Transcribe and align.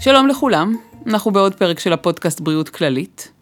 שלום 0.00 0.26
לכולם, 0.26 0.76
אנחנו 1.06 1.30
בעוד 1.30 1.54
פרק 1.54 1.78
של 1.78 1.92
הפודקאסט 1.92 2.40
בריאות 2.40 2.68
כללית. 2.68 3.32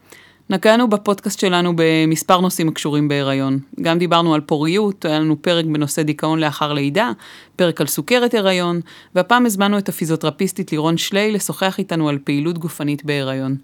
נגענו 0.50 0.88
בפודקאסט 0.88 1.40
שלנו 1.40 1.72
במספר 1.76 2.40
נושאים 2.40 2.68
הקשורים 2.68 3.08
בהיריון. 3.08 3.58
גם 3.80 3.98
דיברנו 3.98 4.34
על 4.34 4.40
פוריות, 4.40 5.04
היה 5.04 5.18
לנו 5.18 5.42
פרק 5.42 5.64
בנושא 5.64 6.02
דיכאון 6.02 6.38
לאחר 6.38 6.72
לידה, 6.72 7.12
פרק 7.56 7.80
על 7.80 7.86
סוכרת 7.86 8.34
הריון, 8.34 8.80
והפעם 9.14 9.46
הזמנו 9.46 9.78
את 9.78 9.88
הפיזיותרפיסטית 9.88 10.72
לירון 10.72 10.96
שליי 10.96 11.32
לשוחח 11.32 11.78
איתנו 11.78 12.08
על 12.08 12.18
פעילות 12.24 12.58
גופנית 12.58 13.04
בהיריון. 13.04 13.56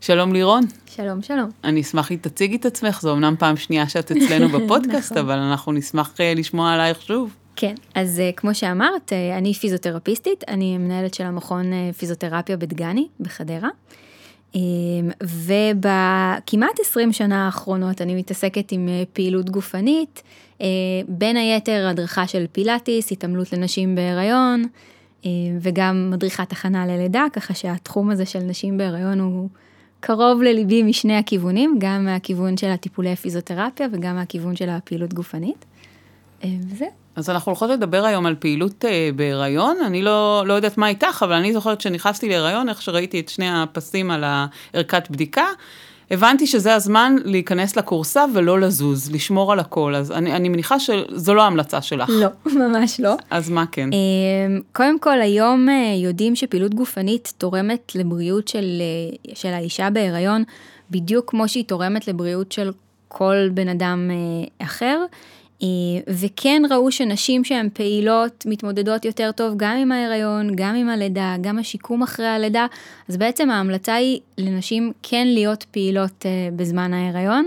שלום 0.00 0.32
לירון. 0.32 0.64
שלום, 0.86 1.22
שלום. 1.22 1.50
אני 1.64 1.80
אשמח 1.80 2.12
אם 2.12 2.16
תציגי 2.20 2.56
את 2.56 2.66
עצמך, 2.66 3.00
זו 3.02 3.12
אמנם 3.12 3.34
פעם 3.38 3.56
שנייה 3.56 3.88
שאת 3.88 4.12
אצלנו 4.12 4.48
בפודקאסט, 4.58 5.12
נכון. 5.12 5.24
אבל 5.24 5.38
אנחנו 5.38 5.72
נשמח 5.72 6.12
אה, 6.20 6.34
לשמוע 6.34 6.72
עלייך 6.72 7.02
שוב. 7.02 7.30
כן, 7.56 7.74
אז 7.94 8.18
uh, 8.30 8.36
כמו 8.36 8.54
שאמרת, 8.54 9.12
uh, 9.12 9.38
אני 9.38 9.54
פיזיותרפיסטית, 9.54 10.44
אני 10.48 10.78
מנהלת 10.78 11.14
של 11.14 11.24
המכון 11.24 11.72
uh, 11.72 11.96
פיזיותרפיה 11.96 12.56
בדגני, 12.56 13.08
בחדרה. 13.20 13.68
Um, 14.52 14.56
ובכמעט 15.22 16.80
20 16.80 17.12
שנה 17.12 17.46
האחרונות 17.46 18.02
אני 18.02 18.14
מתעסקת 18.14 18.72
עם 18.72 18.88
פעילות 19.12 19.50
גופנית, 19.50 20.22
בין 21.08 21.36
היתר 21.36 21.86
הדרכה 21.90 22.26
של 22.26 22.46
פילאטיס, 22.52 23.12
התעמלות 23.12 23.52
לנשים 23.52 23.94
בהיריון, 23.94 24.64
וגם 25.60 26.10
מדריכת 26.10 26.52
הכנה 26.52 26.86
ללידה, 26.86 27.24
ככה 27.32 27.54
שהתחום 27.54 28.10
הזה 28.10 28.26
של 28.26 28.38
נשים 28.38 28.78
בהיריון 28.78 29.20
הוא 29.20 29.48
קרוב 30.00 30.42
לליבי 30.42 30.82
משני 30.82 31.16
הכיוונים, 31.16 31.76
גם 31.78 32.04
מהכיוון 32.04 32.56
של 32.56 32.70
הטיפולי 32.70 33.16
פיזיותרפיה 33.16 33.88
וגם 33.92 34.16
מהכיוון 34.16 34.56
של 34.56 34.68
הפעילות 34.68 35.14
גופנית. 35.14 35.64
וזהו. 36.70 36.88
אז 37.16 37.30
אנחנו 37.30 37.50
הולכות 37.50 37.70
לדבר 37.70 38.04
היום 38.04 38.26
על 38.26 38.34
פעילות 38.38 38.84
uh, 38.84 39.16
בהיריון. 39.16 39.76
אני 39.86 40.02
לא, 40.02 40.44
לא 40.46 40.54
יודעת 40.54 40.78
מה 40.78 40.88
איתך, 40.88 41.22
אבל 41.26 41.32
אני 41.32 41.52
זוכרת 41.52 41.80
שנכנסתי 41.80 42.28
להיריון, 42.28 42.68
איך 42.68 42.82
שראיתי 42.82 43.20
את 43.20 43.28
שני 43.28 43.46
הפסים 43.50 44.10
על 44.10 44.24
הערכת 44.24 45.10
בדיקה, 45.10 45.46
הבנתי 46.10 46.46
שזה 46.46 46.74
הזמן 46.74 47.16
להיכנס 47.24 47.76
לקורסה 47.76 48.24
ולא 48.34 48.60
לזוז, 48.60 49.10
לשמור 49.12 49.52
על 49.52 49.60
הכל. 49.60 49.94
אז 49.94 50.12
אני, 50.12 50.32
אני 50.32 50.48
מניחה 50.48 50.80
שזו 50.80 51.34
לא 51.34 51.42
ההמלצה 51.42 51.82
שלך. 51.82 52.10
לא, 52.12 52.28
ממש 52.68 53.00
לא. 53.00 53.14
אז 53.30 53.50
מה 53.50 53.64
כן? 53.72 53.90
אמ, 53.92 54.60
קודם 54.72 54.98
כל, 54.98 55.20
היום 55.20 55.68
אה, 55.68 55.94
יודעים 55.96 56.36
שפעילות 56.36 56.74
גופנית 56.74 57.32
תורמת 57.38 57.92
לבריאות 57.94 58.48
של, 58.48 58.82
אה, 58.82 59.34
של 59.34 59.48
האישה 59.48 59.90
בהיריון, 59.90 60.44
בדיוק 60.90 61.30
כמו 61.30 61.48
שהיא 61.48 61.64
תורמת 61.64 62.08
לבריאות 62.08 62.52
של 62.52 62.70
כל 63.08 63.48
בן 63.54 63.68
אדם 63.68 64.10
אחר. 64.58 65.04
אה, 65.62 65.66
וכן 66.06 66.62
ראו 66.70 66.92
שנשים 66.92 67.44
שהן 67.44 67.68
פעילות 67.72 68.44
מתמודדות 68.46 69.04
יותר 69.04 69.32
טוב 69.32 69.54
גם 69.56 69.76
עם 69.76 69.92
ההיריון, 69.92 70.56
גם 70.56 70.74
עם 70.74 70.88
הלידה, 70.88 71.34
גם 71.40 71.58
השיקום 71.58 72.02
אחרי 72.02 72.26
הלידה, 72.26 72.66
אז 73.08 73.16
בעצם 73.16 73.50
ההמלצה 73.50 73.94
היא 73.94 74.20
לנשים 74.38 74.92
כן 75.02 75.26
להיות 75.26 75.64
פעילות 75.70 76.26
אה, 76.26 76.48
בזמן 76.56 76.92
ההיריון, 76.92 77.46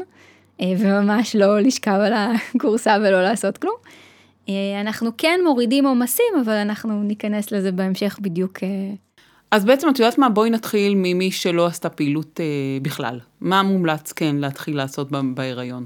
אה, 0.61 0.73
וממש 0.77 1.35
לא 1.35 1.59
לשכב 1.59 1.99
על 2.05 2.13
הקורסה 2.13 2.97
ולא 2.99 3.23
לעשות 3.23 3.57
כלום. 3.57 3.75
אנחנו 4.81 5.11
כן 5.17 5.39
מורידים 5.43 5.85
עומסים, 5.85 6.25
אבל 6.45 6.53
אנחנו 6.53 7.03
ניכנס 7.03 7.51
לזה 7.51 7.71
בהמשך 7.71 8.19
בדיוק. 8.21 8.59
אז 9.51 9.65
בעצם 9.65 9.89
את 9.89 9.99
יודעת 9.99 10.17
מה? 10.17 10.29
בואי 10.29 10.49
נתחיל 10.49 10.93
ממי 10.95 11.31
שלא 11.31 11.65
עשתה 11.65 11.89
פעילות 11.89 12.39
בכלל. 12.81 13.19
מה 13.41 13.63
מומלץ 13.63 14.11
כן 14.11 14.35
להתחיל 14.35 14.77
לעשות 14.77 15.07
בהיריון? 15.33 15.85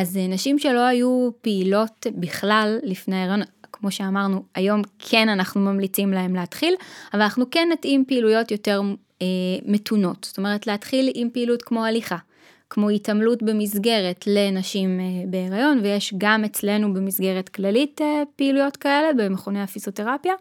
אז 0.00 0.16
אה, 0.16 0.26
נשים 0.26 0.58
שלא 0.58 0.80
היו 0.80 1.30
פעילות 1.40 2.06
בכלל 2.14 2.78
לפני 2.82 3.16
ההיריון, 3.16 3.40
כמו 3.72 3.90
שאמרנו, 3.90 4.42
היום 4.54 4.82
כן 4.98 5.28
אנחנו 5.28 5.60
ממליצים 5.60 6.12
להם 6.12 6.34
להתחיל, 6.34 6.74
אבל 7.14 7.22
אנחנו 7.22 7.50
כן 7.50 7.68
נתאים 7.72 8.04
פעילויות 8.08 8.50
יותר 8.50 8.80
אה, 9.22 9.26
מתונות. 9.64 10.24
זאת 10.24 10.38
אומרת, 10.38 10.66
להתחיל 10.66 11.10
עם 11.14 11.30
פעילות 11.30 11.62
כמו 11.62 11.84
הליכה, 11.84 12.16
כמו 12.70 12.90
התעמלות 12.90 13.42
במסגרת 13.42 14.24
לנשים 14.26 15.00
אה, 15.00 15.04
בהיריון, 15.30 15.80
ויש 15.82 16.14
גם 16.18 16.44
אצלנו 16.44 16.94
במסגרת 16.94 17.48
כללית 17.48 18.00
אה, 18.00 18.22
פעילויות 18.36 18.76
כאלה, 18.76 19.08
במכוני 19.16 19.62
הפיזיותרפיה, 19.62 20.34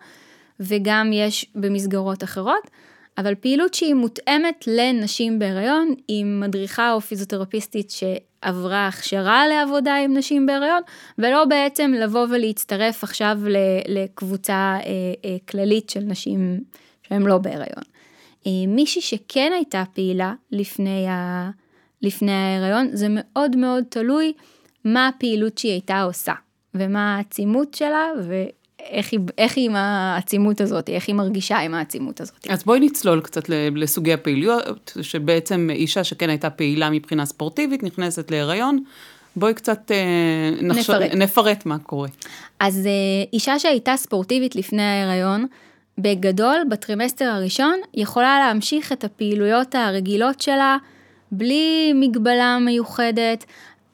וגם 0.59 1.09
יש 1.13 1.45
במסגרות 1.55 2.23
אחרות. 2.23 2.69
אבל 3.17 3.35
פעילות 3.35 3.73
שהיא 3.73 3.93
מותאמת 3.93 4.63
לנשים 4.67 5.39
בהיריון, 5.39 5.93
עם 6.07 6.39
מדריכה 6.39 6.93
או 6.93 7.01
פיזיותרפיסטית 7.01 7.91
שעברה 7.91 8.87
הכשרה 8.87 9.47
לעבודה 9.47 9.95
עם 9.95 10.17
נשים 10.17 10.45
בהיריון, 10.45 10.81
ולא 11.17 11.45
בעצם 11.45 11.91
לבוא 11.93 12.27
ולהצטרף 12.29 13.03
עכשיו 13.03 13.39
לקבוצה 13.87 14.77
אה, 14.79 14.89
אה, 15.25 15.37
כללית 15.49 15.89
של 15.89 15.99
נשים 15.99 16.59
שהן 17.03 17.21
לא 17.21 17.37
בהיריון. 17.37 17.83
אה, 18.47 18.51
מישהי 18.67 19.01
שכן 19.01 19.51
הייתה 19.55 19.83
פעילה 19.93 20.33
לפני, 20.51 21.07
ה, 21.07 21.49
לפני 22.01 22.31
ההיריון, 22.31 22.89
זה 22.93 23.07
מאוד 23.09 23.55
מאוד 23.55 23.83
תלוי 23.89 24.33
מה 24.85 25.07
הפעילות 25.07 25.57
שהיא 25.57 25.71
הייתה 25.71 26.01
עושה, 26.01 26.33
ומה 26.73 27.15
העצימות 27.15 27.73
שלה, 27.73 28.05
ו... 28.23 28.43
איך 28.89 29.11
היא, 29.11 29.19
איך 29.37 29.57
היא 29.57 29.69
עם 29.69 29.75
העצימות 29.75 30.61
הזאת, 30.61 30.89
איך 30.89 31.07
היא 31.07 31.15
מרגישה 31.15 31.57
עם 31.57 31.73
העצימות 31.73 32.21
הזאת. 32.21 32.47
אז 32.49 32.63
בואי 32.63 32.79
נצלול 32.79 33.21
קצת 33.21 33.49
לסוגי 33.49 34.13
הפעילויות, 34.13 34.97
שבעצם 35.01 35.69
אישה 35.71 36.03
שכן 36.03 36.29
הייתה 36.29 36.49
פעילה 36.49 36.89
מבחינה 36.89 37.25
ספורטיבית, 37.25 37.83
נכנסת 37.83 38.31
להיריון. 38.31 38.83
בואי 39.35 39.53
קצת 39.53 39.91
אה, 39.91 40.61
נחש... 40.61 40.89
נפרט. 40.89 41.13
נפרט 41.13 41.65
מה 41.65 41.77
קורה. 41.79 42.07
אז 42.59 42.85
אה, 42.85 42.91
אישה 43.33 43.59
שהייתה 43.59 43.97
ספורטיבית 43.97 44.55
לפני 44.55 44.83
ההיריון, 44.83 45.45
בגדול, 45.97 46.57
בטרימסטר 46.69 47.25
הראשון, 47.25 47.79
יכולה 47.93 48.39
להמשיך 48.39 48.91
את 48.91 49.03
הפעילויות 49.03 49.75
הרגילות 49.75 50.41
שלה, 50.41 50.77
בלי 51.31 51.93
מגבלה 51.95 52.57
מיוחדת. 52.59 53.45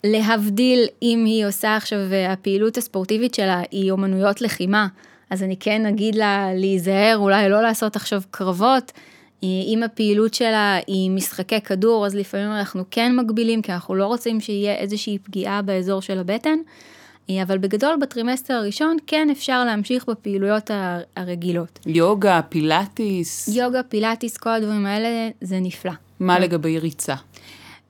להבדיל 0.04 0.86
אם 1.02 1.26
היא 1.26 1.46
עושה 1.46 1.76
עכשיו, 1.76 2.00
הפעילות 2.30 2.78
הספורטיבית 2.78 3.34
שלה 3.34 3.62
היא 3.72 3.92
אומנויות 3.92 4.42
לחימה, 4.42 4.88
אז 5.30 5.44
אני 5.44 5.58
כן 5.60 5.86
אגיד 5.86 6.16
לה 6.16 6.50
להיזהר, 6.54 7.18
אולי 7.18 7.50
לא 7.50 7.62
לעשות 7.62 7.96
עכשיו 7.96 8.22
קרבות. 8.32 8.92
אם 9.44 9.84
הפעילות 9.86 10.34
שלה 10.34 10.80
היא 10.88 11.12
משחקי 11.12 11.62
כדור, 11.62 12.06
אז 12.06 12.16
לפעמים 12.16 12.52
אנחנו 12.52 12.84
כן 12.92 13.16
מגבילים, 13.16 13.62
כי 13.62 13.72
אנחנו 13.72 13.96
לא 13.96 14.06
רוצים 14.06 14.42
שיהיה 14.42 14.76
איזושהי 14.76 15.18
פגיעה 15.20 15.62
באזור 15.62 16.02
של 16.02 16.20
הבטן. 16.20 16.58
אבל 17.44 17.58
בגדול 17.58 17.96
בטרימסטר 18.02 18.54
הראשון 18.54 18.98
כן 19.08 19.28
אפשר 19.32 19.66
להמשיך 19.66 20.06
בפעילויות 20.10 20.72
הרגילות. 21.16 21.80
יוגה, 21.86 22.42
פילאטיס. 22.50 23.48
יוגה, 23.48 23.84
פילאטיס, 23.84 24.38
כל 24.38 24.50
הדברים 24.50 24.86
האלה 24.86 25.30
זה 25.42 25.60
נפלא. 25.60 25.92
מה 26.20 26.40
לגבי 26.40 26.80
ריצה? 26.80 27.16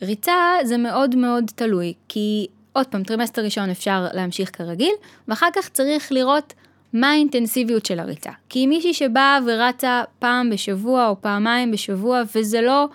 ריצה 0.03 0.35
זה 0.63 0.77
מאוד 0.77 1.15
מאוד 1.15 1.51
תלוי, 1.55 1.93
כי 2.07 2.47
עוד 2.73 2.87
פעם, 2.87 3.03
טרימסטר 3.03 3.43
ראשון 3.43 3.69
אפשר 3.69 4.05
להמשיך 4.13 4.57
כרגיל, 4.57 4.93
ואחר 5.27 5.47
כך 5.55 5.69
צריך 5.69 6.11
לראות 6.11 6.53
מה 6.93 7.11
האינטנסיביות 7.11 7.85
של 7.85 7.99
הריצה. 7.99 8.31
כי 8.49 8.67
מישהי 8.67 8.93
שבאה 8.93 9.39
ורצה 9.45 10.03
פעם 10.19 10.49
בשבוע 10.49 11.07
או 11.07 11.21
פעמיים 11.21 11.71
בשבוע, 11.71 12.21
וזה 12.35 12.61
לא 12.61 12.87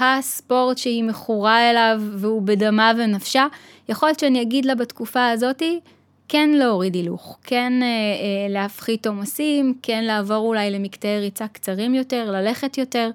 הספורט 0.00 0.78
שהיא 0.78 1.04
מכורה 1.04 1.70
אליו 1.70 2.00
והוא 2.12 2.42
בדמה 2.42 2.92
ונפשה, 2.96 3.46
יכול 3.88 4.08
להיות 4.08 4.18
שאני 4.18 4.42
אגיד 4.42 4.64
לה 4.64 4.74
בתקופה 4.74 5.30
הזאתי, 5.30 5.80
כן 6.28 6.50
להוריד 6.50 6.94
הילוך, 6.94 7.38
כן 7.42 7.72
אה, 7.82 7.86
אה, 7.86 8.48
להפחית 8.48 9.06
עומסים, 9.06 9.74
כן 9.82 10.04
לעבור 10.04 10.48
אולי 10.48 10.70
למקטעי 10.70 11.20
ריצה 11.20 11.48
קצרים 11.48 11.94
יותר, 11.94 12.30
ללכת 12.30 12.78
יותר, 12.78 13.10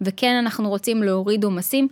וכן 0.00 0.34
אנחנו 0.34 0.68
רוצים 0.68 1.02
להוריד 1.02 1.44
עומסים. 1.44 1.88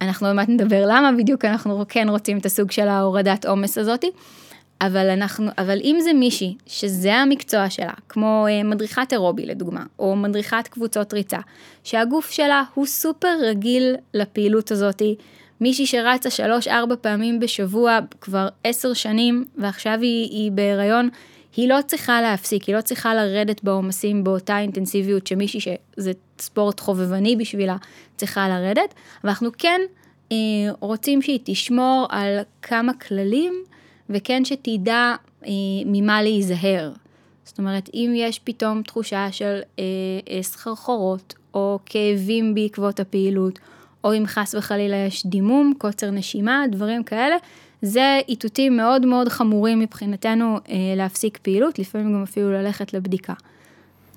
אנחנו 0.00 0.26
עוד 0.26 0.36
מעט 0.36 0.48
נדבר 0.48 0.84
למה 0.86 1.12
בדיוק 1.18 1.44
אנחנו 1.44 1.84
כן 1.88 2.08
רוצים 2.08 2.38
את 2.38 2.46
הסוג 2.46 2.70
של 2.70 2.88
ההורדת 2.88 3.46
עומס 3.46 3.78
הזאתי. 3.78 4.10
אבל 4.80 5.10
אנחנו, 5.10 5.50
אבל 5.58 5.78
אם 5.84 5.98
זה 6.00 6.12
מישהי 6.12 6.56
שזה 6.66 7.14
המקצוע 7.14 7.70
שלה, 7.70 7.92
כמו 8.08 8.46
אה, 8.48 8.62
מדריכת 8.62 9.12
אירובי 9.12 9.46
לדוגמה, 9.46 9.84
או 9.98 10.16
מדריכת 10.16 10.68
קבוצות 10.70 11.14
ריצה, 11.14 11.38
שהגוף 11.84 12.30
שלה 12.30 12.62
הוא 12.74 12.86
סופר 12.86 13.34
רגיל 13.42 13.96
לפעילות 14.14 14.70
הזאתי, 14.70 15.16
מישהי 15.60 15.86
שרצה 15.86 16.30
שלוש-ארבע 16.30 16.94
פעמים 17.00 17.40
בשבוע 17.40 17.98
כבר 18.20 18.48
עשר 18.64 18.92
שנים, 18.92 19.44
ועכשיו 19.58 19.98
היא, 20.00 20.30
היא 20.30 20.52
בהיריון, 20.52 21.08
היא 21.56 21.68
לא 21.68 21.78
צריכה 21.86 22.22
להפסיק, 22.22 22.64
היא 22.64 22.76
לא 22.76 22.80
צריכה 22.80 23.14
לרדת 23.14 23.64
בעומסים 23.64 24.24
באותה 24.24 24.58
אינטנסיביות 24.58 25.26
שמישהי 25.26 25.60
שזה 25.60 26.12
ספורט 26.38 26.80
חובבני 26.80 27.36
בשבילה 27.36 27.76
צריכה 28.16 28.48
לרדת, 28.48 28.94
אבל 29.22 29.30
אנחנו 29.30 29.50
כן 29.58 29.80
אה, 30.32 30.36
רוצים 30.80 31.22
שהיא 31.22 31.40
תשמור 31.44 32.06
על 32.10 32.38
כמה 32.62 32.92
כללים 32.94 33.64
וכן 34.10 34.44
שתדע 34.44 35.14
אה, 35.46 35.50
ממה 35.86 36.22
להיזהר. 36.22 36.92
זאת 37.44 37.58
אומרת, 37.58 37.90
אם 37.94 38.12
יש 38.16 38.38
פתאום 38.38 38.82
תחושה 38.82 39.32
של 39.32 39.60
אה, 39.78 39.84
אה, 40.30 40.42
סחרחורות 40.42 41.34
או 41.54 41.78
כאבים 41.86 42.54
בעקבות 42.54 43.00
הפעילות, 43.00 43.58
או 44.04 44.14
אם 44.14 44.26
חס 44.26 44.54
וחלילה 44.54 44.96
יש 44.96 45.26
דימום, 45.26 45.72
קוצר 45.78 46.10
נשימה, 46.10 46.64
דברים 46.70 47.04
כאלה, 47.04 47.36
זה 47.82 48.20
איתותים 48.28 48.76
מאוד 48.76 49.06
מאוד 49.06 49.28
חמורים 49.28 49.78
מבחינתנו 49.78 50.56
אה, 50.68 50.76
להפסיק 50.96 51.38
פעילות, 51.42 51.78
לפעמים 51.78 52.12
גם 52.14 52.22
אפילו 52.22 52.52
ללכת 52.52 52.94
לבדיקה. 52.94 53.32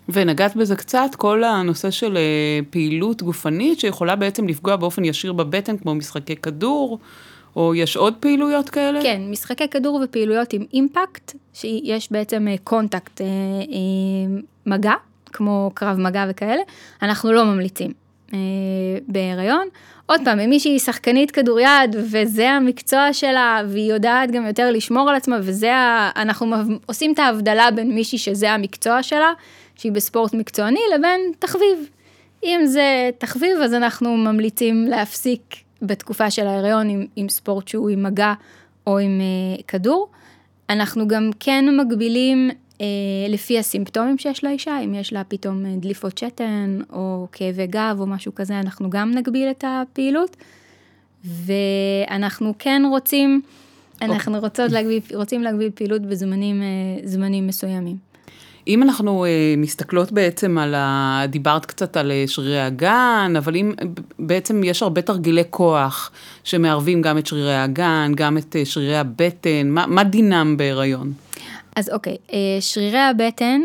ונגעת 0.09 0.56
בזה 0.56 0.75
קצת, 0.75 1.09
כל 1.17 1.44
הנושא 1.44 1.91
של 1.91 2.17
אה, 2.17 2.59
פעילות 2.69 3.21
גופנית 3.21 3.79
שיכולה 3.79 4.15
בעצם 4.15 4.47
לפגוע 4.47 4.75
באופן 4.75 5.06
ישיר 5.06 5.33
בבטן, 5.33 5.77
כמו 5.77 5.95
משחקי 5.95 6.35
כדור, 6.35 7.00
או 7.56 7.75
יש 7.75 7.97
עוד 7.97 8.13
פעילויות 8.19 8.69
כאלה? 8.69 9.01
כן, 9.01 9.21
משחקי 9.31 9.67
כדור 9.67 10.01
ופעילויות 10.03 10.53
עם 10.53 10.65
אימפקט, 10.73 11.35
שיש 11.53 12.11
בעצם 12.11 12.47
קונטקט, 12.63 13.21
מגע, 14.65 14.94
כמו 15.25 15.71
קרב 15.73 15.97
מגע 15.97 16.25
וכאלה, 16.29 16.61
אנחנו 17.01 17.31
לא 17.31 17.45
ממליצים 17.45 17.91
בהיריון. 19.07 19.67
עוד 20.05 20.21
פעם, 20.25 20.39
אם 20.39 20.49
מישהי 20.49 20.79
שחקנית 20.79 21.31
כדוריד 21.31 21.95
וזה 21.95 22.49
המקצוע 22.49 23.13
שלה 23.13 23.61
והיא 23.67 23.93
יודעת 23.93 24.31
גם 24.31 24.47
יותר 24.47 24.71
לשמור 24.71 25.09
על 25.09 25.15
עצמה 25.15 25.37
וזה, 25.41 25.75
ה... 25.75 26.11
אנחנו 26.15 26.55
עושים 26.85 27.13
את 27.13 27.19
ההבדלה 27.19 27.71
בין 27.71 27.91
מישהי 27.95 28.17
שזה 28.17 28.51
המקצוע 28.51 29.03
שלה, 29.03 29.33
שהיא 29.75 29.91
בספורט 29.91 30.33
מקצועני, 30.33 30.79
לבין 30.95 31.21
תחביב. 31.39 31.89
אם 32.43 32.61
זה 32.65 33.09
תחביב, 33.17 33.57
אז 33.63 33.73
אנחנו 33.73 34.17
ממליצים 34.17 34.85
להפסיק 34.87 35.41
בתקופה 35.81 36.31
של 36.31 36.47
ההיריון 36.47 36.89
עם, 36.89 37.05
עם 37.15 37.29
ספורט 37.29 37.67
שהוא 37.67 37.89
עם 37.89 38.03
מגע 38.03 38.33
או 38.87 38.99
עם 38.99 39.21
uh, 39.21 39.63
כדור. 39.67 40.09
אנחנו 40.69 41.07
גם 41.07 41.29
כן 41.39 41.65
מגבילים 41.77 42.49
לפי 43.29 43.59
הסימפטומים 43.59 44.17
שיש 44.17 44.43
לאישה, 44.43 44.79
אם 44.79 44.93
יש 44.93 45.13
לה 45.13 45.23
פתאום 45.23 45.65
אה, 45.65 45.75
דליפות 45.77 46.17
שתן 46.17 46.79
או 46.93 47.27
כאבי 47.31 47.67
גב 47.67 47.97
או 47.99 48.07
משהו 48.07 48.35
כזה, 48.35 48.59
אנחנו 48.59 48.89
גם 48.89 49.11
נגביל 49.11 49.49
את 49.51 49.63
הפעילות. 49.67 50.37
ואנחנו 51.25 52.53
כן 52.59 52.81
רוצים, 52.89 53.41
אנחנו 54.01 54.37
okay. 54.37 54.39
רוצות 54.39 54.71
להגביל, 54.71 54.99
רוצים 55.13 55.43
להגביל 55.43 55.71
פעילות 55.75 56.01
בזמנים 56.01 56.61
uh, 57.01 57.41
מסוימים. 57.41 58.09
אם 58.67 58.83
אנחנו 58.83 59.25
אה, 59.25 59.53
מסתכלות 59.57 60.11
בעצם 60.11 60.57
על 60.57 60.75
ה... 60.75 61.21
דיברת 61.29 61.65
קצת 61.65 61.97
על 61.97 62.11
אה, 62.11 62.23
שרירי 62.27 62.61
הגן, 62.61 63.33
אבל 63.37 63.55
אם 63.55 63.71
בעצם 64.19 64.63
יש 64.63 64.83
הרבה 64.83 65.01
תרגילי 65.01 65.43
כוח 65.49 66.11
שמערבים 66.43 67.01
גם 67.01 67.17
את 67.17 67.27
שרירי 67.27 67.55
הגן, 67.55 68.11
גם 68.15 68.37
את 68.37 68.55
אה, 68.55 68.65
שרירי 68.65 68.97
הבטן, 68.97 69.69
מה, 69.69 69.85
מה 69.87 70.03
דינם 70.03 70.57
בהיריון? 70.57 71.13
אז 71.75 71.89
אוקיי, 71.89 72.18
שרירי 72.60 73.00
הבטן 73.00 73.62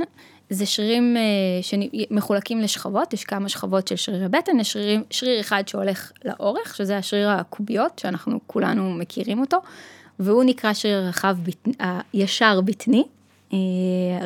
זה 0.51 0.67
שרירים 0.67 1.17
שמחולקים 1.63 2.61
לשכבות, 2.61 3.13
יש 3.13 3.25
כמה 3.25 3.49
שכבות 3.49 3.89
של 3.89 3.97
שרירי 3.97 4.29
בטן, 4.29 4.61
יש 4.61 4.73
שריר, 4.73 5.01
שריר 5.11 5.41
אחד 5.41 5.69
שהולך 5.69 6.13
לאורך, 6.25 6.77
שזה 6.77 6.97
השריר 6.97 7.31
הקוביות, 7.31 7.99
שאנחנו 7.99 8.41
כולנו 8.47 8.95
מכירים 8.95 9.41
אותו, 9.41 9.59
והוא 10.19 10.45
נקרא 10.45 10.73
שריר 10.73 11.09
רחב 11.09 11.37
הישר 12.13 12.61
בטני. 12.61 13.05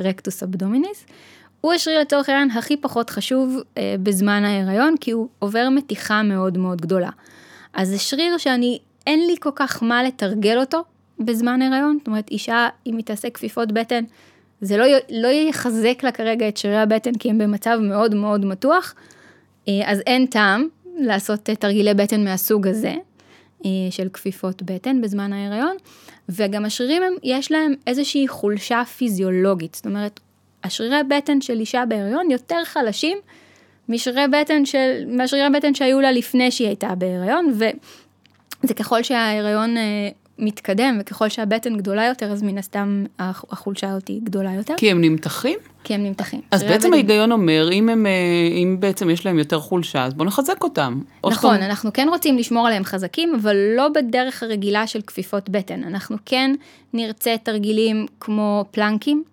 רקטוס 0.05 0.43
אבדומיניס. 0.43 1.07
הוא 1.61 1.73
השריר 1.73 2.01
לצורך 2.01 2.29
העניין 2.29 2.51
הכי 2.51 2.77
פחות 2.77 3.11
חשוב 3.11 3.57
אה, 3.79 3.95
בזמן 4.03 4.45
ההיריון, 4.45 4.95
כי 5.01 5.11
הוא 5.11 5.29
עובר 5.39 5.69
מתיחה 5.69 6.23
מאוד 6.23 6.59
מאוד 6.59 6.81
גדולה. 6.81 7.11
אז 7.75 7.89
זה 7.89 7.99
שריר 7.99 8.39
שאני, 8.39 8.79
אין 9.07 9.27
לי 9.27 9.35
כל 9.41 9.51
כך 9.55 9.83
מה 9.83 10.03
לתרגל 10.03 10.59
אותו 10.59 10.85
בזמן 11.20 11.62
ההיריון, 11.62 11.97
זאת 11.99 12.06
אומרת, 12.06 12.31
אישה, 12.31 12.69
אם 12.87 12.97
היא 12.97 13.05
תעשה 13.05 13.31
כפיפות 13.31 13.73
בטן, 13.73 14.05
זה 14.61 14.76
לא, 14.76 14.85
לא 15.11 15.29
יחזק 15.29 16.03
לה 16.03 16.12
כרגע 16.12 16.49
את 16.49 16.56
שרירי 16.56 16.79
הבטן, 16.79 17.15
כי 17.15 17.31
הם 17.31 17.38
במצב 17.38 17.79
מאוד 17.82 18.15
מאוד 18.15 18.44
מתוח, 18.44 18.94
אה, 19.69 19.73
אז 19.87 20.00
אין 20.06 20.26
טעם 20.26 20.69
לעשות 20.99 21.41
תרגילי 21.41 21.94
בטן 21.94 22.25
מהסוג 22.25 22.67
הזה, 22.67 22.94
אה, 23.65 23.70
של 23.91 24.09
כפיפות 24.09 24.62
בטן 24.62 25.00
בזמן 25.00 25.32
ההיריון. 25.32 25.76
וגם 26.29 26.65
השרירים 26.65 27.03
הם, 27.03 27.12
יש 27.23 27.53
להם 27.53 27.75
איזושהי 27.87 28.29
חולשה 28.29 28.82
פיזיולוגית, 28.85 29.75
זאת 29.75 29.87
אומרת, 29.87 30.20
השרירי 30.65 31.03
בטן 31.09 31.41
של 31.41 31.61
אישה 31.61 31.85
בהיריון 31.88 32.31
יותר 32.31 32.65
חלשים 32.65 33.19
משרירי 33.88 34.29
בטן 34.29 34.67
של, 34.67 35.05
מהשרירי 35.06 35.50
בטן 35.50 35.75
שהיו 35.75 36.00
לה 36.00 36.12
לפני 36.12 36.50
שהיא 36.50 36.69
הייתה 36.69 36.94
בהיריון, 36.94 37.53
וזה 37.53 38.75
ככל 38.75 39.03
שההיריון 39.03 39.76
אה, 39.76 40.09
מתקדם 40.38 40.99
וככל 41.00 41.29
שהבטן 41.29 41.76
גדולה 41.76 42.06
יותר, 42.06 42.32
אז 42.32 42.43
מן 42.43 42.58
הסתם 42.58 43.05
החולשה 43.19 43.90
הזאת 43.90 44.08
היא 44.08 44.20
גדולה 44.25 44.55
יותר. 44.55 44.75
כי 44.76 44.90
הם 44.90 45.00
נמתחים? 45.00 45.58
כי 45.85 45.94
הם 45.94 46.02
נמתחים. 46.02 46.40
אז 46.50 46.62
בעצם 46.62 46.93
ההיגיון 46.93 47.32
אומר, 47.32 47.69
אם, 47.73 47.88
הם, 47.88 48.06
אה, 48.06 48.12
אם 48.62 48.76
בעצם 48.81 49.11
יש 49.11 49.26
להם 49.26 49.38
יותר 49.38 49.61
חולשה, 49.61 50.05
אז 50.05 50.14
בואו 50.14 50.29
נחזק 50.29 50.62
אותם. 50.62 51.00
נכון, 51.26 51.55
שאתה... 51.55 51.67
אנחנו 51.67 51.93
כן 51.93 52.08
רוצים 52.11 52.38
לשמור 52.38 52.67
עליהם 52.67 52.85
חזקים, 52.85 53.35
אבל 53.35 53.56
לא 53.76 53.88
בדרך 53.88 54.43
הרגילה 54.43 54.87
של 54.87 55.00
כפיפות 55.00 55.49
בטן. 55.49 55.85
אנחנו 55.85 56.17
כן 56.26 56.55
נרצה 56.93 57.37
תרגילים 57.43 58.06
כמו 58.20 58.64
פלנקים, 58.70 59.25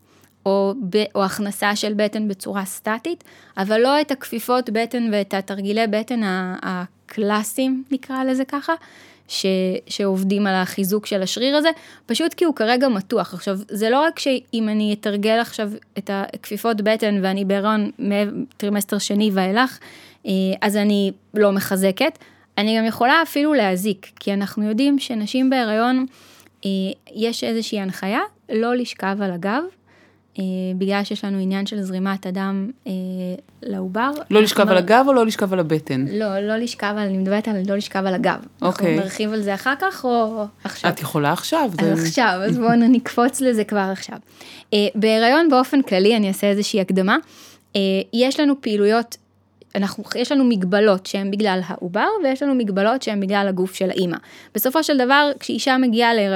או, 0.46 0.74
ב, 0.90 1.04
או 1.16 1.24
הכנסה 1.24 1.75
של 1.75 1.94
בטן 1.96 2.28
בצורה 2.28 2.66
סטטית, 2.66 3.24
אבל 3.58 3.81
לא 3.81 4.01
את 4.01 4.12
הכפיפות 4.12 4.69
בטן 4.69 5.10
ואת 5.12 5.34
התרגילי 5.34 5.88
בטן 5.88 6.22
הקלאסיים, 6.62 7.84
נקרא 7.92 8.24
לזה 8.24 8.46
ככה, 8.46 8.74
ש, 9.27 9.45
שעובדים 9.88 10.48
על 10.48 10.56
החיזוק 10.56 11.06
של 11.06 11.22
השריר 11.22 11.56
הזה, 11.56 11.69
פשוט 12.06 12.33
כי 12.33 12.45
הוא 12.45 12.56
כרגע 12.56 12.88
מתוח. 12.88 13.33
עכשיו, 13.33 13.57
זה 13.68 13.89
לא 13.89 14.01
רק 14.01 14.19
שאם 14.19 14.69
אני 14.69 14.95
אתרגל 15.00 15.39
עכשיו 15.39 15.72
את 15.98 16.10
הכפיפות 16.13 16.81
בטן 16.81 17.19
ואני 17.24 17.45
בהיריון 17.45 17.92
מטרימסטר 18.00 18.98
שני 18.98 19.30
ואילך, 19.33 19.80
אה, 20.25 20.31
אז 20.62 20.77
אני 20.77 21.12
לא 21.33 21.51
מחזקת, 21.51 22.19
אני 22.57 22.77
גם 22.77 22.86
יכולה 22.86 23.22
אפילו 23.22 23.54
להזיק, 23.54 24.12
כי 24.19 24.33
אנחנו 24.33 24.63
יודעים 24.63 25.00
שנשים 25.00 25.50
בהיריון, 25.50 26.06
אה, 26.66 26.69
יש 27.16 27.44
איזושהי 27.44 27.80
הנחיה 27.80 28.22
לא 28.50 28.75
לשכב 28.75 29.18
על 29.22 29.31
הגב, 29.31 29.63
בגלל 30.78 31.04
שיש 31.04 31.26
לנו 31.26 31.38
עניין 31.38 31.66
של 31.66 31.82
זרימת 31.82 32.26
הדם 32.26 32.72
אה, 32.88 32.92
לעובר. 33.64 34.12
לא 34.30 34.42
לשכב 34.42 34.70
על 34.70 34.78
הגב 34.78 35.06
או 35.08 35.14
לא 35.14 35.26
לשכב 35.26 35.54
על 35.54 35.60
הבטן? 35.60 36.06
לא, 36.12 36.40
לא 36.40 36.56
לשכב 36.56 36.94
אני 36.98 37.18
מדברת 37.18 37.48
על 37.48 37.56
לא 37.68 37.76
לשכב 37.76 38.06
על 38.06 38.14
הגב. 38.14 38.40
אוקיי. 38.62 38.88
אנחנו 38.88 39.04
נרחיב 39.04 39.34
על 39.34 39.42
זה 39.42 39.54
אחר 39.54 39.74
כך 39.80 40.06
או 40.06 40.46
עכשיו? 40.64 40.92
את 40.92 41.02
יכולה 41.02 41.32
עכשיו. 41.34 41.70
זה... 41.82 41.94
עכשיו, 41.94 42.40
אז 42.46 42.58
בואו 42.58 42.76
נקפוץ 42.96 43.42
לזה 43.42 43.64
כבר 43.64 43.90
עכשיו. 43.92 44.18
אה, 44.74 44.88
בהיריון 44.96 45.50
באופן 45.50 45.82
כללי, 45.82 46.16
אני 46.16 46.28
אעשה 46.28 46.48
איזושהי 46.48 46.82
הקדמה. 46.82 47.18
יש 48.14 48.40
לנו 48.40 48.62
פעילויות 48.62 49.18
אנחנו, 49.75 50.04
יש 50.16 50.31
לנו 50.31 50.44
מגבלות 50.44 51.06
שהן 51.06 51.31
בגלל 51.31 51.60
העובר, 51.68 52.07
ויש 52.24 52.44
לנו 52.44 52.56
מגבלות 52.56 53.01
שהן 53.01 53.19
בגלל 53.19 53.48
הגוף 53.48 53.75
של 53.75 53.89
האימא. 53.89 54.18
בסופו 54.56 54.83
של 54.83 54.98
דבר, 54.98 55.31
כשאישה 55.39 55.77
מגיעה, 55.77 56.13
להיר... 56.13 56.33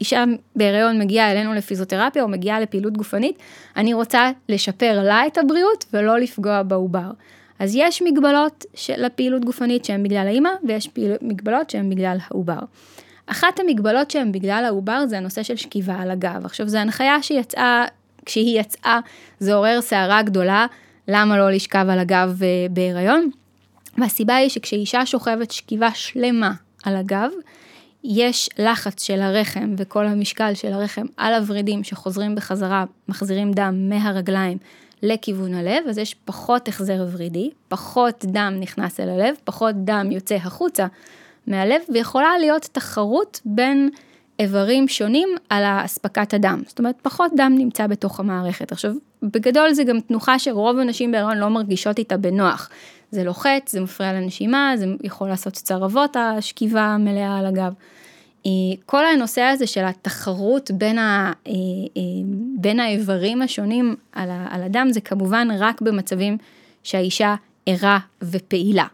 אישה 0.00 0.24
בהיריון 0.56 0.98
מגיעה 0.98 1.32
אלינו 1.32 1.54
לפיזיותרפיה 1.54 2.22
או 2.22 2.28
מגיעה 2.28 2.60
לפעילות 2.60 2.96
גופנית, 2.96 3.38
אני 3.76 3.94
רוצה 3.94 4.30
לשפר 4.48 5.02
לה 5.02 5.26
את 5.26 5.38
הבריאות 5.38 5.84
ולא 5.92 6.18
לפגוע 6.18 6.62
בעובר. 6.62 7.10
אז 7.58 7.76
יש 7.76 8.02
מגבלות 8.02 8.64
של 8.74 9.04
הפעילות 9.04 9.44
גופנית 9.44 9.84
שהן 9.84 10.02
בגלל 10.02 10.26
האימא, 10.26 10.50
ויש 10.68 10.88
פעיל... 10.88 11.12
מגבלות 11.22 11.70
שהן 11.70 11.90
בגלל 11.90 12.16
העובר. 12.26 12.58
אחת 13.26 13.60
המגבלות 13.60 14.10
שהן 14.10 14.32
בגלל 14.32 14.64
העובר 14.66 15.06
זה 15.06 15.16
הנושא 15.18 15.42
של 15.42 15.56
שכיבה 15.56 15.94
על 15.94 16.10
הגב. 16.10 16.44
עכשיו, 16.44 16.68
זו 16.68 16.78
הנחיה 16.78 17.22
שיצאה, 17.22 17.84
כשהיא 18.26 18.60
יצאה, 18.60 19.00
זה 19.38 19.54
עורר 19.54 19.80
סערה 19.80 20.22
גדולה. 20.22 20.66
למה 21.08 21.38
לא 21.38 21.50
לשכב 21.50 21.86
על 21.90 21.98
הגב 21.98 22.40
אה, 22.42 22.66
בהיריון? 22.70 23.30
והסיבה 23.98 24.36
היא 24.36 24.48
שכשאישה 24.48 25.06
שוכבת 25.06 25.50
שכיבה 25.50 25.90
שלמה 25.94 26.52
על 26.84 26.96
הגב, 26.96 27.30
יש 28.04 28.48
לחץ 28.58 29.02
של 29.02 29.20
הרחם 29.20 29.74
וכל 29.78 30.06
המשקל 30.06 30.54
של 30.54 30.72
הרחם 30.72 31.06
על 31.16 31.34
הוורידים 31.34 31.84
שחוזרים 31.84 32.34
בחזרה, 32.34 32.84
מחזירים 33.08 33.52
דם 33.52 33.88
מהרגליים 33.88 34.58
לכיוון 35.02 35.54
הלב, 35.54 35.84
אז 35.88 35.98
יש 35.98 36.14
פחות 36.24 36.68
החזר 36.68 37.06
ורידי, 37.12 37.50
פחות 37.68 38.24
דם 38.28 38.54
נכנס 38.60 39.00
אל 39.00 39.08
הלב, 39.08 39.34
פחות 39.44 39.74
דם 39.84 40.08
יוצא 40.10 40.34
החוצה 40.34 40.86
מהלב, 41.46 41.80
ויכולה 41.92 42.38
להיות 42.40 42.68
תחרות 42.72 43.40
בין 43.44 43.90
איברים 44.38 44.88
שונים 44.88 45.28
על 45.48 45.64
אספקת 45.64 46.34
הדם. 46.34 46.62
זאת 46.66 46.78
אומרת, 46.78 46.94
פחות 47.02 47.32
דם 47.36 47.52
נמצא 47.58 47.86
בתוך 47.86 48.20
המערכת. 48.20 48.72
עכשיו, 48.72 48.92
בגדול 49.22 49.72
זה 49.72 49.84
גם 49.84 50.00
תנוחה 50.00 50.38
שרוב 50.38 50.78
הנשים 50.78 51.12
בהיריון 51.12 51.38
לא 51.38 51.48
מרגישות 51.48 51.98
איתה 51.98 52.16
בנוח. 52.16 52.68
זה 53.10 53.24
לוחץ, 53.24 53.72
זה 53.72 53.80
מפריע 53.80 54.12
לנשימה, 54.12 54.72
זה 54.76 54.86
יכול 55.02 55.28
לעשות 55.28 55.52
צרבות, 55.52 56.16
השכיבה 56.16 56.82
המלאה 56.82 57.38
על 57.38 57.46
הגב. 57.46 57.72
אה, 58.46 58.50
כל 58.86 59.06
הנושא 59.06 59.40
הזה 59.42 59.66
של 59.66 59.84
התחרות 59.84 60.70
בין, 60.70 60.98
ה, 60.98 61.32
אה, 61.46 61.52
אה, 61.96 62.02
בין 62.56 62.80
האיברים 62.80 63.42
השונים 63.42 63.96
על 64.12 64.62
הדם 64.62 64.88
זה 64.90 65.00
כמובן 65.00 65.48
רק 65.58 65.80
במצבים 65.80 66.38
שהאישה 66.82 67.34
ערה 67.66 67.98
ופעילה. 68.22 68.86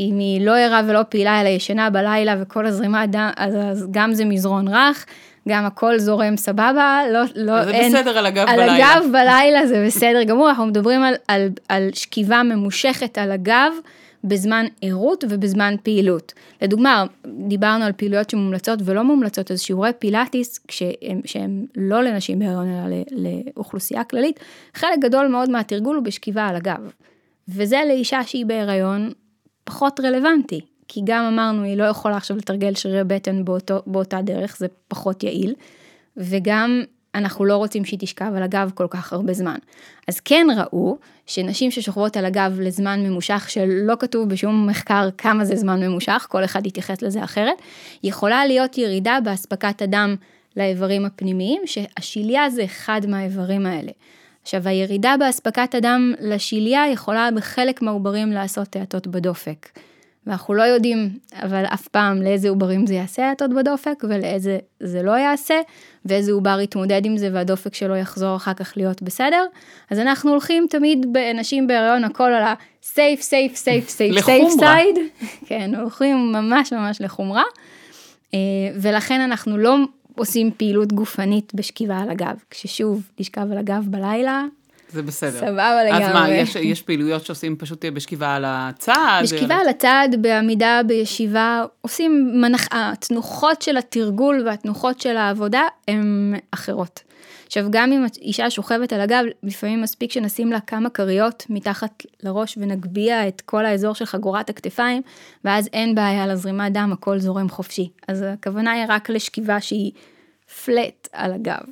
אם 0.00 0.18
היא 0.18 0.46
לא 0.46 0.58
ערה 0.58 0.80
ולא 0.88 1.00
פעילה 1.08 1.40
אלא 1.40 1.48
ישנה 1.48 1.90
בלילה 1.90 2.34
וכל 2.40 2.66
הזרימת 2.66 3.10
דם, 3.10 3.30
אז, 3.36 3.54
אז 3.54 3.86
גם 3.90 4.14
זה 4.14 4.24
מזרון 4.24 4.68
רך, 4.68 5.06
גם 5.48 5.64
הכל 5.64 5.98
זורם 5.98 6.36
סבבה, 6.36 7.00
לא, 7.12 7.20
לא, 7.34 7.64
זה 7.64 7.70
אין... 7.70 7.90
זה 7.90 7.98
בסדר 7.98 8.18
על 8.18 8.26
הגב 8.26 8.48
על 8.48 8.56
בלילה. 8.56 8.72
על 8.72 9.02
הגב 9.02 9.12
בלילה 9.12 9.66
זה 9.66 9.84
בסדר 9.86 10.22
גמור, 10.22 10.48
אנחנו 10.48 10.66
מדברים 10.66 11.02
על, 11.02 11.14
על, 11.28 11.48
על 11.68 11.88
שכיבה 11.92 12.42
ממושכת 12.42 13.18
על 13.18 13.32
הגב 13.32 13.72
בזמן 14.24 14.66
ערות 14.82 15.24
ובזמן 15.28 15.74
פעילות. 15.82 16.32
לדוגמה, 16.62 17.04
דיברנו 17.48 17.84
על 17.84 17.92
פעילויות 17.92 18.30
שמומלצות 18.30 18.78
ולא 18.84 19.04
מומלצות, 19.04 19.50
אז 19.50 19.60
שיעורי 19.60 19.90
פילאטיס, 19.98 20.58
כשהם, 20.68 21.20
שהם 21.24 21.64
לא 21.76 22.02
לנשים 22.02 22.38
בהיריון 22.38 22.68
אלא 22.68 22.96
לאוכלוסייה 23.10 24.04
כללית, 24.04 24.40
חלק 24.74 24.98
גדול 25.00 25.26
מאוד 25.26 25.50
מהתרגול 25.50 25.96
הוא 25.96 26.04
בשכיבה 26.04 26.46
על 26.46 26.56
הגב. 26.56 26.90
וזה 27.48 27.80
לאישה 27.88 28.24
שהיא 28.24 28.46
בהיריון 28.46 29.10
פחות 29.64 30.00
רלוונטי, 30.00 30.60
כי 30.88 31.00
גם 31.04 31.24
אמרנו, 31.24 31.62
היא 31.62 31.76
לא 31.76 31.84
יכולה 31.84 32.16
עכשיו 32.16 32.36
לתרגל 32.36 32.74
שרירי 32.74 33.04
בטן 33.04 33.44
באותו, 33.44 33.82
באותה 33.86 34.22
דרך, 34.22 34.56
זה 34.58 34.66
פחות 34.88 35.22
יעיל, 35.22 35.54
וגם 36.16 36.82
אנחנו 37.14 37.44
לא 37.44 37.56
רוצים 37.56 37.84
שהיא 37.84 37.98
תשכב 37.98 38.32
על 38.36 38.42
הגב 38.42 38.70
כל 38.74 38.86
כך 38.90 39.12
הרבה 39.12 39.32
זמן. 39.32 39.58
אז 40.08 40.20
כן 40.20 40.46
ראו 40.56 40.98
שנשים 41.26 41.70
ששוכבות 41.70 42.16
על 42.16 42.24
הגב 42.24 42.60
לזמן 42.60 43.00
ממושך, 43.00 43.46
שלא 43.48 43.94
כתוב 43.98 44.28
בשום 44.28 44.66
מחקר 44.66 45.08
כמה 45.18 45.44
זה 45.44 45.56
זמן 45.56 45.82
ממושך, 45.82 46.26
כל 46.30 46.44
אחד 46.44 46.66
יתייחס 46.66 47.02
לזה 47.02 47.24
אחרת, 47.24 47.62
יכולה 48.02 48.46
להיות 48.46 48.78
ירידה 48.78 49.18
באספקת 49.24 49.82
הדם 49.82 50.16
לאיברים 50.56 51.04
הפנימיים, 51.04 51.62
שהשיליה 51.66 52.50
זה 52.50 52.64
אחד 52.64 53.00
מהאיברים 53.08 53.66
האלה. 53.66 53.92
עכשיו, 54.44 54.68
הירידה 54.68 55.14
באספקת 55.18 55.74
הדם 55.74 56.14
לשיליה 56.20 56.90
יכולה 56.92 57.28
בחלק 57.36 57.82
מהעוברים 57.82 58.32
לעשות 58.32 58.76
האטות 58.76 59.06
בדופק. 59.06 59.68
ואנחנו 60.26 60.54
לא 60.54 60.62
יודעים, 60.62 61.18
אבל 61.42 61.64
אף 61.64 61.88
פעם 61.88 62.22
לאיזה 62.22 62.48
עוברים 62.48 62.86
זה 62.86 62.94
יעשה 62.94 63.28
האטות 63.28 63.50
בדופק 63.54 64.04
ולאיזה 64.08 64.58
זה 64.80 65.02
לא 65.02 65.10
יעשה, 65.10 65.54
ואיזה 66.04 66.32
עובר 66.32 66.60
יתמודד 66.60 67.06
עם 67.06 67.16
זה 67.16 67.28
והדופק 67.32 67.74
שלו 67.74 67.96
יחזור 67.96 68.36
אחר 68.36 68.54
כך 68.54 68.72
להיות 68.76 69.02
בסדר. 69.02 69.44
אז 69.90 69.98
אנחנו 69.98 70.30
הולכים 70.30 70.66
תמיד 70.70 71.06
בנשים 71.12 71.66
בהריון 71.66 72.04
הכל 72.04 72.32
על 72.32 72.42
ה-safe, 72.42 73.20
safe, 73.20 73.56
safe, 73.56 73.88
safe, 73.88 74.24
safe 74.24 74.60
side. 74.60 75.24
כן, 75.48 75.74
הולכים 75.74 76.32
ממש 76.32 76.72
ממש 76.72 77.00
לחומרה. 77.00 77.44
אה, 78.34 78.38
ולכן 78.80 79.20
אנחנו 79.20 79.58
לא 79.58 79.76
עושים 80.16 80.50
פעילות 80.56 80.92
גופנית 80.92 81.54
בשכיבה 81.54 81.98
על 81.98 82.10
הגב. 82.10 82.36
כששוב, 82.50 83.02
לשכב 83.20 83.46
על 83.50 83.58
הגב 83.58 83.84
בלילה, 83.90 84.44
זה 84.94 85.02
בסדר. 85.02 85.38
סבבה 85.38 85.84
לגמרי. 85.84 86.04
אז 86.04 86.12
מה, 86.12 86.30
יש, 86.30 86.56
יש 86.56 86.82
פעילויות 86.82 87.24
שעושים 87.24 87.56
פשוט 87.56 87.84
בשכיבה 87.84 88.34
על 88.34 88.44
הצד? 88.46 89.20
בשכיבה 89.22 89.54
על 89.54 89.68
הצד, 89.68 90.08
בעמידה, 90.20 90.80
בישיבה, 90.86 91.64
עושים 91.80 92.30
מנח... 92.40 92.68
התנוחות 92.70 93.62
של 93.62 93.76
התרגול 93.76 94.42
והתנוחות 94.46 95.00
של 95.00 95.16
העבודה 95.16 95.62
הן 95.88 96.34
אחרות. 96.50 97.00
עכשיו, 97.46 97.66
גם 97.70 97.92
אם 97.92 98.04
אישה 98.22 98.50
שוכבת 98.50 98.92
על 98.92 99.00
הגב, 99.00 99.24
לפעמים 99.42 99.82
מספיק 99.82 100.12
שנשים 100.12 100.52
לה 100.52 100.60
כמה 100.60 100.90
כריות 100.90 101.46
מתחת 101.50 102.02
לראש 102.22 102.58
ונגביה 102.60 103.28
את 103.28 103.40
כל 103.40 103.66
האזור 103.66 103.94
של 103.94 104.04
חגורת 104.04 104.50
הכתפיים, 104.50 105.02
ואז 105.44 105.68
אין 105.72 105.94
בעיה 105.94 106.26
לזרימת 106.26 106.72
דם, 106.72 106.90
הכל 106.92 107.18
זורם 107.18 107.48
חופשי. 107.48 107.88
אז 108.08 108.24
הכוונה 108.28 108.72
היא 108.72 108.84
רק 108.88 109.10
לשכיבה 109.10 109.60
שהיא 109.60 109.92
פלט 110.64 111.08
על 111.12 111.32
הגב. 111.32 111.62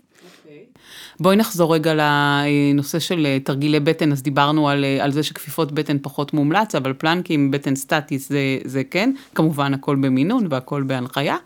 בואי 1.22 1.36
נחזור 1.36 1.74
רגע 1.74 1.94
לנושא 1.94 2.98
של 2.98 3.26
אה, 3.26 3.38
תרגילי 3.44 3.80
בטן, 3.80 4.12
אז 4.12 4.22
דיברנו 4.22 4.68
על, 4.68 4.84
אה, 4.84 5.04
על 5.04 5.12
זה 5.12 5.22
שכפיפות 5.22 5.72
בטן 5.72 5.96
פחות 6.02 6.34
מומלץ, 6.34 6.74
אבל 6.74 6.92
פלנקים, 6.92 7.50
בטן 7.50 7.76
סטטי 7.76 8.18
זה, 8.18 8.58
זה 8.64 8.82
כן, 8.90 9.12
כמובן 9.34 9.74
הכל 9.74 9.96
במינון 9.96 10.46
והכל 10.50 10.82
בהנחיה. 10.82 11.36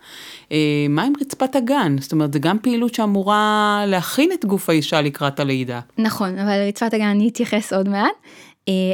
אה, 0.51 0.85
מה 0.89 1.03
עם 1.03 1.13
רצפת 1.21 1.55
הגן? 1.55 1.95
זאת 1.99 2.11
אומרת, 2.11 2.33
זה 2.33 2.39
גם 2.39 2.59
פעילות 2.59 2.93
שאמורה 2.93 3.83
להכין 3.87 4.29
את 4.33 4.45
גוף 4.45 4.69
האישה 4.69 5.01
לקראת 5.01 5.39
הלידה. 5.39 5.79
נכון, 5.97 6.39
אבל 6.39 6.67
רצפת 6.67 6.93
הגן 6.93 7.07
אני 7.07 7.29
אתייחס 7.29 7.73
עוד 7.73 7.89
מעט. 7.89 8.13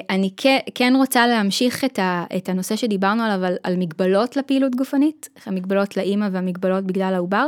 אני 0.10 0.30
כן 0.76 0.94
רוצה 0.98 1.28
להמשיך 1.28 1.84
את, 1.84 2.00
ה, 2.00 2.24
את 2.38 2.50
הנושא 2.50 2.76
שדיברנו 2.76 3.24
עליו, 3.24 3.46
על, 3.46 3.56
על 3.64 3.76
מגבלות 3.78 4.38
לפעילות 4.38 4.76
גופנית, 4.76 5.30
המגבלות 5.46 5.98
לאימא 5.98 6.28
והמגבלות 6.32 6.84
בגלל 6.84 7.14
העובר. 7.14 7.48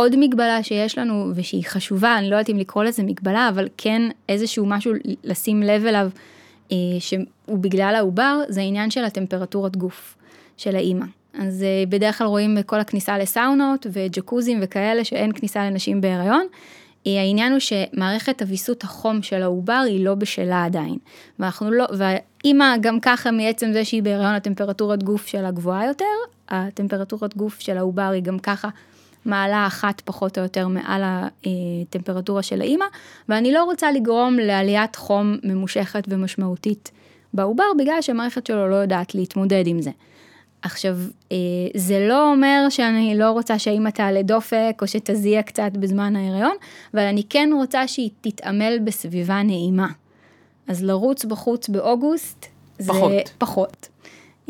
עוד 0.00 0.16
מגבלה 0.16 0.62
שיש 0.62 0.98
לנו 0.98 1.32
ושהיא 1.34 1.64
חשובה, 1.66 2.18
אני 2.18 2.30
לא 2.30 2.34
יודעת 2.34 2.50
אם 2.50 2.58
לקרוא 2.58 2.84
לזה 2.84 3.02
מגבלה, 3.02 3.48
אבל 3.48 3.68
כן 3.76 4.02
איזשהו 4.28 4.66
משהו 4.66 4.92
לשים 5.24 5.62
לב 5.62 5.86
אליו 5.86 6.10
אה, 6.72 6.76
שהוא 6.98 7.58
בגלל 7.58 7.94
העובר, 7.96 8.40
זה 8.48 8.60
העניין 8.60 8.90
של 8.90 9.04
הטמפרטורת 9.04 9.76
גוף 9.76 10.16
של 10.56 10.76
האימא. 10.76 11.04
אז 11.34 11.62
אה, 11.62 11.84
בדרך 11.88 12.18
כלל 12.18 12.26
רואים 12.26 12.54
בכל 12.54 12.80
הכניסה 12.80 13.18
לסאונות 13.18 13.86
וג'קוזים 13.92 14.58
וכאלה 14.62 15.04
שאין 15.04 15.32
כניסה 15.32 15.70
לנשים 15.70 16.00
בהיריון. 16.00 16.46
אה, 17.06 17.20
העניין 17.20 17.52
הוא 17.52 17.60
שמערכת 17.60 18.42
הוויסות 18.42 18.84
החום 18.84 19.22
של 19.22 19.42
העובר 19.42 19.82
היא 19.86 20.04
לא 20.04 20.14
בשלה 20.14 20.64
עדיין. 20.64 20.98
ואנחנו 21.38 21.70
לא, 21.70 21.84
והאימא 21.98 22.76
גם 22.80 23.00
ככה 23.00 23.30
מעצם 23.30 23.72
זה 23.72 23.84
שהיא 23.84 24.02
בהיריון 24.02 24.34
הטמפרטורת 24.34 25.02
גוף 25.02 25.26
שלה 25.26 25.50
גבוהה 25.50 25.86
יותר, 25.86 26.04
הטמפרטורת 26.48 27.36
גוף 27.36 27.60
של 27.60 27.78
העובר 27.78 28.10
היא 28.14 28.22
גם 28.22 28.38
ככה 28.38 28.68
מעלה 29.24 29.66
אחת 29.66 30.02
פחות 30.04 30.38
או 30.38 30.42
יותר 30.42 30.68
מעל 30.68 31.02
הטמפרטורה 31.04 32.42
של 32.42 32.60
האימא, 32.60 32.84
ואני 33.28 33.52
לא 33.52 33.64
רוצה 33.64 33.92
לגרום 33.92 34.36
לעליית 34.38 34.96
חום 34.96 35.36
ממושכת 35.42 36.04
ומשמעותית 36.08 36.90
בעובר, 37.34 37.64
בגלל 37.78 38.02
שהמערכת 38.02 38.46
שלו 38.46 38.68
לא 38.68 38.76
יודעת 38.76 39.14
להתמודד 39.14 39.66
עם 39.66 39.82
זה. 39.82 39.90
עכשיו, 40.62 40.96
אה, 41.32 41.36
זה 41.76 42.06
לא 42.08 42.30
אומר 42.30 42.66
שאני 42.70 43.18
לא 43.18 43.30
רוצה 43.30 43.58
שהאימא 43.58 43.90
תעלה 43.90 44.22
דופק 44.22 44.78
או 44.82 44.86
שתזיע 44.86 45.42
קצת 45.42 45.72
בזמן 45.72 46.16
ההיריון, 46.16 46.56
אבל 46.94 47.02
אני 47.02 47.22
כן 47.28 47.50
רוצה 47.54 47.88
שהיא 47.88 48.10
תתעמל 48.20 48.78
בסביבה 48.84 49.42
נעימה. 49.42 49.88
אז 50.68 50.84
לרוץ 50.84 51.24
בחוץ 51.24 51.68
באוגוסט, 51.68 52.46
פחות. 52.86 53.10
זה 53.10 53.32
פחות. 53.38 53.88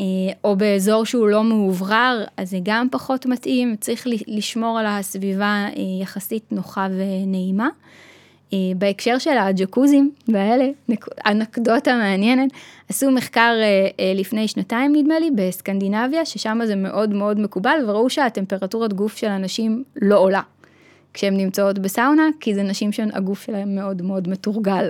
אה, 0.00 0.04
או 0.45 0.57
באזור 0.57 1.04
שהוא 1.04 1.28
לא 1.28 1.45
מאוברר, 1.45 2.25
אז 2.37 2.50
זה 2.50 2.59
גם 2.62 2.87
פחות 2.90 3.26
מתאים, 3.26 3.76
צריך 3.80 4.07
לשמור 4.26 4.78
על 4.78 4.87
הסביבה 4.87 5.66
אה, 5.76 6.02
יחסית 6.02 6.52
נוחה 6.52 6.87
ונעימה. 6.90 7.69
אה, 8.52 8.59
בהקשר 8.76 9.19
של 9.19 9.38
הג'קוזים 9.38 10.11
והאלה, 10.28 10.69
אנקדוטה 11.26 11.95
מעניינת, 11.95 12.50
עשו 12.88 13.11
מחקר 13.11 13.54
לפני 14.14 14.49
שנתיים 14.49 14.97
נדמה 14.97 15.19
לי 15.19 15.30
בסקנדינביה, 15.35 16.25
ששם 16.25 16.61
זה 16.66 16.76
מאוד 16.76 17.11
מאוד 17.11 17.40
מקובל, 17.40 17.78
וראו 17.87 18.11
שהטמפרטורת 18.11 18.92
גוף 18.92 19.16
של 19.16 19.26
אנשים 19.26 19.85
לא 19.97 20.19
עולה 20.19 20.42
כשהן 21.14 21.37
נמצאות 21.37 21.78
בסאונה, 21.78 22.28
כי 22.40 22.54
זה 22.54 22.62
נשים 22.62 22.92
שהגוף 22.92 23.42
שלהן 23.42 23.75
מאוד 23.75 24.02
מאוד 24.02 24.28
מתורגל 24.28 24.88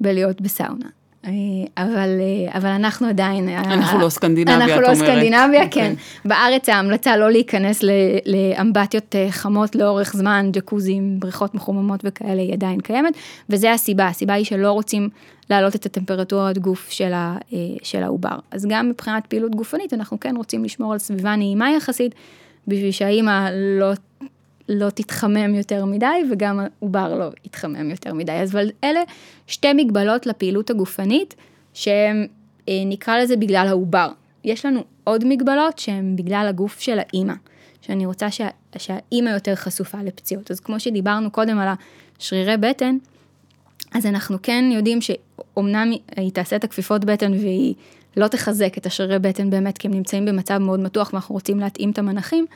בלהיות 0.00 0.40
בסאונה. 0.40 0.86
אה, 1.24 1.30
אבל, 1.76 2.08
אה, 2.20 2.58
אבל 2.58 2.68
אנחנו 2.68 3.08
עדיין... 3.08 3.48
אה, 3.48 3.58
אנחנו 3.58 3.98
לא 3.98 4.08
סקנדינביה, 4.08 4.56
את 4.56 4.60
אומרת. 4.60 4.78
אנחנו 4.78 4.92
לא 4.92 4.94
סקנדינביה, 4.94 5.60
כן. 5.60 5.64
אוקיי. 5.64 5.96
בארץ 6.24 6.68
ההמלצה 6.68 7.16
לא 7.16 7.30
להיכנס 7.30 7.80
לאמבטיות 8.26 9.14
חמות 9.30 9.74
לאורך 9.74 10.12
זמן, 10.16 10.50
ג'קוזים, 10.52 11.20
בריכות 11.20 11.54
מחוממות 11.54 12.00
וכאלה, 12.04 12.42
היא 12.42 12.52
עדיין 12.52 12.80
קיימת, 12.80 13.14
וזה 13.50 13.72
הסיבה, 13.72 14.06
הסיבה 14.06 14.34
היא 14.34 14.44
שלא 14.44 14.72
רוצים 14.72 15.08
להעלות 15.50 15.76
את 15.76 15.86
הטמפרטורת 15.86 16.58
גוף 16.58 16.90
של, 16.90 17.12
ה, 17.12 17.36
של 17.82 18.02
העובר. 18.02 18.36
אז 18.50 18.66
גם 18.70 18.88
מבחינת 18.88 19.26
פעילות 19.26 19.54
גופנית, 19.54 19.92
אנחנו 19.92 20.20
כן 20.20 20.36
רוצים 20.36 20.64
לשמור 20.64 20.92
על 20.92 20.98
סביבה 20.98 21.36
נעימה 21.36 21.70
יחסית, 21.76 22.14
בשביל 22.68 22.90
שהאימא 22.90 23.48
לא 23.52 23.92
לא 24.68 24.90
תתחמם 24.90 25.54
יותר 25.54 25.84
מדי 25.84 26.06
וגם 26.30 26.60
העובר 26.60 27.18
לא 27.18 27.24
יתחמם 27.44 27.90
יותר 27.90 28.14
מדי. 28.14 28.32
אז 28.32 28.52
אבל 28.52 28.70
אלה 28.84 29.00
שתי 29.46 29.72
מגבלות 29.72 30.26
לפעילות 30.26 30.70
הגופנית 30.70 31.34
שהן 31.74 32.26
אה, 32.68 32.82
נקרא 32.86 33.18
לזה 33.18 33.36
בגלל 33.36 33.66
העובר. 33.68 34.08
יש 34.44 34.66
לנו 34.66 34.84
עוד 35.04 35.24
מגבלות 35.24 35.78
שהן 35.78 36.16
בגלל 36.16 36.46
הגוף 36.48 36.80
של 36.80 36.98
האימא, 36.98 37.34
שאני 37.80 38.06
רוצה 38.06 38.30
שה, 38.30 38.48
שהאימא 38.78 39.30
יותר 39.30 39.54
חשופה 39.54 39.98
לפציעות. 40.02 40.50
אז 40.50 40.60
כמו 40.60 40.80
שדיברנו 40.80 41.30
קודם 41.30 41.58
על 41.58 41.68
השרירי 42.18 42.56
בטן, 42.56 42.96
אז 43.94 44.06
אנחנו 44.06 44.38
כן 44.42 44.64
יודעים 44.72 44.98
שאומנם 45.00 45.92
היא 46.16 46.32
תעשה 46.32 46.56
את 46.56 46.64
הכפיפות 46.64 47.04
בטן 47.04 47.32
והיא 47.32 47.74
לא 48.16 48.28
תחזק 48.28 48.78
את 48.78 48.86
השרירי 48.86 49.18
בטן 49.18 49.50
באמת, 49.50 49.78
כי 49.78 49.88
הם 49.88 49.94
נמצאים 49.94 50.24
במצב 50.24 50.58
מאוד 50.58 50.80
מתוח 50.80 51.12
ואנחנו 51.12 51.34
רוצים 51.34 51.60
להתאים 51.60 51.90
את 51.90 51.98
המנחים, 51.98 52.46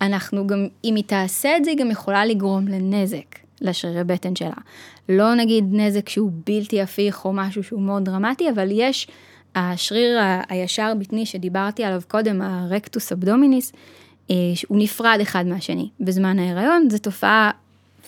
אנחנו 0.00 0.46
גם, 0.46 0.66
אם 0.84 0.94
היא 0.94 1.04
תעשה 1.04 1.56
את 1.56 1.64
זה, 1.64 1.70
היא 1.70 1.78
גם 1.78 1.90
יכולה 1.90 2.24
לגרום 2.24 2.68
לנזק 2.68 3.38
לשרירי 3.60 4.04
בטן 4.04 4.36
שלה. 4.36 4.54
לא 5.08 5.34
נגיד 5.34 5.64
נזק 5.70 6.08
שהוא 6.08 6.32
בלתי 6.46 6.82
הפיך 6.82 7.24
או 7.24 7.32
משהו 7.32 7.62
שהוא 7.62 7.82
מאוד 7.82 8.04
דרמטי, 8.04 8.50
אבל 8.50 8.68
יש 8.72 9.08
השריר 9.54 10.18
הישר 10.48 10.92
בטני 10.98 11.26
שדיברתי 11.26 11.84
עליו 11.84 12.00
קודם, 12.08 12.42
הרקטוס 12.42 13.12
אבדומיניס, 13.12 13.72
אה, 14.30 14.34
הוא 14.68 14.78
נפרד 14.78 15.18
אחד 15.22 15.46
מהשני 15.46 15.88
בזמן 16.00 16.38
ההיריון, 16.38 16.90
זו 16.90 16.98
תופעה 16.98 17.50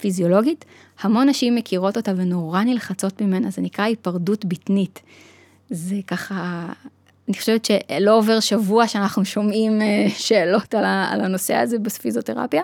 פיזיולוגית, 0.01 0.65
המון 1.01 1.29
נשים 1.29 1.55
מכירות 1.55 1.97
אותה 1.97 2.13
ונורא 2.17 2.63
נלחצות 2.63 3.23
ממנה, 3.23 3.51
זה 3.51 3.63
נקרא 3.63 3.85
היפרדות 3.85 4.45
בטנית. 4.45 5.01
זה 5.71 5.97
ככה 6.07 6.69
אני 7.33 7.39
חושבת 7.39 7.65
שלא 7.65 8.19
עובר 8.19 8.41
שבוע 8.41 8.89
שאנחנו 8.89 9.25
שומעים 9.25 9.83
אה, 9.83 10.07
שאלות 10.09 10.75
על 10.75 11.21
הנושא 11.21 11.55
הזה 11.55 11.79
בפיזיותרפיה. 11.79 12.63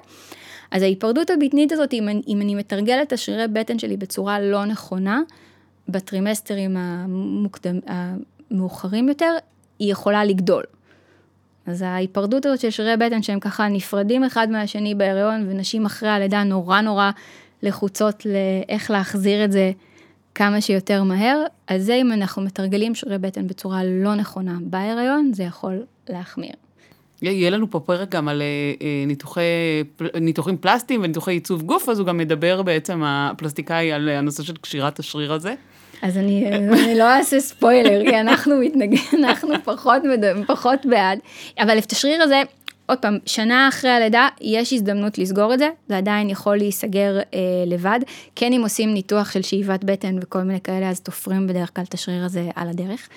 אז 0.71 0.83
ההיפרדות 0.83 1.31
הבטנית 1.31 1.73
הזאת, 1.73 1.93
אם 1.93 2.09
אני, 2.09 2.23
אם 2.29 2.41
אני 2.41 2.55
מתרגלת 2.55 3.07
את 3.07 3.13
השרירי 3.13 3.49
בטן 3.49 3.79
שלי 3.79 3.97
בצורה 3.97 4.41
לא 4.41 4.65
נכונה, 4.65 5.21
בטרימסטרים 5.89 6.77
המוקדם, 6.77 7.79
המאוחרים 7.87 9.09
יותר, 9.09 9.37
היא 9.79 9.93
יכולה 9.93 10.25
לגדול. 10.25 10.63
אז 11.67 11.83
ההיפרדות 11.83 12.47
הזאת 12.47 12.61
של 12.61 12.71
שרירי 12.71 12.97
בטן 12.97 13.23
שהם 13.23 13.41
ככה 13.41 13.69
נפרדים 13.69 14.25
אחד 14.25 14.51
מהשני 14.51 14.95
בהיריון, 14.95 15.47
ונשים 15.49 15.87
אחרי 15.87 16.09
הלידה 16.09 16.43
נורא 16.43 16.81
נורא 16.81 17.11
לחוצות 17.63 18.27
לאיך 18.27 18.91
להחזיר 18.91 19.45
את 19.45 19.53
זה 19.53 19.73
כמה 20.35 20.61
שיותר 20.61 21.03
מהר, 21.03 21.43
אז 21.69 21.85
זה 21.85 21.95
אם 21.95 22.13
אנחנו 22.13 22.43
מתרגלים 22.43 22.95
שרירי 22.95 23.19
בטן 23.19 23.47
בצורה 23.47 23.85
לא 23.85 24.15
נכונה 24.15 24.57
בהיריון, 24.61 25.31
זה 25.35 25.43
יכול 25.43 25.83
להחמיר. 26.09 26.53
יהיה 27.23 27.51
לנו 27.51 27.71
פה 27.71 27.81
פרק 27.81 28.09
גם 28.09 28.29
על 28.29 28.43
אה, 28.43 28.47
אה, 28.83 29.05
ניתוחי, 29.07 29.43
ניתוחים 30.21 30.57
פלסטיים 30.57 31.01
וניתוחי 31.03 31.33
עיצוב 31.33 31.63
גוף, 31.63 31.89
אז 31.89 31.99
הוא 31.99 32.07
גם 32.07 32.19
מדבר 32.19 32.63
בעצם, 32.63 33.03
הפלסטיקאי, 33.05 33.93
על 33.93 34.09
הנושא 34.09 34.43
של 34.43 34.57
קשירת 34.57 34.99
השריר 34.99 35.33
הזה. 35.33 35.55
אז 36.03 36.17
אני, 36.17 36.49
אני 36.49 36.99
לא 36.99 37.05
אעשה 37.05 37.41
ספוילר, 37.41 38.11
כי 38.11 38.21
אנחנו 38.21 38.57
מתנגדים, 38.61 39.25
אנחנו 39.25 39.55
פחות, 39.65 40.03
פחות 40.47 40.87
בעד. 40.87 41.19
אבל 41.59 41.79
את 41.79 41.93
השריר 41.93 42.23
הזה, 42.23 42.43
עוד 42.89 42.99
פעם, 42.99 43.19
שנה 43.27 43.69
אחרי 43.69 43.91
הלידה, 43.91 44.29
יש 44.41 44.73
הזדמנות 44.73 45.19
לסגור 45.19 45.55
את 45.55 45.59
זה, 45.59 45.69
זה 45.89 45.97
עדיין 45.97 46.31
יכול 46.31 46.57
להיסגר 46.57 47.19
אה, 47.19 47.41
לבד. 47.67 48.01
כן, 48.35 48.53
אם 48.53 48.61
עושים 48.63 48.95
ניתוח 48.95 49.31
של 49.31 49.43
שאיבת 49.43 49.85
בטן 49.85 50.19
וכל 50.23 50.43
מיני 50.43 50.61
כאלה, 50.61 50.91
אז 50.91 51.01
תופרים 51.01 51.47
בדרך 51.47 51.77
כלל 51.77 51.85
את 51.85 51.95
השריר 51.95 52.25
הזה 52.25 52.51
על 52.55 52.69
הדרך. 52.69 53.09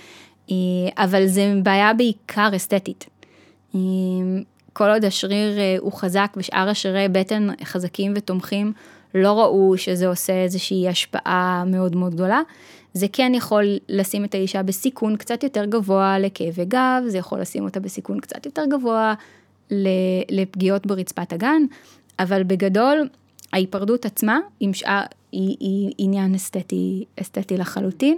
אה, 0.51 0.56
אבל 1.04 1.28
זה 1.28 1.54
בעיה 1.63 1.94
בעיקר 1.94 2.50
אסתטית. 2.56 3.06
אה, 3.75 3.80
כל 4.74 4.90
עוד 4.90 5.06
השריר 5.06 5.60
אה, 5.60 5.75
הוא 5.80 5.94
חזק 5.94 6.34
ושאר 6.38 6.70
השרירי 6.70 7.08
בטן 7.10 7.48
חזקים 7.63 8.13
ותומכים, 8.16 8.74
לא 9.16 9.40
ראו 9.40 9.78
שזה 9.78 10.08
עושה 10.08 10.44
איזושהי 10.44 10.90
השפעה 10.90 11.63
מאוד 11.68 11.96
מאוד 11.96 12.16
גדולה. 12.16 12.42
זה 12.94 13.06
כן 13.13 13.32
יכול 13.36 13.66
לשים 13.90 14.25
את 14.25 14.36
האישה 14.36 14.63
בסיכון 14.63 15.16
קצת 15.16 15.44
יותר 15.44 15.66
גבוה 15.66 16.20
לכאבי 16.20 16.66
גב, 16.66 17.04
זה 17.08 17.18
יכול 17.18 17.42
לשים 17.42 17.63
אותה 17.63 17.80
בסיכון 17.80 18.20
קצת 18.20 18.46
יותר 18.46 18.66
גבוה 18.66 19.13
לפגיעות 20.32 20.86
ברצפת 20.86 21.34
הגן, 21.34 21.62
אבל 22.20 22.44
בגדול 22.44 23.10
ההיפרדות 23.54 24.06
עצמה 24.06 24.40
עם 24.60 24.74
שאר, 24.74 25.01
היא, 25.32 25.56
היא 25.60 25.92
עניין 25.98 26.36
אסתטי, 26.36 27.06
אסתטי 27.22 27.58
לחלוטין. 27.58 28.18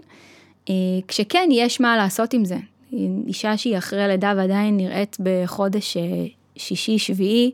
אה, 0.69 0.73
כשכן 1.07 1.49
יש 1.51 1.81
מה 1.81 1.97
לעשות 1.97 2.33
עם 2.33 2.45
זה. 2.45 2.57
אישה 3.27 3.57
שהיא 3.57 3.77
אחרי 3.77 4.07
לידה 4.07 4.33
ועדיין 4.37 4.77
נראית 4.77 5.17
בחודש 5.19 5.97
אה, 5.97 6.25
שישי-שביעי, 6.57 7.51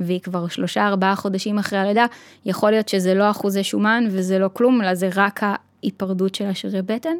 והיא 0.00 0.20
כבר 0.20 0.48
שלושה 0.48 0.86
ארבעה 0.86 1.16
חודשים 1.16 1.58
אחרי 1.58 1.78
הלידה, 1.78 2.06
יכול 2.46 2.70
להיות 2.70 2.88
שזה 2.88 3.14
לא 3.14 3.30
אחוזי 3.30 3.64
שומן 3.64 4.04
וזה 4.10 4.38
לא 4.38 4.48
כלום, 4.52 4.82
אלא 4.82 4.94
זה 4.94 5.08
רק 5.14 5.40
ההיפרדות 5.42 6.34
של 6.34 6.46
השרירי 6.46 6.82
בטן. 6.82 7.16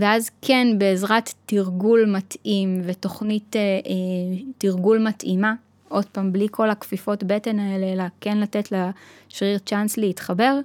ואז 0.00 0.30
כן, 0.42 0.66
בעזרת 0.78 1.34
תרגול 1.46 2.04
מתאים 2.16 2.80
ותוכנית 2.84 3.56
אה, 3.56 3.60
אה, 3.60 4.42
תרגול 4.58 4.98
מתאימה, 4.98 5.54
עוד 5.88 6.04
פעם, 6.04 6.32
בלי 6.32 6.46
כל 6.50 6.70
הכפיפות 6.70 7.24
בטן 7.24 7.58
האלה, 7.58 7.92
אלא 7.92 8.04
כן 8.20 8.38
לתת 8.38 8.68
לשריר 8.72 9.58
צ'אנס 9.58 9.96
להתחבר, 9.96 10.58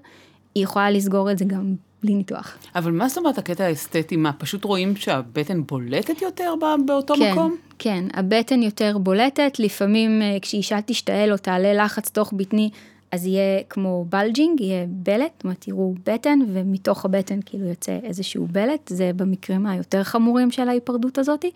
היא 0.55 0.63
יכולה 0.63 0.91
לסגור 0.91 1.31
את 1.31 1.37
זה 1.37 1.45
גם 1.45 1.75
בלי 2.03 2.15
ניתוח. 2.15 2.57
אבל 2.75 2.91
מה 2.91 3.07
זאת 3.07 3.17
אומרת 3.17 3.37
הקטע 3.37 3.63
האסתטי? 3.63 4.15
מה, 4.15 4.33
פשוט 4.33 4.63
רואים 4.63 4.95
שהבטן 4.95 5.63
בולטת 5.63 6.21
יותר 6.21 6.53
באותו 6.85 7.13
כן, 7.15 7.31
מקום? 7.31 7.55
כן, 7.79 8.03
הבטן 8.13 8.61
יותר 8.61 8.97
בולטת, 8.97 9.59
לפעמים 9.59 10.21
אה, 10.21 10.37
כשאישה 10.41 10.79
תשתעל 10.85 11.31
או 11.31 11.37
תעלה 11.37 11.73
לחץ 11.85 12.09
תוך 12.09 12.33
בטני, 12.33 12.69
אז 13.13 13.25
יהיה 13.25 13.63
כמו 13.69 14.05
בלג'ינג, 14.09 14.61
יהיה 14.61 14.85
בלט, 14.87 15.31
זאת 15.35 15.43
אומרת, 15.43 15.57
תראו 15.59 15.93
בטן, 16.05 16.39
ומתוך 16.53 17.05
הבטן 17.05 17.39
כאילו 17.45 17.67
יוצא 17.67 17.99
איזשהו 18.03 18.47
בלט, 18.51 18.87
זה 18.87 19.11
במקרים 19.15 19.65
היותר 19.65 20.03
חמורים 20.03 20.51
של 20.51 20.69
ההיפרדות 20.69 21.17
הזאתי. 21.17 21.51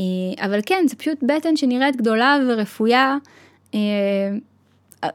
אה, 0.00 0.04
אבל 0.46 0.60
כן, 0.66 0.84
זה 0.88 0.96
פשוט 0.96 1.18
בטן 1.22 1.56
שנראית 1.56 1.96
גדולה 1.96 2.38
ורפויה. 2.48 3.16
אה, 3.74 3.80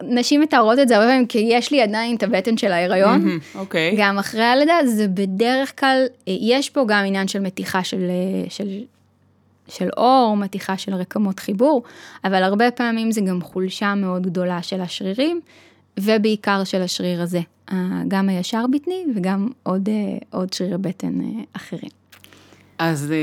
נשים 0.04 0.42
מתארות 0.42 0.80
את 0.80 0.88
זה 0.88 0.96
הרבה 0.96 1.08
פעמים, 1.08 1.26
כי 1.26 1.40
יש 1.40 1.72
לי 1.72 1.82
עדיין 1.82 2.16
את 2.16 2.24
הבטן 2.24 2.58
של 2.58 2.72
ההיריון. 2.72 3.40
אוקיי. 3.56 3.92
Mm-hmm, 3.92 3.96
okay. 3.96 4.02
גם 4.02 4.18
אחרי 4.20 4.44
הלידה, 4.44 4.78
זה 4.86 5.08
בדרך 5.08 5.80
כלל, 5.80 6.06
אה, 6.28 6.34
יש 6.42 6.70
פה 6.70 6.86
גם 6.88 7.06
עניין 7.06 7.28
של 7.28 7.40
מתיחה 7.40 7.84
של, 7.84 8.12
של, 8.50 8.84
של 9.68 9.90
אור, 9.98 10.38
מתיחה 10.38 10.78
של 10.78 10.94
רקמות 10.94 11.40
חיבור, 11.40 11.84
אבל 12.24 12.44
הרבה 12.44 12.72
פעמים 12.72 13.12
זה 13.12 13.22
גם 13.22 13.42
חולשה 13.42 13.96
מאוד 13.96 14.28
גדולה 14.28 14.62
של 14.62 14.82
השרירים, 14.82 15.42
ובעיקר 16.00 16.64
של 16.64 16.82
השריר 16.82 17.22
הזה, 17.22 17.40
גם 18.08 18.30
הישר 18.30 18.66
בטני 18.72 19.06
וגם 19.16 19.48
עוד, 19.64 19.90
עוד 20.32 20.54
שרירי 20.54 20.78
בטן 20.78 21.14
אחרים. 21.54 21.92
אז 22.78 23.14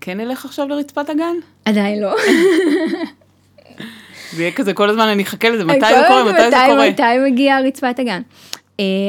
כן 0.00 0.20
נלך 0.20 0.44
עכשיו 0.44 0.68
לרצפת 0.68 1.10
הגן? 1.10 1.34
עדיין 1.64 2.02
לא. 2.02 2.14
זה 4.32 4.42
יהיה 4.42 4.52
כזה 4.52 4.74
כל 4.74 4.90
הזמן, 4.90 5.08
אני 5.08 5.22
אחכה 5.22 5.50
לזה, 5.50 5.64
מתי 5.64 5.80
זה 5.80 6.02
קורה, 6.08 6.24
מתי 6.24 6.50
זה 6.50 6.56
קורה. 6.66 6.90
מתי 6.90 7.30
מגיעה 7.30 7.60
רצפת 7.60 7.98
הגן. 7.98 8.22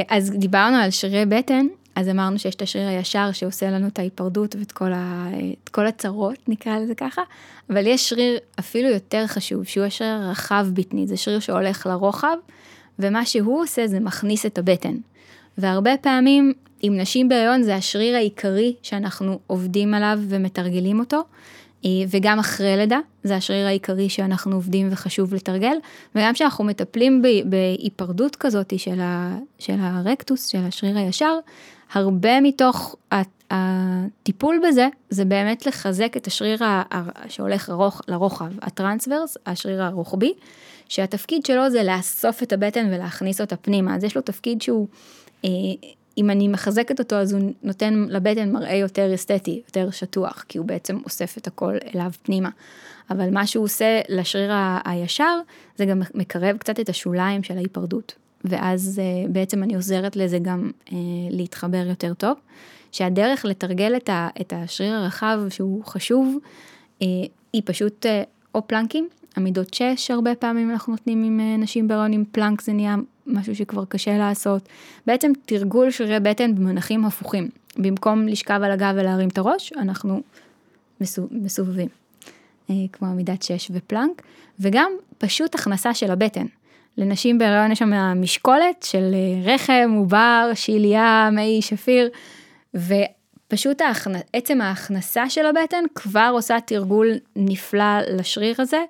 אז 0.10 0.32
דיברנו 0.32 0.78
על 0.78 0.92
שרירי 0.92 1.26
בטן, 1.26 1.68
אז 1.96 2.10
אמרנו 2.10 2.40
שיש 2.40 2.56
את 2.56 2.62
השריר 2.62 2.88
הישר 2.88 3.32
שעושה 3.32 3.72
לנו 3.72 3.88
את 3.88 4.00
ההיפרדות 4.00 4.56
ואת 4.56 4.72
כל, 4.72 4.94
ה, 4.94 5.28
כל 5.72 5.88
הצרות, 5.88 6.38
נקרא 6.48 6.80
לזה 6.80 6.96
ככה, 6.96 7.22
אבל 7.70 7.88
יש 7.88 8.10
שריר 8.10 8.38
אפילו 8.60 8.90
יותר 8.90 9.28
חשוב, 9.28 9.64
שהוא 9.64 9.86
השריר 9.86 10.12
הרחב 10.12 10.68
בטני, 10.74 11.08
זה 11.08 11.18
שריר 11.18 11.40
שהולך 11.40 11.88
לרוחב, 11.88 12.38
ומה 13.00 13.26
שהוא 13.26 13.62
עושה 13.62 13.88
זה 13.88 14.00
מכניס 14.00 14.46
את 14.46 14.58
הבטן. 14.58 14.96
והרבה 15.58 15.98
פעמים 15.98 16.54
עם 16.82 16.98
נשים 16.98 17.30
בהיריון 17.30 17.64
זה 17.64 17.76
השריר 17.76 18.16
העיקרי 18.16 18.76
שאנחנו 18.82 19.40
עובדים 19.48 19.94
עליו 19.94 20.20
ומתרגלים 20.30 21.00
אותו, 21.00 21.24
אה, 21.86 21.90
וגם 22.10 22.40
אחרי 22.40 22.78
לידה, 22.78 23.00
זה 23.24 23.36
השריר 23.36 23.68
העיקרי 23.68 24.10
שאנחנו 24.10 24.56
עובדים 24.56 24.90
וחשוב 24.92 25.34
לתרגל, 25.34 25.76
וגם 26.16 26.34
כשאנחנו 26.34 26.64
מטפלים 26.64 27.22
בהיפרדות 27.46 28.36
כזאת 28.36 28.80
של, 28.80 29.02
ה, 29.02 29.38
של 29.60 29.76
הרקטוס, 29.80 30.48
של 30.48 30.58
השריר 30.68 30.98
הישר, 30.98 31.34
הרבה 31.94 32.42
מתוך 32.42 32.96
הטיפול 33.52 34.62
בזה, 34.68 34.88
זה 35.10 35.26
באמת 35.26 35.66
לחזק 35.66 36.18
את 36.18 36.28
השריר 36.28 36.60
שהולך 37.28 37.70
לרוח, 37.70 38.02
לרוחב, 38.08 38.52
הטרנסברס, 38.62 39.38
השריר 39.46 39.84
הרוחבי, 39.84 40.34
שהתפקיד 40.90 41.46
שלו 41.46 41.70
זה 41.70 41.84
לאסוף 41.84 42.44
את 42.44 42.54
הבטן 42.54 42.88
ולהכניס 42.92 43.42
אותה 43.42 43.56
פנימה, 43.56 43.96
אז 43.96 44.04
יש 44.04 44.16
לו 44.16 44.22
תפקיד 44.22 44.62
שהוא... 44.62 44.88
אה, 45.46 45.50
אם 46.18 46.30
אני 46.30 46.48
מחזקת 46.48 47.00
אותו 47.00 47.16
אז 47.16 47.34
הוא 47.34 47.52
נותן 47.64 48.06
לבטן 48.10 48.52
מראה 48.52 48.76
יותר 48.76 49.16
אסתטי, 49.16 49.62
יותר 49.68 49.92
שטוח, 49.92 50.46
כי 50.50 50.58
הוא 50.58 50.66
בעצם 50.66 51.00
אוסף 51.06 51.38
את 51.38 51.48
הכל 51.48 51.74
אליו 51.96 52.12
פנימה. 52.24 52.50
אבל 53.10 53.30
מה 53.30 53.48
שהוא 53.48 53.64
עושה 53.64 54.02
לשריר 54.10 54.52
הישר, 54.86 55.40
זה 55.78 55.86
גם 55.86 56.02
מקרב 56.14 56.58
קצת 56.58 56.80
את 56.80 56.90
השוליים 56.90 57.44
של 57.44 57.58
ההיפרדות. 57.58 58.23
ואז 58.46 59.02
אה, 59.04 59.30
בעצם 59.30 59.64
אני 59.64 59.76
עוזרת 59.76 60.16
לזה 60.16 60.40
גם 60.40 60.72
אה, 60.92 60.98
להתחבר 61.30 61.86
יותר 61.90 62.14
טוב. 62.14 62.38
שהדרך 62.92 63.46
לתרגל 63.46 63.96
את 64.42 64.54
השריר 64.56 64.94
הרחב 64.94 65.40
שהוא 65.50 65.86
חשוב, 65.86 66.38
אה, 67.02 67.08
היא 67.54 67.62
פשוט 67.66 68.06
או 68.56 68.68
פלנקים, 68.68 69.10
עמידות 69.38 69.74
6 69.74 70.12
הרבה 70.12 70.36
פעמים 70.36 70.72
אנחנו 70.72 70.94
נותנים 70.94 71.24
עם 71.24 71.62
נשים 71.62 71.88
בהריון 71.88 72.14
עם 72.14 72.24
פלנק 72.32 72.62
זה 72.62 72.74
נהיה 72.74 72.96
משהו 73.28 73.56
שכבר 73.56 73.86
קשה 73.86 74.18
לעשות. 74.18 74.70
בעצם 75.08 75.32
תרגול 75.46 75.92
שרירי 75.92 76.20
בטן 76.20 76.56
במונחים 76.56 77.06
הפוכים. 77.06 77.50
במקום 77.78 78.28
לשכב 78.28 78.60
על 78.64 78.72
הגב 78.72 78.94
ולהרים 78.98 79.30
את 79.30 79.38
הראש, 79.38 79.74
אנחנו 79.78 80.22
מסובבים. 81.32 81.88
אה, 82.70 82.76
כמו 82.92 83.08
עמידת 83.08 83.44
שש 83.44 83.72
ופלנק, 83.74 84.22
וגם 84.60 84.92
פשוט 85.18 85.56
הכנסה 85.56 85.94
של 85.94 86.12
הבטן. 86.12 86.46
לנשים 86.98 87.38
בהריון 87.38 87.72
יש 87.72 87.80
שם 87.80 87.94
משקולת 88.16 88.84
של 88.84 89.12
אה, 89.14 89.54
רחם, 89.54 89.92
עובר, 89.98 90.52
שיליה, 90.54 91.30
מי 91.32 91.60
שפיר, 91.62 92.10
ופשוט 92.74 93.82
ההכנ... 93.82 94.12
עצם 94.34 94.62
ההכנסה 94.62 95.30
של 95.30 95.46
הבטן 95.46 95.84
כבר 95.96 96.30
עושה 96.34 96.58
תרגול 96.66 97.12
נפלא 97.36 98.00
לשריר 98.18 98.56
הזה. 98.60 98.84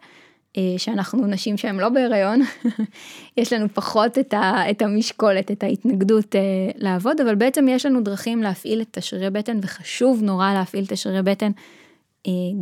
אה, 0.58 0.74
שאנחנו 0.78 1.28
נשים 1.28 1.58
שהן 1.58 1.80
לא 1.80 1.89
בהיריון, 1.89 2.42
יש 3.38 3.54
לנו 3.54 3.68
פחות 3.74 4.18
את, 4.18 4.34
ה, 4.34 4.72
את 4.72 4.82
המשקולת, 4.82 5.52
את 5.52 5.63
ההתנגדות 5.63 6.36
אה, 6.36 6.42
לעבוד, 6.76 7.22
אבל 7.22 7.36
בעצם 7.36 7.68
יש 7.70 7.86
לנו 7.86 8.02
דרכים 8.02 8.44
להפעיל 8.44 8.82
את 8.82 8.98
השרירי 8.98 9.30
בטן, 9.30 9.60
וחשוב 9.62 10.24
נורא 10.24 10.54
להפעיל 10.54 10.84
את 10.84 10.92
השרירי 10.92 11.22
בטן 11.22 11.52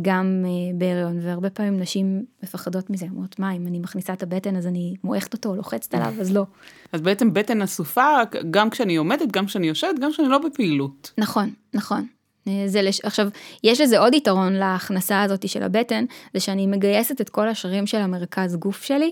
גם 0.02 0.44
בהיריון, 0.74 1.18
והרבה 1.22 1.50
פעמים 1.50 1.80
נשים 1.80 2.24
מפחדות 2.42 2.90
מזה, 2.90 3.06
אומרות, 3.10 3.38
מה, 3.38 3.52
אם 3.52 3.66
אני 3.66 3.78
מכניסה 3.78 4.12
את 4.12 4.22
הבטן 4.22 4.56
אז 4.56 4.66
אני 4.66 4.94
מועכת 5.04 5.32
אותו, 5.32 5.56
לוחצת 5.56 5.94
עליו, 5.94 6.12
אז 6.20 6.32
לא. 6.32 6.46
אז 6.92 7.00
בעצם 7.00 7.32
בטן 7.32 7.62
אסופה, 7.62 8.08
גם 8.50 8.70
כשאני 8.70 8.96
עומדת, 8.96 9.32
גם 9.32 9.46
כשאני 9.46 9.66
יושבת, 9.66 9.98
גם 10.00 10.12
כשאני 10.12 10.28
לא 10.28 10.38
בפעילות. 10.38 11.12
נכון, 11.18 11.50
נכון. 11.74 12.06
אה, 12.48 12.64
זה 12.66 12.82
לש... 12.82 13.00
עכשיו, 13.00 13.28
יש 13.64 13.80
לזה 13.80 13.98
עוד 13.98 14.14
יתרון 14.14 14.52
להכנסה 14.52 15.22
הזאת 15.22 15.48
של 15.48 15.62
הבטן, 15.62 16.04
זה 16.34 16.40
שאני 16.40 16.66
מגייסת 16.66 17.20
את 17.20 17.28
כל 17.28 17.48
השרירים 17.48 17.86
של 17.86 17.98
המרכז 17.98 18.56
גוף 18.56 18.82
שלי, 18.82 19.10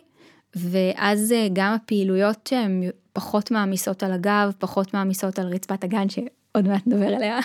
ואז 0.57 1.33
אה, 1.33 1.49
גם 1.53 1.73
הפעילויות 1.73 2.47
שהן 2.49 2.91
פחות 3.13 3.51
מעמיסות 3.51 4.03
על 4.03 4.13
הגב, 4.13 4.53
פחות 4.59 4.95
מעמיסות 4.95 5.39
על 5.39 5.47
רצפת 5.47 5.85
הגן, 5.85 6.09
עוד 6.53 6.69
מעט 6.69 6.87
נדבר 6.87 7.07
עליה. 7.07 7.39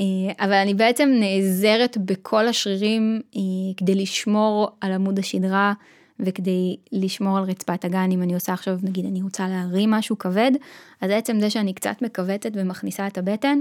אה, 0.00 0.04
אבל 0.40 0.52
אני 0.52 0.74
בעצם 0.74 1.08
נעזרת 1.20 1.98
בכל 1.98 2.48
השרירים 2.48 3.20
אה, 3.36 3.40
כדי 3.76 3.94
לשמור 3.94 4.70
על 4.80 4.92
עמוד 4.92 5.18
השדרה 5.18 5.72
וכדי 6.20 6.76
לשמור 6.92 7.38
על 7.38 7.44
רצפת 7.44 7.84
הגן, 7.84 8.10
אם 8.12 8.22
אני 8.22 8.34
עושה 8.34 8.52
עכשיו, 8.52 8.78
נגיד 8.82 9.06
אני 9.06 9.22
רוצה 9.22 9.48
להרים 9.48 9.90
משהו 9.90 10.18
כבד, 10.18 10.52
אז 11.00 11.10
עצם 11.10 11.40
זה 11.40 11.50
שאני 11.50 11.72
קצת 11.72 12.02
מכווצת 12.02 12.50
ומכניסה 12.54 13.06
את 13.06 13.18
הבטן, 13.18 13.60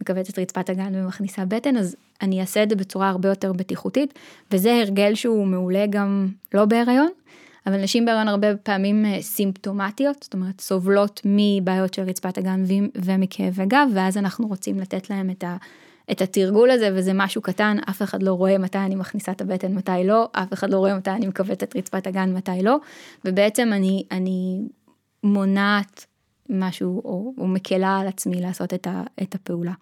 מכווצת 0.00 0.38
רצפת 0.38 0.70
הגן 0.70 0.92
ומכניסה 0.94 1.44
בטן, 1.44 1.76
אז 1.76 1.96
אני 2.22 2.40
אעשה 2.40 2.62
את 2.62 2.70
זה 2.70 2.76
בצורה 2.76 3.08
הרבה 3.08 3.28
יותר 3.28 3.52
בטיחותית, 3.52 4.14
וזה 4.50 4.74
הרגל 4.74 5.14
שהוא 5.14 5.46
מעולה 5.46 5.86
גם 5.90 6.28
לא 6.54 6.64
בהיריון, 6.64 7.08
אבל 7.66 7.82
נשים 7.82 8.04
בהיריון 8.04 8.28
הרבה 8.28 8.56
פעמים 8.56 9.06
אה, 9.06 9.22
סימפטומטיות, 9.22 10.22
זאת 10.22 10.34
אומרת 10.34 10.60
סובלות 10.60 11.20
מבעיות 11.24 11.94
של 11.94 12.02
רצפת 12.02 12.38
הגן 12.38 12.64
ומכאבי 12.94 13.66
גב, 13.66 13.88
ואז 13.94 14.16
אנחנו 14.16 14.48
רוצים 14.48 14.80
לתת 14.80 15.10
להם 15.10 15.30
את 15.30 15.44
ה... 15.44 15.56
את 16.10 16.22
התרגול 16.22 16.70
הזה 16.70 16.90
וזה 16.94 17.12
משהו 17.14 17.42
קטן, 17.42 17.76
אף 17.90 18.02
אחד 18.02 18.22
לא 18.22 18.32
רואה 18.32 18.58
מתי 18.58 18.78
אני 18.78 18.94
מכניסה 18.94 19.32
את 19.32 19.40
הבטן, 19.40 19.74
מתי 19.74 20.04
לא, 20.04 20.28
אף 20.32 20.52
אחד 20.52 20.70
לא 20.70 20.78
רואה 20.78 20.96
מתי 20.96 21.10
אני 21.10 21.26
מכווצת 21.26 21.62
את 21.62 21.76
רצפת 21.76 22.06
הגן, 22.06 22.34
מתי 22.34 22.62
לא, 22.62 22.76
ובעצם 23.24 23.70
אני, 23.72 24.04
אני 24.10 24.60
מונעת 25.22 26.06
משהו 26.50 27.02
או, 27.04 27.34
או 27.38 27.46
מקלה 27.46 27.98
על 27.98 28.06
עצמי 28.06 28.40
לעשות 28.40 28.74
את, 28.74 28.86
ה, 28.86 29.02
את 29.22 29.34
הפעולה. 29.34 29.72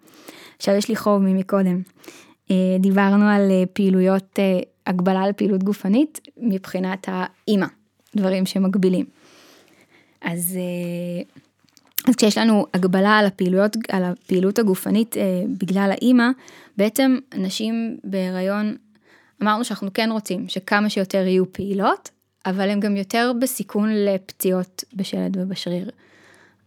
עכשיו 0.57 0.75
יש 0.75 0.89
לי 0.89 0.95
חוב 0.95 1.21
ממקודם. 1.21 1.81
אה, 2.51 2.77
דיברנו 2.79 3.25
על 3.25 3.51
אה, 3.51 3.63
פעילויות, 3.73 4.39
הגבלה 4.87 5.21
על 5.21 5.33
פעילות 5.33 5.63
גופנית 5.63 6.21
מבחינת 6.37 7.07
האימא, 7.07 7.67
דברים 8.15 8.45
שמגבילים. 8.45 9.05
אז 10.21 10.57
אז 12.07 12.15
כשיש 12.15 12.37
לנו 12.37 12.65
הגבלה 12.73 13.17
על 13.17 13.25
הפעילויות, 13.25 13.77
על 13.89 14.03
הפעילות 14.03 14.59
הגופנית 14.59 15.17
אה, 15.17 15.23
בגלל 15.57 15.91
האימא, 15.91 16.29
בעצם 16.77 17.17
נשים 17.35 17.97
בהיריון, 18.03 18.75
אמרנו 19.43 19.63
שאנחנו 19.65 19.93
כן 19.93 20.09
רוצים 20.11 20.49
שכמה 20.49 20.89
שיותר 20.89 21.27
יהיו 21.27 21.53
פעילות, 21.53 22.09
אבל 22.45 22.69
הן 22.69 22.79
גם 22.79 22.97
יותר 22.97 23.31
בסיכון 23.41 23.89
לפציעות 23.93 24.83
בשלד 24.93 25.37
ובשריר. 25.37 25.89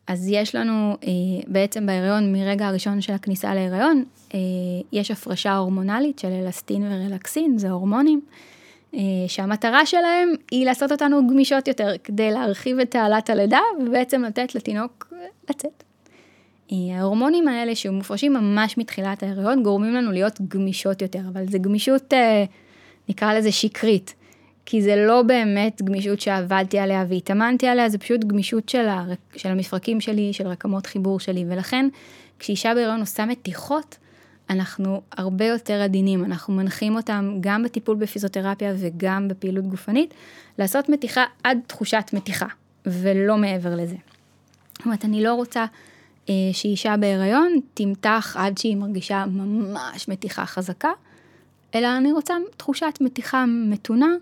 אז 0.07 0.29
יש 0.29 0.55
לנו 0.55 0.97
אה, 1.05 1.09
בעצם 1.47 1.87
בהיריון, 1.87 2.33
מרגע 2.33 2.66
הראשון 2.66 3.01
של 3.01 3.12
הכניסה 3.12 3.55
להיריון, 3.55 4.05
אה, 4.35 4.38
יש 4.92 5.11
הפרשה 5.11 5.57
הורמונלית 5.57 6.19
של 6.19 6.29
אלסטין 6.29 6.83
ורלקסין, 6.83 7.59
זה 7.59 7.71
הורמונים. 7.71 8.21
אה, 8.95 9.01
שהמטרה 9.29 9.87
שלהם 9.87 10.33
היא 10.51 10.66
לעשות 10.66 10.92
אותנו 10.92 11.27
גמישות 11.29 11.69
יותר, 11.69 11.92
כדי 12.05 12.31
להרחיב 12.31 12.79
את 12.79 12.90
תעלת 12.90 13.31
הלידה 13.31 13.61
ובעצם 13.81 14.23
לתת 14.23 14.55
לתינוק 14.55 15.12
לצאת. 15.51 15.83
ההורמונים 16.71 17.49
האלה 17.49 17.75
שמופרשים 17.75 18.33
ממש 18.33 18.79
מתחילת 18.79 19.23
ההיריון 19.23 19.62
גורמים 19.62 19.95
לנו 19.95 20.12
להיות 20.12 20.40
גמישות 20.49 21.03
יותר, 21.03 21.21
אבל 21.33 21.47
זה 21.49 21.59
גמישות, 21.59 22.14
נקרא 23.09 23.35
לזה 23.35 23.53
שקרית, 23.53 24.14
כי 24.66 24.83
זה 24.83 24.96
לא 24.96 25.22
באמת 25.22 25.83
גמישות 25.83 26.20
שעבדתי 26.20 26.79
עליה 26.79 27.05
והתאמנתי 27.09 27.66
עליה, 27.66 27.88
זה 27.88 27.98
פשוט 27.98 28.24
גמישות 28.24 28.68
של, 28.68 28.88
הרק, 28.88 29.18
של 29.37 29.48
המפרקים 29.48 30.00
שלי, 30.00 30.33
של 30.33 30.46
רקמות 30.46 30.87
חיבור 30.87 31.20
שלי, 31.20 31.44
ולכן 31.48 31.88
כשאישה 32.38 32.74
בהיריון 32.74 33.00
עושה 33.00 33.26
מתיחות, 33.26 33.96
אנחנו 34.50 35.02
הרבה 35.12 35.44
יותר 35.44 35.83
עדינים, 35.83 36.24
אנחנו 36.24 36.55
מנחים 36.55 36.96
אותם 36.96 37.37
גם 37.40 37.62
בטיפול 37.62 37.96
בפיזיותרפיה 37.96 38.74
וגם 38.79 39.29
בפעילות 39.29 39.66
גופנית, 39.66 40.14
לעשות 40.59 40.88
מתיחה 40.88 41.24
עד 41.44 41.59
תחושת 41.66 42.11
מתיחה, 42.12 42.46
ולא 42.87 43.37
מעבר 43.37 43.74
לזה. 43.76 43.96
זאת 44.76 44.85
אומרת, 44.85 45.05
אני 45.05 45.22
לא 45.22 45.35
רוצה 45.35 45.64
אה, 46.29 46.35
שאישה 46.52 46.96
בהיריון 46.96 47.61
תמתח 47.74 48.37
עד 48.38 48.59
שהיא 48.59 48.76
מרגישה 48.76 49.24
ממש 49.26 50.09
מתיחה 50.09 50.46
חזקה, 50.46 50.90
אלא 51.74 51.96
אני 51.96 52.12
רוצה 52.12 52.35
תחושת 52.57 52.98
מתיחה 53.00 53.44
מתונה, 53.46 54.14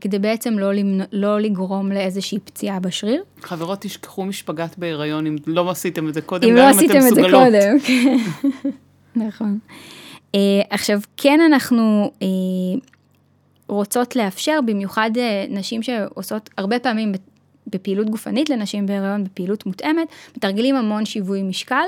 כדי 0.00 0.18
בעצם 0.18 0.58
לא, 0.58 0.74
למנ... 0.74 1.04
לא 1.12 1.40
לגרום 1.40 1.92
לאיזושהי 1.92 2.38
פציעה 2.38 2.80
בשריר. 2.80 3.22
חברות, 3.42 3.80
תשכחו 3.80 4.24
משפגת 4.24 4.78
בהיריון 4.78 5.26
אם 5.26 5.36
לא 5.46 5.70
עשיתם 5.70 6.08
את 6.08 6.14
זה 6.14 6.20
קודם, 6.20 6.48
אם 6.48 6.54
לא 6.54 6.68
עשיתם 6.68 6.98
את 7.08 7.14
זה 7.14 7.22
קודם, 7.30 7.78
כן. 7.86 8.16
נכון. 9.16 9.58
Uh, 10.32 10.36
עכשיו, 10.70 11.00
כן 11.16 11.40
אנחנו 11.46 12.10
uh, 12.20 12.24
רוצות 13.68 14.16
לאפשר, 14.16 14.58
במיוחד 14.66 15.10
uh, 15.14 15.18
נשים 15.50 15.82
שעושות 15.82 16.50
הרבה 16.58 16.78
פעמים 16.78 17.12
בפעילות 17.66 18.10
גופנית 18.10 18.50
לנשים 18.50 18.86
בהיריון, 18.86 19.24
בפעילות 19.24 19.66
מותאמת, 19.66 20.08
מתרגלים 20.36 20.76
המון 20.76 21.04
שיווי 21.04 21.42
משקל, 21.42 21.84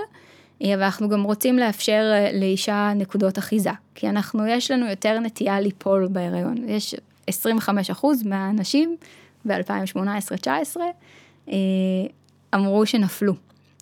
אבל 0.63 0.83
אנחנו 0.83 1.09
גם 1.09 1.23
רוצים 1.23 1.59
לאפשר 1.59 2.03
לאישה 2.33 2.93
נקודות 2.97 3.39
אחיזה, 3.39 3.71
כי 3.95 4.09
אנחנו, 4.09 4.47
יש 4.47 4.71
לנו 4.71 4.87
יותר 4.87 5.21
נטייה 5.21 5.61
ליפול 5.61 6.09
בהיריון. 6.11 6.57
יש 6.69 6.95
25% 7.31 7.33
מהנשים 8.25 8.97
ב-2018-2019 9.45 10.77
uh, 11.47 11.53
אמרו 12.55 12.87
שנפלו. 12.87 13.35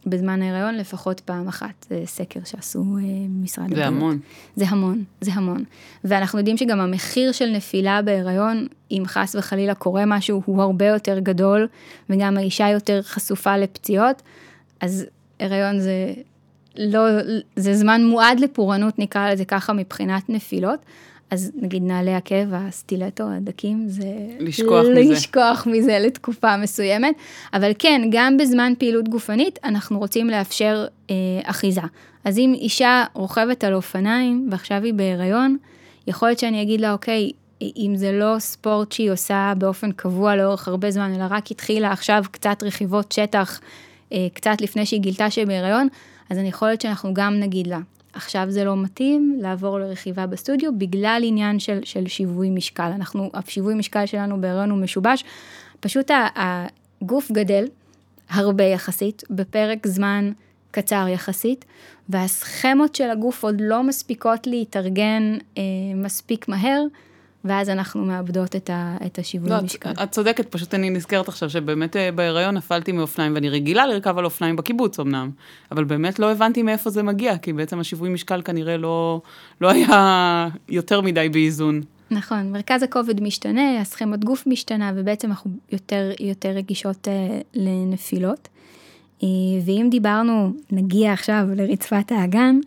בזמן 0.06 0.42
ההיריון 0.42 0.74
לפחות 0.74 1.20
פעם 1.20 1.48
אחת, 1.48 1.86
זה 1.88 2.02
סקר 2.06 2.40
שעשו 2.44 2.78
אה, 2.78 3.02
משרד 3.42 3.64
הבריאות. 3.64 3.82
זה 3.84 3.96
המון. 3.96 4.18
זה 4.56 4.64
המון, 4.68 5.04
זה 5.20 5.32
המון. 5.34 5.64
ואנחנו 6.04 6.38
יודעים 6.38 6.56
שגם 6.56 6.80
המחיר 6.80 7.32
של 7.32 7.50
נפילה 7.50 8.02
בהיריון, 8.02 8.66
אם 8.90 9.02
חס 9.06 9.36
וחלילה 9.38 9.74
קורה 9.74 10.06
משהו, 10.06 10.42
הוא 10.44 10.62
הרבה 10.62 10.86
יותר 10.86 11.18
גדול, 11.18 11.68
וגם 12.10 12.36
האישה 12.36 12.68
יותר 12.68 13.02
חשופה 13.02 13.56
לפציעות, 13.56 14.22
אז 14.80 15.06
הריון 15.40 15.80
זה 15.80 16.12
לא, 16.76 17.00
זה 17.56 17.74
זמן 17.74 18.04
מועד 18.04 18.40
לפורענות, 18.40 18.98
נקרא 18.98 19.30
לזה 19.30 19.44
ככה, 19.44 19.72
מבחינת 19.72 20.28
נפילות. 20.28 20.80
אז 21.30 21.52
נגיד 21.54 21.82
נעלי 21.82 22.14
עקב, 22.14 22.52
הסטילטו, 22.52 23.24
הדקים, 23.30 23.88
זה... 23.88 24.04
לשכוח 24.40 24.84
מזה. 24.90 25.12
לשכוח 25.12 25.66
מזה 25.66 25.98
לתקופה 25.98 26.56
מסוימת. 26.56 27.14
אבל 27.54 27.72
כן, 27.78 28.02
גם 28.10 28.36
בזמן 28.36 28.72
פעילות 28.78 29.08
גופנית, 29.08 29.58
אנחנו 29.64 29.98
רוצים 29.98 30.30
לאפשר 30.30 30.86
אה, 31.10 31.14
אחיזה. 31.44 31.80
אז 32.24 32.38
אם 32.38 32.52
אישה 32.56 33.04
רוכבת 33.14 33.64
על 33.64 33.74
אופניים 33.74 34.48
ועכשיו 34.50 34.82
היא 34.84 34.94
בהיריון, 34.94 35.56
יכול 36.06 36.28
להיות 36.28 36.38
שאני 36.38 36.62
אגיד 36.62 36.80
לה, 36.80 36.92
אוקיי, 36.92 37.30
אם 37.62 37.92
זה 37.96 38.12
לא 38.12 38.38
ספורט 38.38 38.92
שהיא 38.92 39.10
עושה 39.10 39.52
באופן 39.58 39.92
קבוע 39.92 40.36
לאורך 40.36 40.68
הרבה 40.68 40.90
זמן, 40.90 41.14
אלא 41.14 41.24
רק 41.30 41.50
התחילה 41.50 41.92
עכשיו 41.92 42.24
קצת 42.30 42.62
רכיבות 42.62 43.12
שטח, 43.12 43.60
אה, 44.12 44.26
קצת 44.34 44.60
לפני 44.60 44.86
שהיא 44.86 45.00
גילתה 45.00 45.30
שהיא 45.30 45.46
בהיריון, 45.46 45.88
אז 46.30 46.38
אני 46.38 46.48
יכול 46.48 46.68
להיות 46.68 46.80
שאנחנו 46.80 47.14
גם 47.14 47.40
נגיד 47.40 47.66
לה, 47.66 47.78
עכשיו 48.14 48.46
זה 48.48 48.64
לא 48.64 48.76
מתאים 48.76 49.38
לעבור 49.40 49.78
לרכיבה 49.78 50.26
בסטודיו 50.26 50.78
בגלל 50.78 51.20
עניין 51.24 51.58
של, 51.58 51.80
של 51.84 52.06
שיווי 52.06 52.50
משקל. 52.50 52.90
אנחנו, 52.94 53.30
השיווי 53.34 53.74
משקל 53.74 54.06
שלנו 54.06 54.40
בהריון 54.40 54.70
הוא 54.70 54.78
משובש, 54.78 55.24
פשוט 55.80 56.10
הגוף 56.36 57.30
גדל 57.30 57.64
הרבה 58.30 58.64
יחסית, 58.64 59.22
בפרק 59.30 59.86
זמן 59.86 60.32
קצר 60.70 61.06
יחסית, 61.08 61.64
והסכמות 62.08 62.94
של 62.94 63.10
הגוף 63.10 63.44
עוד 63.44 63.56
לא 63.60 63.82
מספיקות 63.82 64.46
להתארגן 64.46 65.36
אה, 65.58 65.62
מספיק 65.94 66.48
מהר. 66.48 66.82
ואז 67.44 67.68
אנחנו 67.68 68.04
מאבדות 68.04 68.56
את, 68.56 68.70
ה, 68.70 68.96
את 69.06 69.18
השיווי 69.18 69.50
לא, 69.50 69.60
משקל. 69.62 69.90
את, 69.90 69.98
את 70.02 70.10
צודקת, 70.10 70.46
פשוט 70.52 70.74
אני 70.74 70.90
נזכרת 70.90 71.28
עכשיו 71.28 71.50
שבאמת 71.50 71.96
אה, 71.96 72.12
בהיריון 72.12 72.54
נפלתי 72.54 72.92
מאופניים, 72.92 73.34
ואני 73.34 73.48
רגילה 73.48 73.86
לרכב 73.86 74.18
על 74.18 74.24
אופניים 74.24 74.56
בקיבוץ 74.56 75.00
אמנם, 75.00 75.30
אבל 75.72 75.84
באמת 75.84 76.18
לא 76.18 76.32
הבנתי 76.32 76.62
מאיפה 76.62 76.90
זה 76.90 77.02
מגיע, 77.02 77.38
כי 77.38 77.52
בעצם 77.52 77.80
השיווי 77.80 78.10
משקל 78.10 78.42
כנראה 78.42 78.76
לא, 78.76 79.20
לא 79.60 79.70
היה 79.70 80.48
יותר 80.68 81.00
מדי 81.00 81.28
באיזון. 81.28 81.80
נכון, 82.10 82.52
מרכז 82.52 82.82
הכובד 82.82 83.22
משתנה, 83.22 83.80
הסכמות 83.80 84.24
גוף 84.24 84.46
משתנה, 84.46 84.92
ובעצם 84.94 85.28
אנחנו 85.28 85.50
יותר, 85.72 86.10
יותר 86.20 86.48
רגישות 86.48 87.08
אה, 87.08 87.40
לנפילות. 87.54 88.48
אה, 89.22 89.28
ואם 89.66 89.88
דיברנו, 89.90 90.52
נגיע 90.70 91.12
עכשיו 91.12 91.46
לרצפת 91.56 92.12
האגן, 92.12 92.58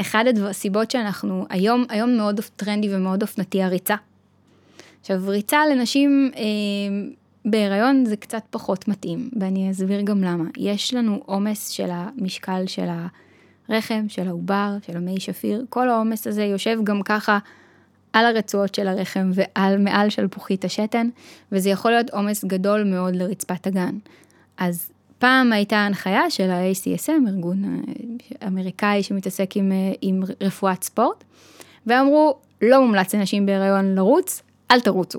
אחד 0.00 0.24
הסיבות 0.44 0.90
שאנחנו, 0.90 1.46
היום, 1.50 1.84
היום 1.88 2.16
מאוד 2.16 2.40
טרנדי 2.56 2.94
ומאוד 2.94 3.22
אופנתי 3.22 3.62
הריצה. 3.62 3.94
עכשיו, 5.00 5.20
ריצה 5.26 5.66
לנשים 5.66 6.30
אה, 6.36 6.42
בהיריון 7.44 8.04
זה 8.04 8.16
קצת 8.16 8.42
פחות 8.50 8.88
מתאים, 8.88 9.30
ואני 9.40 9.70
אסביר 9.70 10.00
גם 10.00 10.24
למה. 10.24 10.44
יש 10.56 10.94
לנו 10.94 11.22
עומס 11.26 11.68
של 11.68 11.88
המשקל 11.90 12.66
של 12.66 12.88
הרחם, 13.68 14.04
של 14.08 14.28
העובר, 14.28 14.76
של 14.86 14.96
המי 14.96 15.20
שפיר, 15.20 15.64
כל 15.68 15.90
העומס 15.90 16.26
הזה 16.26 16.44
יושב 16.44 16.78
גם 16.84 17.02
ככה 17.02 17.38
על 18.12 18.26
הרצועות 18.26 18.74
של 18.74 18.88
הרחם 18.88 19.30
ועל 19.34 19.78
מעל 19.78 20.10
שלפוחית 20.10 20.64
השתן, 20.64 21.08
וזה 21.52 21.70
יכול 21.70 21.90
להיות 21.90 22.10
עומס 22.10 22.44
גדול 22.44 22.84
מאוד 22.84 23.16
לרצפת 23.16 23.66
הגן. 23.66 23.98
אז 24.58 24.92
פעם 25.20 25.52
הייתה 25.52 25.76
הנחיה 25.76 26.30
של 26.30 26.50
ה-ACSM, 26.50 27.28
ארגון 27.28 27.64
אה, 27.64 28.46
אמריקאי 28.46 29.02
שמתעסק 29.02 29.56
עם, 29.56 29.72
אה, 29.72 29.92
עם 30.02 30.22
רפואת 30.40 30.84
ספורט, 30.84 31.24
ואמרו, 31.86 32.38
לא 32.62 32.80
מומלץ 32.80 33.14
לנשים 33.14 33.46
בהיריון 33.46 33.94
לרוץ, 33.94 34.42
אל 34.70 34.80
תרוצו. 34.80 35.18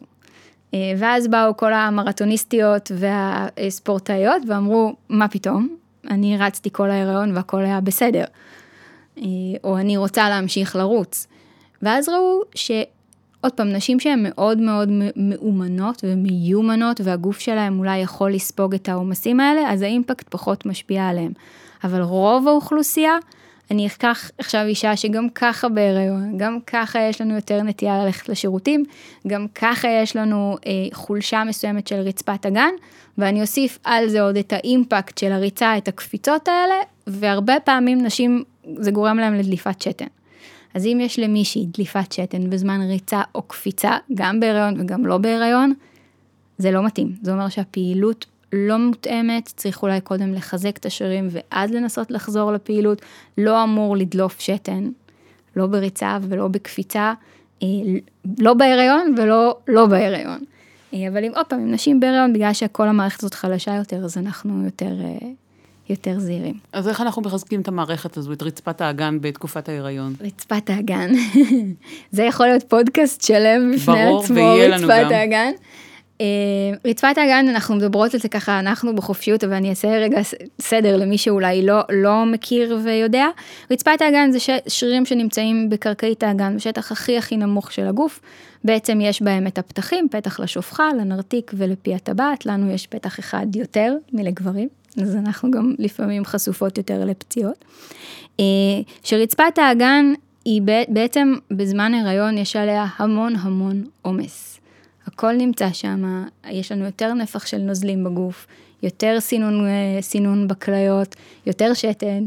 אה, 0.74 0.80
ואז 0.98 1.28
באו 1.28 1.58
כל 1.58 1.74
המרתוניסטיות 1.74 2.92
והספורטאיות 2.96 4.44
ואמרו, 4.48 4.96
מה 5.10 5.28
פתאום? 5.28 5.78
אני 6.10 6.38
רצתי 6.38 6.70
כל 6.72 6.92
ההיריון 6.92 7.36
והכל 7.36 7.64
היה 7.66 7.82
בסדר. 7.82 8.26
או 9.64 9.78
אני 9.78 9.98
רוצה 9.98 10.30
להמשיך 10.30 10.76
לרוץ. 10.76 11.28
ואז 11.82 12.10
ראו 12.10 12.42
שעוד 13.42 13.54
פעם, 13.54 13.74
נשים 13.74 14.00
שהן 14.00 14.20
מאוד 14.24 14.58
מאוד 14.58 14.90
מאומנות 15.16 16.04
ומיומנות 16.04 17.02
והגוף 17.04 17.40
שלהן 17.40 17.80
אולי 17.80 17.98
יכול 17.98 18.34
לספוג 18.34 18.74
את 18.74 18.90
העומסים 18.90 19.40
האלה, 19.40 19.72
אז 19.74 19.82
האימפקט 19.82 20.30
פחות 20.30 20.66
משפיע 20.66 21.08
עליהם. 21.08 21.32
אבל 21.84 22.02
רוב 22.02 22.48
האוכלוסייה, 22.48 23.18
אני 23.72 23.88
אקח 23.88 24.32
עכשיו 24.38 24.66
אישה 24.66 24.96
שגם 24.96 25.30
ככה 25.30 25.70
בהיריון, 25.70 26.38
גם 26.38 26.58
ככה 26.68 27.00
יש 27.00 27.22
לנו 27.22 27.36
יותר 27.36 27.64
נטייה 27.64 28.06
ללכת 28.06 28.30
לשירותים, 28.30 28.84
גם 29.28 29.48
ככה 29.56 29.88
יש 29.88 30.16
לנו 30.16 30.58
אה, 30.66 30.72
חולשה 30.94 31.44
מסוימת 31.44 31.88
של 31.88 31.96
רצפת 31.96 32.46
הגן, 32.46 32.74
ואני 33.18 33.42
אוסיף 33.42 33.80
על 33.84 34.10
זה 34.10 34.22
עוד 34.22 34.38
את 34.38 34.54
האימפקט 34.54 35.18
של 35.18 35.32
הריצה, 35.32 35.78
את 35.78 35.88
הקפיצות 35.88 36.48
האלה, 36.48 36.76
והרבה 37.08 37.60
פעמים 37.64 38.02
נשים, 38.02 38.44
זה 38.76 38.92
גורם 38.92 39.18
להם 39.18 39.34
לדליפת 39.34 39.82
שתן. 39.82 40.21
אז 40.74 40.86
אם 40.86 40.98
יש 41.02 41.20
למישהי 41.20 41.66
דליפת 41.66 42.12
שתן 42.12 42.50
בזמן 42.50 42.82
ריצה 42.82 43.22
או 43.36 43.42
קפיצה, 43.42 43.98
גם 44.14 44.40
בהיריון 44.40 44.82
וגם 44.82 45.06
לא 45.06 45.18
בהיריון, 45.18 45.74
זה 46.58 46.72
לא 46.72 46.86
מתאים. 46.86 47.16
זה 47.22 47.34
אומר 47.34 47.50
שהפעילות 47.50 48.26
לא 48.54 48.78
מותאמת, 48.78 49.46
צריך 49.56 49.84
אולי 49.84 50.02
קודם 50.02 50.34
לחזק 50.34 50.78
את 50.78 50.86
השרירים 50.86 51.28
ואז 51.32 51.72
לנסות 51.72 52.12
לחזור 52.12 52.52
לפעילות, 52.52 53.02
לא 53.38 53.64
אמור 53.64 53.98
לדלוף 53.98 54.40
שתן, 54.40 54.90
לא 55.56 55.68
בריצה 55.68 56.18
ולא 56.22 56.48
בקפיצה, 56.48 57.14
אה, 57.64 57.68
לא 58.40 58.54
בהיריון 58.54 59.16
ולא 59.18 59.58
לא 59.68 59.86
בהיריון. 59.86 60.40
אה, 60.94 61.08
אבל 61.08 61.26
אם 61.26 61.32
עוד 61.36 61.46
פעם, 61.46 61.60
אם 61.60 61.72
נשים 61.72 62.00
בהיריון, 62.00 62.34
בגלל 62.34 62.54
שכל 62.54 62.88
המערכת 62.88 63.20
הזאת 63.20 63.34
חלשה 63.34 63.76
יותר, 63.76 64.06
אז 64.06 64.18
אנחנו 64.18 64.66
יותר, 64.66 65.02
אה, 65.04 65.18
יותר 65.92 66.20
זהירים. 66.20 66.54
אז 66.74 66.88
איך 66.88 67.02
אנחנו 67.02 67.22
מחזקים 67.22 67.62
את 67.62 67.68
המערכת 67.68 68.18
הזו, 68.18 68.34
את 68.34 68.44
רצפת 68.44 68.82
האגן 68.82 69.18
בתקופת 69.22 69.70
ההיריון? 69.70 70.14
רצפת 70.22 70.70
האגן. 70.70 71.12
זה 72.12 72.24
יכול 72.24 72.48
להיות 72.48 72.64
פודקאסט 72.64 73.22
שלם 73.22 73.72
בפני 73.76 74.06
ברור, 74.06 74.24
עצמו, 74.24 74.54
רצפת. 74.70 75.12
האגן. 75.12 75.52
אה, 76.22 76.26
רצפת 76.86 77.18
האגן, 77.18 77.46
אנחנו 77.50 77.76
מדברות 77.76 78.14
על 78.14 78.20
זה 78.20 78.30
ככה, 78.30 78.60
אנחנו 78.60 78.96
בחופשיות, 78.96 79.44
אבל 79.44 79.54
אני 79.54 79.70
אעשה 79.70 79.88
רגע 79.88 80.22
סדר 80.62 80.98
למי 80.98 81.18
שאולי 81.18 81.66
לא, 81.66 81.80
לא 81.92 82.26
מכיר 82.26 82.78
ויודע. 82.84 83.26
רצפת 83.72 84.02
האגן 84.02 84.32
זה 84.32 84.40
ש- 84.40 84.50
שרירים 84.68 85.06
שנמצאים 85.06 85.70
בקרקעית 85.70 86.24
האגן, 86.24 86.56
בשטח 86.56 86.92
הכי 86.92 87.18
הכי 87.18 87.38
נמוך 87.38 87.72
של 87.72 87.88
הגוף. 87.88 88.20
בעצם 88.64 89.02
יש 89.02 89.22
בהם 89.22 89.48
את 89.48 89.58
הפתחים, 89.58 90.08
פתח 90.12 90.40
לשופחה, 90.40 90.90
לנרתיק 91.00 91.52
ולפי 91.58 91.96
הטבעת, 91.96 92.46
לנו 92.46 92.72
יש 92.72 92.88
פתח 92.88 93.20
אחד 93.20 93.56
יותר 93.56 93.96
מלגברים, 94.14 94.68
אז 95.02 95.16
אנחנו 95.16 95.52
גם 95.52 95.74
לפעמים 95.80 96.26
חשופות 96.26 96.78
יותר 96.78 97.06
לפציעות. 97.06 97.66
אה, 98.40 98.46
שרצפת 99.04 99.58
האגן 99.58 100.14
היא 100.46 100.62
בעצם 100.88 101.34
בזמן 101.52 101.94
הריון 101.94 102.38
יש 102.38 102.56
עליה 102.56 102.86
המון 102.98 103.36
המון 103.36 103.84
עומס. 104.02 104.60
הכל 105.08 105.34
נמצא 105.34 105.74
שם, 105.74 106.26
יש 106.50 106.72
לנו 106.72 106.86
יותר 106.86 107.14
נפח 107.14 107.46
של 107.46 107.58
נוזלים 107.58 108.04
בגוף, 108.04 108.48
יותר 108.84 109.20
סינון, 109.20 109.66
אה, 109.66 110.02
סינון 110.02 110.48
בכליות, 110.48 111.16
יותר 111.46 111.74
שתן, 111.74 112.26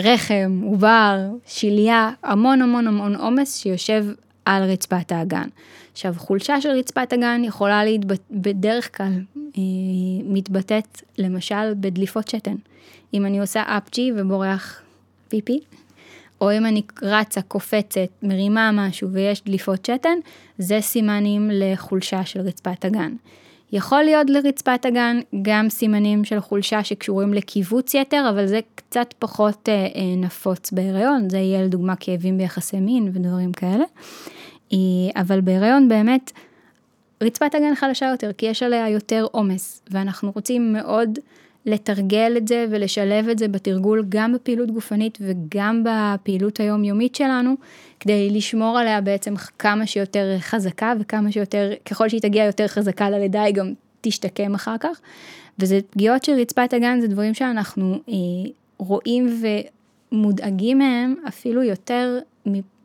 רחם, 0.00 0.60
עובר, 0.64 1.18
שליה, 1.46 2.10
המון 2.22 2.62
המון 2.62 2.86
המון 2.86 3.16
עומס 3.16 3.58
שיושב 3.58 4.04
על 4.44 4.62
רצפת 4.62 5.12
האגן. 5.12 5.48
עכשיו, 5.92 6.14
חולשה 6.18 6.60
של 6.60 6.68
רצפת 6.68 7.12
הגן 7.12 7.44
יכולה 7.44 7.84
להתבט... 7.84 8.20
בדרך 8.30 8.96
כלל 8.96 9.12
אה, 9.36 9.62
מתבטאת 10.24 11.02
למשל 11.18 11.74
בדליפות 11.74 12.28
שתן. 12.28 12.56
אם 13.14 13.26
אני 13.26 13.40
עושה 13.40 13.62
אפג'י 13.66 14.12
ובורח 14.16 14.82
פיפי, 15.28 15.60
או 16.40 16.52
אם 16.52 16.66
אני 16.66 16.82
רצה, 17.02 17.42
קופצת, 17.42 18.08
מרימה 18.22 18.70
משהו 18.72 19.08
ויש 19.12 19.42
דליפות 19.44 19.84
שתן, 19.86 20.18
זה 20.58 20.80
סימנים 20.80 21.50
לחולשה 21.52 22.24
של 22.24 22.40
רצפת 22.40 22.84
הגן. 22.84 23.14
יכול 23.72 24.02
להיות 24.02 24.30
לרצפת 24.30 24.86
הגן 24.86 25.20
גם 25.42 25.68
סימנים 25.68 26.24
של 26.24 26.40
חולשה 26.40 26.84
שקשורים 26.84 27.34
לקיבוץ 27.34 27.94
יתר, 27.94 28.26
אבל 28.30 28.46
זה 28.46 28.60
קצת 28.74 29.14
פחות 29.18 29.68
אה, 29.68 29.74
אה, 29.74 30.16
נפוץ 30.16 30.72
בהיריון, 30.72 31.30
זה 31.30 31.38
יהיה 31.38 31.62
לדוגמה 31.62 31.96
כאבים 31.96 32.38
ביחסי 32.38 32.80
מין 32.80 33.10
ודברים 33.12 33.52
כאלה. 33.52 33.72
אה, 33.74 33.84
אבל 35.16 35.40
בהיריון 35.40 35.88
באמת, 35.88 36.32
רצפת 37.22 37.54
הגן 37.54 37.74
חלשה 37.74 38.06
יותר, 38.06 38.30
כי 38.32 38.46
יש 38.46 38.62
עליה 38.62 38.88
יותר 38.88 39.26
עומס, 39.30 39.82
ואנחנו 39.90 40.30
רוצים 40.34 40.72
מאוד 40.72 41.18
לתרגל 41.66 42.34
את 42.36 42.48
זה 42.48 42.66
ולשלב 42.70 43.28
את 43.28 43.38
זה 43.38 43.48
בתרגול 43.48 44.04
גם 44.08 44.32
בפעילות 44.32 44.70
גופנית 44.70 45.18
וגם 45.20 45.84
בפעילות 45.84 46.60
היומיומית 46.60 47.14
שלנו, 47.14 47.54
כדי 48.00 48.30
לשמור 48.30 48.78
עליה 48.78 49.00
בעצם 49.00 49.34
כמה 49.58 49.86
שיותר 49.86 50.36
חזקה 50.38 50.92
וכמה 51.00 51.32
שיותר, 51.32 51.72
ככל 51.84 52.08
שהיא 52.08 52.20
תגיע 52.20 52.44
יותר 52.44 52.68
חזקה 52.68 53.10
ללידה 53.10 53.42
היא 53.42 53.54
גם 53.54 53.72
תשתקם 54.00 54.54
אחר 54.54 54.78
כך. 54.80 55.00
וזה 55.58 55.80
פגיעות 55.90 56.24
של 56.24 56.32
רצפת 56.32 56.72
הגן, 56.72 57.00
זה 57.00 57.08
דברים 57.08 57.34
שאנחנו 57.34 57.98
אה, 58.08 58.14
רואים 58.78 59.42
ומודאגים 60.12 60.78
מהם 60.78 61.14
אפילו 61.28 61.62
יותר 61.62 62.18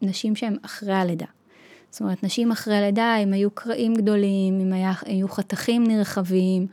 מנשים 0.01 0.35
שהן 0.35 0.57
אחרי 0.61 0.93
הלידה. 0.93 1.36
זאת 1.91 2.01
אומרת, 2.01 2.23
נשים 2.23 2.51
אחרי 2.51 2.81
לידה, 2.81 3.17
אם 3.23 3.33
היו 3.33 3.51
קרעים 3.51 3.93
גדולים, 3.93 4.59
אם 4.59 4.73
היה, 4.73 4.93
היו 5.05 5.29
חתכים 5.29 5.83
נרחבים, 5.87 6.67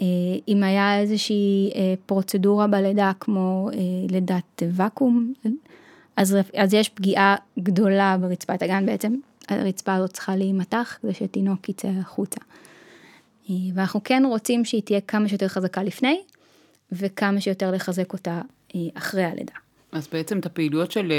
אה, 0.00 0.06
אם 0.48 0.62
היה 0.62 1.00
איזושהי 1.00 1.70
אה, 1.74 1.94
פרוצדורה 2.06 2.66
בלידה 2.66 3.12
כמו 3.20 3.70
אה, 3.72 3.78
לידת 4.10 4.62
ואקום, 4.72 5.32
אז, 6.16 6.36
אז 6.56 6.74
יש 6.74 6.88
פגיעה 6.88 7.36
גדולה 7.58 8.16
ברצפת 8.20 8.62
הגן, 8.62 8.86
בעצם 8.86 9.14
הרצפה 9.48 9.94
הזאת 9.94 10.12
צריכה 10.12 10.36
להימתח 10.36 10.98
כדי 11.02 11.14
שתינוק 11.14 11.68
יצא 11.68 11.88
החוצה. 12.00 12.40
ואנחנו 13.74 14.00
כן 14.04 14.22
רוצים 14.26 14.64
שהיא 14.64 14.82
תהיה 14.82 15.00
כמה 15.00 15.28
שיותר 15.28 15.48
חזקה 15.48 15.82
לפני, 15.82 16.20
וכמה 16.92 17.40
שיותר 17.40 17.70
לחזק 17.70 18.12
אותה 18.12 18.40
אחרי 18.94 19.24
הלידה. 19.24 19.65
אז 19.92 20.08
בעצם 20.12 20.38
את 20.38 20.46
הפעילויות 20.46 20.90
של 20.92 21.12
אה, 21.12 21.16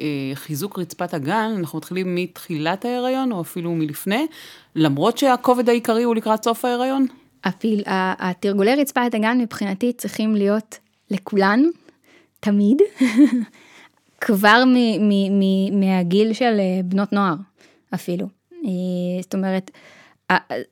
אה, 0.00 0.34
חיזוק 0.34 0.78
רצפת 0.78 1.14
הגן, 1.14 1.54
אנחנו 1.58 1.78
מתחילים 1.78 2.14
מתחילת 2.14 2.84
ההיריון, 2.84 3.32
או 3.32 3.40
אפילו 3.40 3.74
מלפני, 3.74 4.26
למרות 4.74 5.18
שהכובד 5.18 5.68
העיקרי 5.68 6.02
הוא 6.02 6.14
לקראת 6.14 6.44
סוף 6.44 6.64
ההיריון? 6.64 7.06
הפעיל, 7.44 7.82
התרגולי 7.86 8.74
רצפת 8.74 9.14
הגן 9.14 9.38
מבחינתי 9.40 9.92
צריכים 9.92 10.34
להיות 10.34 10.78
לכולן, 11.10 11.62
תמיד, 12.40 12.78
כבר 14.20 14.64
מ, 14.66 14.74
מ, 15.08 15.40
מ, 15.40 15.80
מהגיל 15.80 16.32
של 16.32 16.60
בנות 16.84 17.12
נוער 17.12 17.34
אפילו. 17.94 18.26
זאת 19.22 19.34
אומרת, 19.34 19.70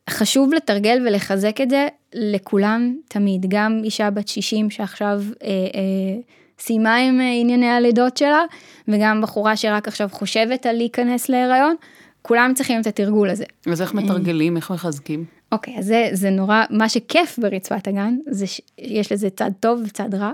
חשוב 0.09 0.53
לתרגל 0.53 1.07
ולחזק 1.07 1.61
את 1.61 1.69
זה 1.69 1.87
לכולם 2.13 2.95
תמיד, 3.07 3.45
גם 3.49 3.81
אישה 3.83 4.09
בת 4.09 4.27
60 4.27 4.69
שעכשיו 4.69 5.21
אה, 5.43 5.47
אה, 5.47 6.19
סיימה 6.59 6.95
עם 6.95 7.19
ענייני 7.41 7.69
הלידות 7.69 8.17
שלה, 8.17 8.43
וגם 8.87 9.21
בחורה 9.21 9.55
שרק 9.55 9.87
עכשיו 9.87 10.09
חושבת 10.11 10.65
על 10.65 10.75
להיכנס 10.75 11.29
להיריון, 11.29 11.75
כולם 12.21 12.51
צריכים 12.55 12.81
את 12.81 12.87
התרגול 12.87 13.29
הזה. 13.29 13.45
אז 13.71 13.81
איך 13.81 13.93
מתרגלים, 13.93 14.57
איך 14.57 14.71
מחזקים? 14.71 15.25
אוקיי, 15.51 15.75
okay, 15.75 15.79
אז 15.79 15.85
זה, 15.85 16.09
זה 16.11 16.29
נורא, 16.29 16.63
מה 16.69 16.89
שכיף 16.89 17.39
ברצפת 17.39 17.87
הגן, 17.87 18.17
זה 18.29 18.47
שיש 18.47 19.11
לזה 19.11 19.29
צד 19.29 19.51
טוב 19.59 19.81
וצד 19.85 20.15
רע. 20.15 20.31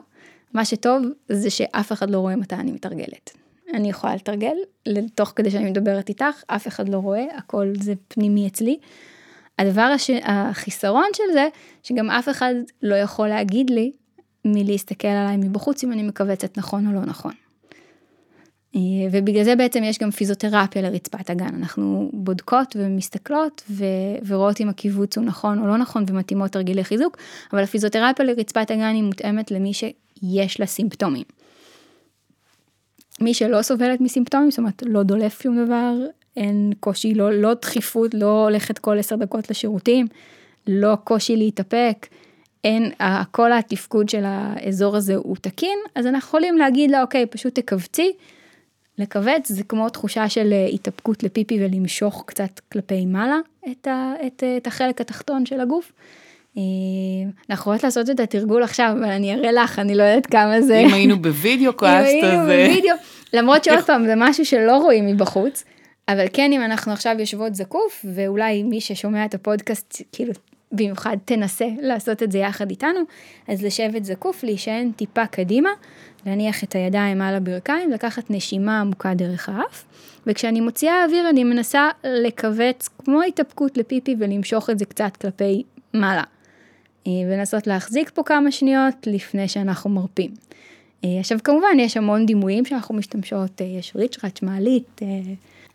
מה 0.53 0.65
שטוב 0.65 1.03
זה 1.29 1.49
שאף 1.49 1.91
אחד 1.91 2.09
לא 2.09 2.17
רואה 2.17 2.35
מתי 2.35 2.55
אני 2.55 2.71
מתרגלת. 2.71 3.31
אני 3.73 3.89
יכולה 3.89 4.15
לתרגל, 4.15 4.55
תוך 5.15 5.33
כדי 5.35 5.51
שאני 5.51 5.69
מדברת 5.69 6.09
איתך, 6.09 6.43
אף 6.47 6.67
אחד 6.67 6.89
לא 6.89 6.97
רואה, 6.97 7.25
הכל 7.37 7.73
זה 7.79 7.93
פנימי 8.07 8.47
אצלי. 8.47 8.77
הדבר 9.59 9.81
הש... 9.81 10.09
החיסרון 10.23 11.07
של 11.13 11.33
זה, 11.33 11.47
שגם 11.83 12.09
אף 12.09 12.29
אחד 12.29 12.53
לא 12.81 12.95
יכול 12.95 13.27
להגיד 13.27 13.69
לי 13.69 13.91
מלהסתכל 14.45 15.07
עליי 15.07 15.37
מבחוץ 15.37 15.83
אם 15.83 15.91
אני 15.91 16.03
מכווצת 16.03 16.57
נכון 16.57 16.87
או 16.87 16.93
לא 16.93 17.01
נכון. 17.05 17.33
ובגלל 19.11 19.43
זה 19.43 19.55
בעצם 19.55 19.83
יש 19.83 19.99
גם 19.99 20.11
פיזיותרפיה 20.11 20.81
לרצפת 20.81 21.29
הגן, 21.29 21.55
אנחנו 21.55 22.09
בודקות 22.13 22.75
ומסתכלות 22.79 23.63
ו... 23.69 23.85
ורואות 24.27 24.61
אם 24.61 24.69
הקיבוץ 24.69 25.17
הוא 25.17 25.25
נכון 25.25 25.59
או 25.59 25.67
לא 25.67 25.77
נכון 25.77 26.05
ומתאימות 26.07 26.51
תרגילי 26.51 26.83
חיזוק, 26.83 27.17
אבל 27.53 27.63
הפיזיותרפיה 27.63 28.25
לרצפת 28.25 28.71
הגן 28.71 28.93
היא 28.93 29.03
מותאמת 29.03 29.51
למי 29.51 29.71
שיש 29.73 30.59
לה 30.59 30.65
סימפטומים. 30.65 31.23
מי 33.21 33.33
שלא 33.33 33.61
סובלת 33.61 34.01
מסימפטומים, 34.01 34.51
זאת 34.51 34.59
אומרת 34.59 34.83
לא 34.85 35.03
דולף 35.03 35.41
שום 35.41 35.65
דבר, 35.65 35.93
אין 36.37 36.73
קושי, 36.79 37.13
לא, 37.13 37.31
לא 37.31 37.53
דחיפות, 37.53 38.13
לא 38.13 38.43
הולכת 38.43 38.79
כל 38.79 38.99
עשר 38.99 39.15
דקות 39.15 39.49
לשירותים, 39.49 40.07
לא 40.67 40.95
קושי 41.03 41.35
להתאפק, 41.35 42.07
אין, 42.63 42.91
כל 43.31 43.53
התפקוד 43.53 44.09
של 44.09 44.23
האזור 44.25 44.95
הזה 44.95 45.15
הוא 45.15 45.35
תקין, 45.41 45.79
אז 45.95 46.07
אנחנו 46.07 46.27
יכולים 46.27 46.57
להגיד 46.57 46.91
לה, 46.91 47.01
אוקיי, 47.01 47.25
פשוט 47.25 47.59
תכווצי. 47.59 48.11
לכווץ 48.97 49.51
זה 49.51 49.63
כמו 49.63 49.89
תחושה 49.89 50.29
של 50.29 50.53
התאפקות 50.73 51.23
לפיפי 51.23 51.65
ולמשוך 51.65 52.23
קצת 52.27 52.59
כלפי 52.71 53.05
מעלה 53.05 53.37
את, 53.71 53.87
ה, 53.87 54.13
את, 54.27 54.43
את 54.57 54.67
החלק 54.67 55.01
התחתון 55.01 55.45
של 55.45 55.59
הגוף. 55.59 55.91
אנחנו 57.49 57.61
יכולות 57.61 57.83
לעשות 57.83 58.09
את 58.09 58.19
התרגול 58.19 58.63
עכשיו, 58.63 58.95
אבל 58.99 59.09
אני 59.09 59.33
אראה 59.33 59.51
לך, 59.51 59.79
אני 59.79 59.95
לא 59.95 60.03
יודעת 60.03 60.25
כמה 60.25 60.61
זה... 60.61 60.77
אם 60.77 60.93
היינו 60.93 61.21
בווידאו 61.21 61.73
קאסט, 61.77 62.23
אז... 62.23 62.23
אם 62.23 62.23
היינו 62.23 62.43
בווידאו, 62.43 62.95
למרות 63.33 63.63
שעוד 63.63 63.83
פעם, 63.83 64.05
זה 64.05 64.13
משהו 64.17 64.45
שלא 64.45 64.77
רואים 64.77 65.07
מבחוץ, 65.07 65.63
אבל 66.07 66.25
כן, 66.33 66.51
אם 66.51 66.61
אנחנו 66.63 66.91
עכשיו 66.91 67.15
יושבות 67.19 67.55
זקוף, 67.55 68.05
ואולי 68.13 68.63
מי 68.63 68.81
ששומע 68.81 69.25
את 69.25 69.33
הפודקאסט, 69.33 70.01
כאילו, 70.11 70.33
במיוחד 70.73 71.17
תנסה 71.25 71.67
לעשות 71.81 72.23
את 72.23 72.31
זה 72.31 72.37
יחד 72.37 72.69
איתנו, 72.69 72.99
אז 73.47 73.63
לשבת 73.63 74.05
זקוף, 74.05 74.43
להישען 74.43 74.91
טיפה 74.91 75.25
קדימה, 75.25 75.69
להניח 76.25 76.63
את 76.63 76.75
הידיים 76.75 77.21
על 77.21 77.35
הברכיים, 77.35 77.91
לקחת 77.91 78.29
נשימה 78.29 78.81
עמוקה 78.81 79.13
דרך 79.13 79.49
האף, 79.49 79.83
וכשאני 80.27 80.61
מוציאה 80.61 81.05
אוויר 81.05 81.29
אני 81.29 81.43
מנסה 81.43 81.89
לכווץ 82.03 82.89
כמו 83.05 83.21
התאפקות 83.21 83.77
לפיפי 83.77 84.15
ולמשוך 84.19 84.69
את 84.69 84.79
זה 84.79 84.85
קצת 84.85 85.17
כלפי 85.17 85.63
מעלה. 85.93 86.23
אה, 87.07 87.11
ולנסות 87.27 87.67
להחזיק 87.67 88.11
פה 88.13 88.23
כמה 88.23 88.51
שניות 88.51 88.95
לפני 89.07 89.47
שאנחנו 89.47 89.89
מרפים. 89.89 90.31
אה, 91.05 91.19
עכשיו 91.19 91.37
כמובן 91.43 91.79
יש 91.79 91.97
המון 91.97 92.25
דימויים 92.25 92.65
שאנחנו 92.65 92.95
משתמשות, 92.95 93.61
אה, 93.61 93.65
יש 93.65 93.93
ריצ'ראץ', 93.95 94.41
מעלית. 94.41 95.01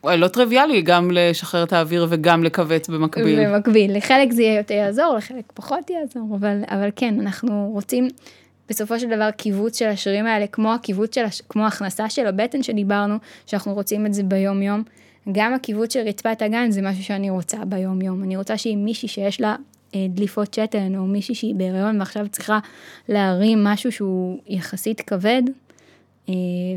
לא 0.05 0.29
טריוויאלי 0.29 0.83
גם 0.83 1.11
לשחרר 1.13 1.63
את 1.63 1.73
האוויר 1.73 2.07
וגם 2.09 2.45
לכווץ 2.45 2.89
במקביל. 2.89 3.47
במקביל, 3.47 3.97
לחלק 3.97 4.33
זה 4.33 4.43
יותר 4.43 4.75
יעזור, 4.75 5.15
לחלק 5.17 5.53
פחות 5.55 5.91
יעזור, 5.91 6.37
אבל, 6.37 6.63
אבל 6.67 6.89
כן, 6.97 7.21
אנחנו 7.21 7.71
רוצים 7.73 8.09
בסופו 8.69 9.01
של 9.01 9.07
דבר 9.07 9.31
קיבוץ 9.31 9.79
של 9.79 9.89
השרירים 9.89 10.27
האלה, 10.27 10.47
כמו 10.47 10.75
הקיבוץ 10.75 11.15
של, 11.15 11.25
הש... 11.25 11.43
כמו 11.49 11.67
הכנסה 11.67 12.09
של 12.09 12.27
הבטן 12.27 12.63
שדיברנו, 12.63 13.17
שאנחנו 13.47 13.75
רוצים 13.75 14.07
את 14.07 14.15
זה 14.15 14.23
ביום 14.23 14.63
יום. 14.63 14.83
גם 15.33 15.55
הקיבוץ 15.55 15.93
של 15.93 16.01
רצפת 16.01 16.43
הגן 16.43 16.71
זה 16.71 16.83
משהו 16.83 17.05
שאני 17.05 17.31
רוצה 17.31 17.57
ביום 17.65 18.03
יום. 18.03 18.23
אני 18.23 18.37
רוצה 18.37 18.57
שאם 18.57 18.83
מישהי 18.85 19.09
שיש 19.09 19.41
לה 19.41 19.57
אה, 19.95 20.07
דליפות 20.09 20.55
שתן, 20.55 20.97
או 20.97 21.07
מישהי 21.07 21.35
שהיא 21.35 21.55
בהיריון 21.55 21.99
ועכשיו 21.99 22.29
צריכה 22.29 22.59
להרים 23.09 23.65
משהו 23.65 23.93
שהוא 23.93 24.39
יחסית 24.47 25.01
כבד, 25.01 25.43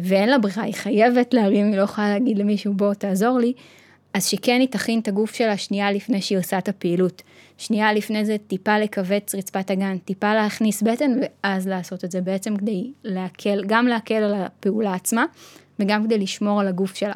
ואין 0.04 0.30
לה 0.30 0.38
ברירה, 0.38 0.64
היא 0.64 0.74
חייבת 0.74 1.34
להרים, 1.34 1.66
היא 1.66 1.78
לא 1.78 1.82
יכולה 1.82 2.10
להגיד 2.10 2.38
למישהו 2.38 2.74
בוא 2.74 2.94
תעזור 2.94 3.40
לי, 3.40 3.54
אז 4.14 4.26
שכן 4.26 4.58
היא 4.60 4.68
תכין 4.68 5.00
את 5.00 5.08
הגוף 5.08 5.34
שלה 5.34 5.58
שנייה 5.58 5.92
לפני 5.92 6.22
שהיא 6.22 6.38
עושה 6.38 6.58
את 6.58 6.70
הפעילות. 6.70 7.22
שנייה 7.58 7.94
לפני 7.94 8.26
זה 8.26 8.36
טיפה 8.48 8.80
לכווץ 8.80 9.36
רצפת 9.36 9.72
הגן, 9.72 9.98
טיפה 9.98 10.34
להכניס 10.34 10.82
בטן 10.82 11.12
ואז 11.22 11.68
לעשות 11.68 12.06
את 12.06 12.12
זה 12.12 12.22
בעצם 12.22 12.58
כדי 12.58 12.92
להקל, 13.04 13.64
גם 13.68 13.88
להקל 13.88 14.14
על 14.16 14.34
הפעולה 14.34 14.94
עצמה 14.94 15.26
וגם 15.80 16.04
כדי 16.04 16.18
לשמור 16.18 16.62
על 16.62 16.68
הגוף 16.68 16.96
שלה 16.96 17.14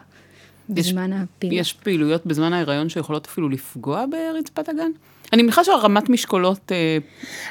בזמן 0.69 1.13
יש, 1.13 1.19
הפעילות. 1.23 1.59
יש 1.59 1.73
פעילויות 1.73 2.25
בזמן 2.25 2.53
ההיריון 2.53 2.89
שיכולות 2.89 3.25
אפילו 3.25 3.49
לפגוע 3.49 4.05
ברצפת 4.11 4.69
הגן? 4.69 4.91
אני 5.35 5.43
מניחה 5.43 5.63
שהרמת 5.63 6.09
משקולות... 6.09 6.71
אה, 6.71 6.97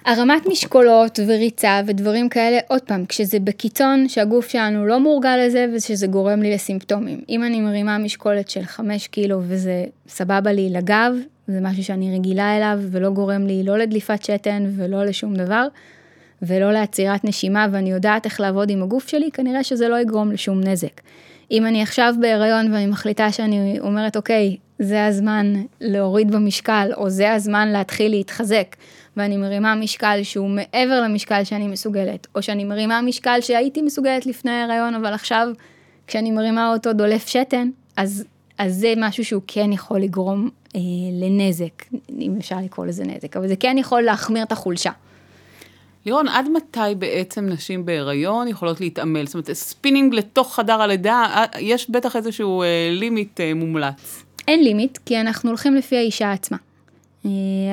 הרמת 0.05 0.47
משקולות 0.47 1.19
וריצה 1.27 1.81
ודברים 1.87 2.29
כאלה, 2.29 2.59
עוד 2.69 2.81
פעם, 2.81 3.07
כשזה 3.07 3.39
בקיצון 3.41 4.09
שהגוף 4.09 4.49
שלנו 4.49 4.87
לא 4.87 5.01
מורגל 5.01 5.37
לזה 5.37 5.67
ושזה 5.75 6.07
גורם 6.07 6.43
לי 6.43 6.55
לסימפטומים. 6.55 7.21
אם 7.29 7.45
אני 7.45 7.61
מרימה 7.61 7.99
משקולת 7.99 8.51
של 8.51 8.65
5 8.65 9.09
קילו 9.09 9.41
וזה 9.43 9.85
סבבה 10.09 10.53
לי 10.53 10.71
לגב, 10.71 11.13
זה 11.47 11.59
משהו 11.63 11.85
שאני 11.85 12.15
רגילה 12.15 12.57
אליו 12.57 12.79
ולא 12.91 13.11
גורם 13.11 13.47
לי 13.47 13.63
לא 13.65 13.79
לדליפת 13.79 14.25
שתן 14.25 14.65
ולא 14.77 15.05
לשום 15.05 15.35
דבר, 15.35 15.67
ולא 16.43 16.73
לעצירת 16.73 17.25
נשימה 17.25 17.67
ואני 17.73 17.91
יודעת 17.91 18.25
איך 18.25 18.41
לעבוד 18.41 18.71
עם 18.71 18.83
הגוף 18.83 19.09
שלי, 19.09 19.31
כנראה 19.31 19.65
שזה 19.65 19.89
לא 19.89 20.01
יגרום 20.01 20.33
לשום 20.33 20.61
נזק. 20.61 21.01
אם 21.51 21.67
אני 21.67 21.83
עכשיו 21.83 22.15
בהיריון 22.21 22.73
ואני 22.73 22.87
מחליטה 22.87 23.33
שאני 23.33 23.81
אומרת, 23.81 24.17
אוקיי, 24.17 24.57
זה 24.79 25.07
הזמן 25.07 25.53
להוריד 25.81 26.31
במשקל, 26.31 26.91
או 26.97 27.11
זה 27.11 27.33
הזמן 27.33 27.69
להתחיל 27.69 28.11
להתחזק, 28.11 28.77
ואני 29.17 29.37
מרימה 29.37 29.75
משקל 29.75 30.23
שהוא 30.23 30.51
מעבר 30.51 31.01
למשקל 31.01 31.45
שאני 31.45 31.69
מסוגלת, 31.69 32.27
או 32.35 32.43
שאני 32.43 32.65
מרימה 32.65 33.03
משקל 33.03 33.41
שהייתי 33.41 33.83
מסוגלת 33.83 34.27
לפני 34.27 34.51
ההיריון, 34.51 34.95
אבל 34.95 35.15
עכשיו, 35.15 35.49
כשאני 36.07 36.31
מרימה 36.31 36.73
אותו 36.73 36.93
דולף 36.93 37.29
שתן, 37.29 37.71
אז, 37.97 38.25
אז 38.59 38.75
זה 38.75 38.95
משהו 38.97 39.25
שהוא 39.25 39.43
כן 39.47 39.73
יכול 39.73 40.01
לגרום 40.01 40.51
אה, 40.77 40.81
לנזק, 41.13 41.85
אם 42.21 42.35
אפשר 42.39 42.57
לקרוא 42.65 42.87
לזה 42.87 43.05
נזק, 43.05 43.37
אבל 43.37 43.49
זה 43.49 43.57
כן 43.57 43.77
יכול 43.79 44.03
להחמיר 44.03 44.43
את 44.43 44.53
החולשה. 44.53 44.91
לירון, 46.07 46.29
עד 46.29 46.49
מתי 46.49 46.95
בעצם 46.99 47.47
נשים 47.47 47.87
בהיריון 47.87 48.49
יכולות 48.49 48.81
להתעמל? 48.81 49.27
זאת 49.27 49.35
אומרת, 49.35 49.53
ספינינג 49.53 50.15
לתוך 50.15 50.55
חדר 50.55 50.83
הלידה, 50.83 51.27
אה, 51.35 51.45
יש 51.61 51.91
בטח 51.91 52.17
איזשהו 52.17 52.63
אה, 52.63 52.91
limit 52.93 53.41
אה, 53.41 53.55
מומלץ. 53.55 54.24
אין 54.49 54.65
לימיט, 54.65 54.99
כי 55.05 55.21
אנחנו 55.21 55.51
הולכים 55.51 55.75
לפי 55.75 55.97
האישה 55.97 56.33
עצמה. 56.33 56.57
אה, 57.27 57.31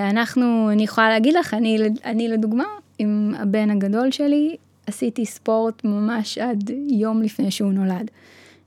אנחנו, 0.10 0.70
אני 0.72 0.84
יכולה 0.84 1.10
להגיד 1.10 1.34
לך, 1.34 1.54
אני, 1.54 1.78
אני 2.06 2.28
לדוגמה, 2.28 2.66
עם 3.00 3.34
הבן 3.38 3.70
הגדול 3.70 4.12
שלי, 4.12 4.56
עשיתי 4.88 5.26
ספורט 5.26 5.84
ממש 5.84 6.38
עד 6.38 6.72
יום 6.90 7.22
לפני 7.22 7.52
שהוא 7.52 7.74
נולד. 7.74 8.12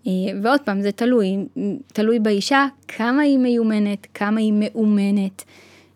אה, 0.06 0.12
ועוד 0.42 0.60
פעם, 0.60 0.80
זה 0.80 0.92
תלוי, 0.92 1.36
תלוי 1.86 2.18
באישה, 2.18 2.66
כמה 2.88 3.22
היא 3.22 3.38
מיומנת, 3.38 4.06
כמה 4.14 4.40
היא 4.40 4.52
מאומנת. 4.56 5.44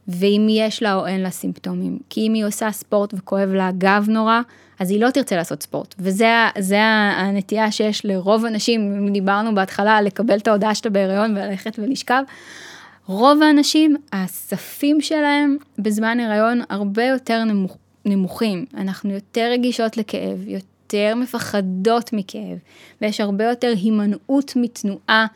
ואם 0.08 0.46
יש 0.50 0.82
לה 0.82 0.94
או 0.94 1.06
אין 1.06 1.20
לה 1.20 1.30
סימפטומים. 1.30 1.98
כי 2.10 2.20
אם 2.20 2.34
היא 2.34 2.44
עושה 2.44 2.72
ספורט 2.72 3.14
וכואב 3.14 3.48
לה 3.48 3.70
גב 3.78 4.06
נורא, 4.08 4.40
אז 4.78 4.90
היא 4.90 5.00
לא 5.00 5.10
תרצה 5.10 5.36
לעשות 5.36 5.62
ספורט. 5.62 5.94
וזה 5.98 6.78
הנטייה 7.16 7.72
שיש 7.72 8.06
לרוב 8.06 8.44
הנשים, 8.44 8.80
אם 8.80 9.12
דיברנו 9.12 9.54
בהתחלה 9.54 10.02
לקבל 10.02 10.38
את 10.38 10.48
ההודעה 10.48 10.74
שאתה 10.74 10.90
בהיריון 10.90 11.30
וללכת 11.30 11.78
ולשכב, 11.78 12.22
רוב 13.06 13.42
האנשים, 13.42 13.96
הספים 14.12 15.00
שלהם 15.00 15.56
בזמן 15.78 16.20
הריון 16.20 16.60
הרבה 16.70 17.04
יותר 17.04 17.44
נמוכ, 17.44 17.76
נמוכים. 18.04 18.64
אנחנו 18.76 19.10
יותר 19.10 19.48
רגישות 19.52 19.96
לכאב, 19.96 20.48
יותר 20.48 21.14
מפחדות 21.14 22.12
מכאב, 22.12 22.58
ויש 23.02 23.20
הרבה 23.20 23.44
יותר 23.44 23.72
הימנעות 23.76 24.52
מתנועה. 24.56 25.26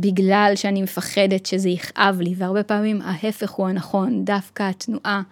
בגלל 0.00 0.52
שאני 0.54 0.82
מפחדת 0.82 1.46
שזה 1.46 1.68
יכאב 1.68 2.20
לי, 2.20 2.34
והרבה 2.36 2.62
פעמים 2.62 3.02
ההפך 3.02 3.50
הוא 3.50 3.68
הנכון, 3.68 4.24
דווקא 4.24 4.62
התנועה 4.62 5.22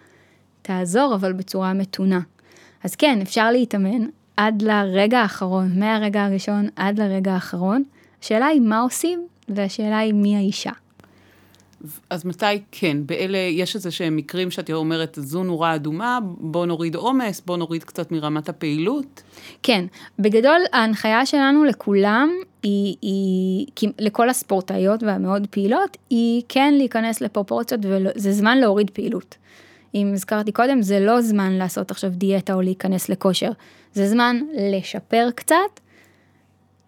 תעזור, 0.62 1.14
אבל 1.14 1.32
בצורה 1.32 1.72
מתונה. 1.72 2.20
אז 2.86 2.96
כן, 2.96 3.18
אפשר 3.22 3.50
להתאמן 3.50 4.06
עד 4.36 4.62
לרגע 4.62 5.18
האחרון, 5.18 5.78
מהרגע 5.78 6.24
הראשון 6.24 6.68
עד 6.76 6.98
לרגע 6.98 7.32
האחרון. 7.32 7.84
השאלה 8.22 8.46
היא 8.46 8.60
מה 8.60 8.80
עושים, 8.80 9.26
והשאלה 9.48 9.98
היא 9.98 10.14
מי 10.14 10.36
האישה. 10.36 10.70
אז 12.10 12.26
מתי 12.26 12.46
כן? 12.72 12.96
באלה, 13.06 13.38
יש 13.38 13.74
איזה 13.74 13.90
שהם 13.90 14.16
מקרים 14.16 14.50
שאת 14.50 14.70
אומרת, 14.70 15.18
זו 15.20 15.44
נורה 15.44 15.74
אדומה, 15.74 16.18
בוא 16.22 16.66
נוריד 16.66 16.94
עומס, 16.94 17.42
בוא 17.46 17.56
נוריד 17.56 17.84
קצת 17.84 18.12
מרמת 18.12 18.48
הפעילות? 18.48 19.22
כן, 19.62 19.84
בגדול 20.18 20.60
ההנחיה 20.72 21.26
שלנו 21.26 21.64
לכולם, 21.64 22.30
היא, 22.62 22.96
היא 23.02 23.66
לכל 23.98 24.28
הספורטאיות 24.30 25.02
והמאוד 25.02 25.46
פעילות, 25.50 25.96
היא 26.10 26.42
כן 26.48 26.74
להיכנס 26.74 27.20
לפרופורציות, 27.20 27.80
וזה 27.84 28.32
זמן 28.32 28.58
להוריד 28.58 28.90
פעילות. 28.90 29.36
אם 29.96 30.10
הזכרתי 30.14 30.52
קודם, 30.52 30.82
זה 30.82 31.00
לא 31.00 31.20
זמן 31.20 31.52
לעשות 31.52 31.90
עכשיו 31.90 32.10
דיאטה 32.10 32.54
או 32.54 32.62
להיכנס 32.62 33.08
לכושר, 33.08 33.50
זה 33.92 34.08
זמן 34.08 34.40
לשפר 34.58 35.28
קצת, 35.34 35.80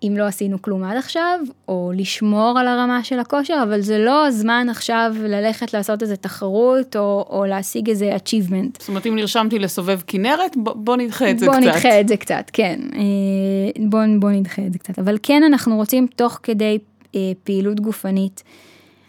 אם 0.02 0.14
לא 0.16 0.24
עשינו 0.24 0.62
כלום 0.62 0.84
עד 0.84 0.96
עכשיו, 0.96 1.40
או 1.68 1.92
לשמור 1.96 2.58
על 2.58 2.68
הרמה 2.68 3.04
של 3.04 3.18
הכושר, 3.18 3.60
אבל 3.62 3.80
זה 3.80 3.98
לא 3.98 4.26
הזמן 4.26 4.66
עכשיו 4.70 5.14
ללכת 5.18 5.74
לעשות 5.74 6.02
איזה 6.02 6.16
תחרות, 6.16 6.96
או, 6.96 7.26
או 7.30 7.44
להשיג 7.46 7.88
איזה 7.90 8.16
achievement. 8.16 8.78
זאת 8.78 8.88
אומרת, 8.88 9.06
אם 9.06 9.16
נרשמתי 9.16 9.58
לסובב 9.58 10.00
כנרת, 10.06 10.56
בוא, 10.56 10.72
בוא 10.76 10.96
נדחה 10.96 11.30
את 11.30 11.38
זה 11.38 11.46
בוא 11.46 11.54
קצת. 11.54 11.62
בוא 11.62 11.70
נדחה 11.70 12.00
את 12.00 12.08
זה 12.08 12.16
קצת, 12.16 12.50
כן. 12.52 12.80
אה, 12.94 13.82
בוא, 13.88 14.00
בוא 14.18 14.30
נדחה 14.30 14.66
את 14.66 14.72
זה 14.72 14.78
קצת. 14.78 14.98
אבל 14.98 15.18
כן, 15.22 15.42
אנחנו 15.42 15.76
רוצים 15.76 16.06
תוך 16.16 16.40
כדי 16.42 16.78
אה, 17.14 17.20
פעילות 17.44 17.80
גופנית, 17.80 18.42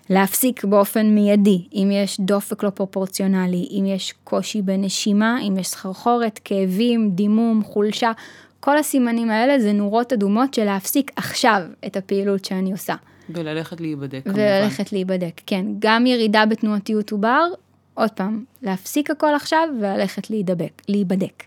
להפסיק 0.09 0.63
באופן 0.63 1.07
מיידי, 1.15 1.67
אם 1.73 1.89
יש 1.91 2.19
דופק 2.19 2.63
לא 2.63 2.69
פרופורציונלי, 2.69 3.67
אם 3.71 3.85
יש 3.85 4.13
קושי 4.23 4.61
בנשימה, 4.61 5.41
אם 5.41 5.57
יש 5.59 5.67
סחרחורת, 5.67 6.39
כאבים, 6.43 7.11
דימום, 7.11 7.63
חולשה, 7.63 8.11
כל 8.59 8.77
הסימנים 8.77 9.29
האלה 9.29 9.59
זה 9.59 9.73
נורות 9.73 10.13
אדומות 10.13 10.53
של 10.53 10.63
להפסיק 10.63 11.11
עכשיו 11.15 11.61
את 11.85 11.97
הפעילות 11.97 12.45
שאני 12.45 12.71
עושה. 12.71 12.95
וללכת 13.29 13.81
להיבדק 13.81 14.23
כמובן. 14.23 14.39
וללכת 14.39 14.91
להיבדק, 14.91 15.41
כן. 15.45 15.65
גם 15.79 16.05
ירידה 16.05 16.45
בתנועתיות 16.45 17.11
עובר, 17.11 17.47
עוד 17.93 18.11
פעם, 18.11 18.43
להפסיק 18.61 19.11
הכל 19.11 19.35
עכשיו 19.35 19.69
וללכת 19.79 20.29
להידבק, 20.29 20.81
להיבדק. 20.87 21.43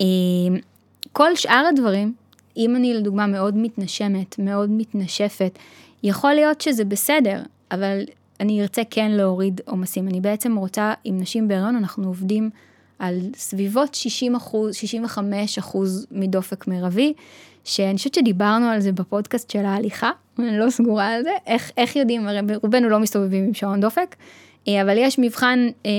אה, 0.00 0.06
כל 1.12 1.36
שאר 1.36 1.66
הדברים, 1.68 2.14
אם 2.56 2.76
אני 2.76 2.94
לדוגמה 2.94 3.26
מאוד 3.26 3.56
מתנשמת, 3.56 4.38
מאוד 4.38 4.70
מתנשפת, 4.70 5.58
יכול 6.02 6.32
להיות 6.32 6.60
שזה 6.60 6.84
בסדר, 6.84 7.42
אבל 7.70 8.02
אני 8.40 8.62
ארצה 8.62 8.82
כן 8.90 9.10
להוריד 9.10 9.60
עומסים. 9.66 10.08
אני 10.08 10.20
בעצם 10.20 10.56
רוצה, 10.56 10.92
עם 11.04 11.18
נשים 11.18 11.48
בהריון 11.48 11.76
אנחנו 11.76 12.06
עובדים 12.08 12.50
על 12.98 13.18
סביבות 13.36 13.94
60 13.94 14.34
אחוז, 14.34 14.74
65 14.74 15.58
אחוז 15.58 16.06
מדופק 16.10 16.66
מרבי, 16.66 17.12
שאני 17.64 17.96
חושבת 17.96 18.14
שדיברנו 18.14 18.66
על 18.66 18.80
זה 18.80 18.92
בפודקאסט 18.92 19.50
של 19.50 19.64
ההליכה, 19.64 20.10
אני 20.38 20.58
לא 20.58 20.70
סגורה 20.70 21.08
על 21.08 21.22
זה, 21.22 21.30
איך, 21.46 21.70
איך 21.76 21.96
יודעים, 21.96 22.28
הרי 22.28 22.40
רובנו 22.62 22.88
לא 22.88 23.00
מסתובבים 23.00 23.44
עם 23.44 23.54
שעון 23.54 23.80
דופק, 23.80 24.16
אה, 24.68 24.82
אבל 24.82 24.98
יש 24.98 25.18
מבחן 25.18 25.68
אה, 25.86 25.90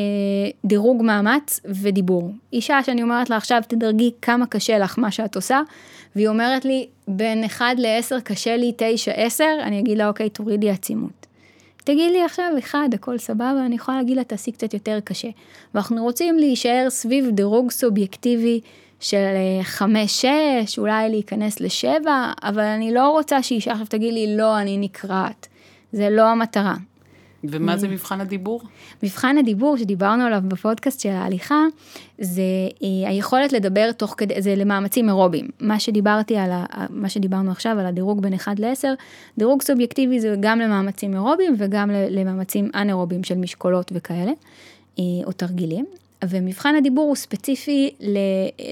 דירוג 0.65 1.03
מאמץ 1.03 1.59
ודיבור. 1.65 2.31
אישה 2.53 2.83
שאני 2.83 3.03
אומרת 3.03 3.29
לה 3.29 3.37
עכשיו 3.37 3.61
תדרגי 3.67 4.11
כמה 4.21 4.45
קשה 4.45 4.79
לך 4.79 4.99
מה 4.99 5.11
שאת 5.11 5.35
עושה, 5.35 5.61
והיא 6.15 6.27
אומרת 6.27 6.65
לי 6.65 6.87
בין 7.07 7.43
1 7.43 7.65
ל-10 7.77 8.21
קשה 8.23 8.57
לי 8.57 8.73
9-10, 9.37 9.41
אני 9.63 9.79
אגיד 9.79 9.97
לה 9.97 10.07
אוקיי 10.07 10.29
תורידי 10.29 10.69
עצימות. 10.69 11.24
תגיד 11.85 12.11
לי 12.11 12.23
עכשיו 12.23 12.51
אחד, 12.59 12.89
הכל 12.93 13.17
סבבה, 13.17 13.65
אני 13.65 13.75
יכולה 13.75 13.97
להגיד 13.97 14.17
לה 14.17 14.23
תעשי 14.23 14.51
קצת 14.51 14.73
יותר 14.73 14.99
קשה. 15.03 15.27
ואנחנו 15.73 16.03
רוצים 16.03 16.39
להישאר 16.39 16.87
סביב 16.89 17.29
דירוג 17.29 17.71
סובייקטיבי 17.71 18.61
של 18.99 19.17
5-6, 19.79 19.83
אולי 20.77 21.09
להיכנס 21.09 21.59
ל-7, 21.59 22.07
אבל 22.43 22.63
אני 22.63 22.93
לא 22.93 23.09
רוצה 23.09 23.43
שאישה 23.43 23.71
עכשיו 23.71 23.87
תגיד 23.87 24.13
לי 24.13 24.37
לא, 24.37 24.59
אני 24.59 24.77
נקרעת. 24.77 25.47
זה 25.91 26.09
לא 26.09 26.21
המטרה. 26.21 26.75
ומה 27.51 27.77
זה 27.77 27.87
מבחן 27.87 28.21
הדיבור? 28.21 28.61
מבחן 29.03 29.37
הדיבור 29.37 29.77
שדיברנו 29.77 30.23
עליו 30.23 30.41
בפודקאסט 30.47 30.99
של 30.99 31.09
ההליכה, 31.09 31.63
זה 32.19 32.41
אה, 32.83 33.09
היכולת 33.09 33.53
לדבר 33.53 33.91
תוך 33.91 34.15
כדי, 34.17 34.41
זה 34.41 34.55
למאמצים 34.55 35.09
אירובים. 35.09 35.47
מה 35.59 35.79
שדיברתי 35.79 36.37
על, 36.37 36.51
ה, 36.51 36.65
מה 36.89 37.09
שדיברנו 37.09 37.51
עכשיו 37.51 37.79
על 37.79 37.85
הדירוג 37.85 38.21
בין 38.21 38.33
1 38.33 38.59
ל-10, 38.59 38.87
דירוג 39.37 39.61
סובייקטיבי 39.61 40.19
זה 40.19 40.35
גם 40.39 40.59
למאמצים 40.59 41.13
אירובים 41.13 41.55
וגם 41.57 41.89
למאמצים 42.09 42.69
אנאירובים 42.75 43.23
של 43.23 43.35
משקולות 43.35 43.91
וכאלה, 43.95 44.31
אה, 44.99 45.03
או 45.25 45.31
תרגילים. 45.31 45.85
ומבחן 46.29 46.75
הדיבור 46.75 47.07
הוא 47.07 47.15
ספציפי 47.15 47.89
ל, 47.99 48.17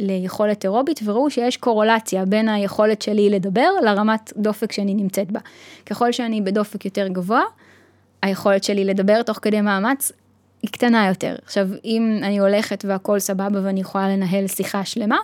ליכולת 0.01 0.63
אירובית, 0.63 0.99
וראו 1.05 1.29
שיש 1.29 1.57
קורולציה 1.57 2.25
בין 2.25 2.49
היכולת 2.49 3.01
שלי 3.01 3.29
לדבר 3.29 3.69
לרמת 3.83 4.33
דופק 4.37 4.71
שאני 4.71 4.93
נמצאת 4.93 5.31
בה. 5.31 5.39
ככל 5.85 6.11
שאני 6.11 6.41
בדופק 6.41 6.85
יותר 6.85 7.07
גבוה, 7.07 7.41
היכולת 8.23 8.63
שלי 8.63 8.85
לדבר 8.85 9.21
תוך 9.21 9.39
כדי 9.41 9.61
מאמץ 9.61 10.11
היא 10.61 10.71
קטנה 10.71 11.07
יותר. 11.07 11.35
עכשיו, 11.45 11.67
אם 11.85 12.19
אני 12.23 12.39
הולכת 12.39 12.85
והכל 12.87 13.19
סבבה 13.19 13.59
ואני 13.63 13.81
יכולה 13.81 14.09
לנהל 14.09 14.47
שיחה 14.47 14.85
שלמה, 14.85 15.17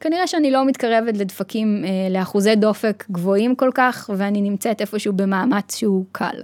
כנראה 0.00 0.26
שאני 0.26 0.50
לא 0.50 0.66
מתקרבת 0.66 1.16
לדפקים, 1.16 1.84
אה, 1.84 1.90
לאחוזי 2.10 2.54
דופק 2.54 3.04
גבוהים 3.10 3.54
כל 3.54 3.70
כך, 3.74 4.10
ואני 4.16 4.40
נמצאת 4.40 4.80
איפשהו 4.80 5.12
במאמץ 5.12 5.76
שהוא 5.76 6.04
קל. 6.12 6.42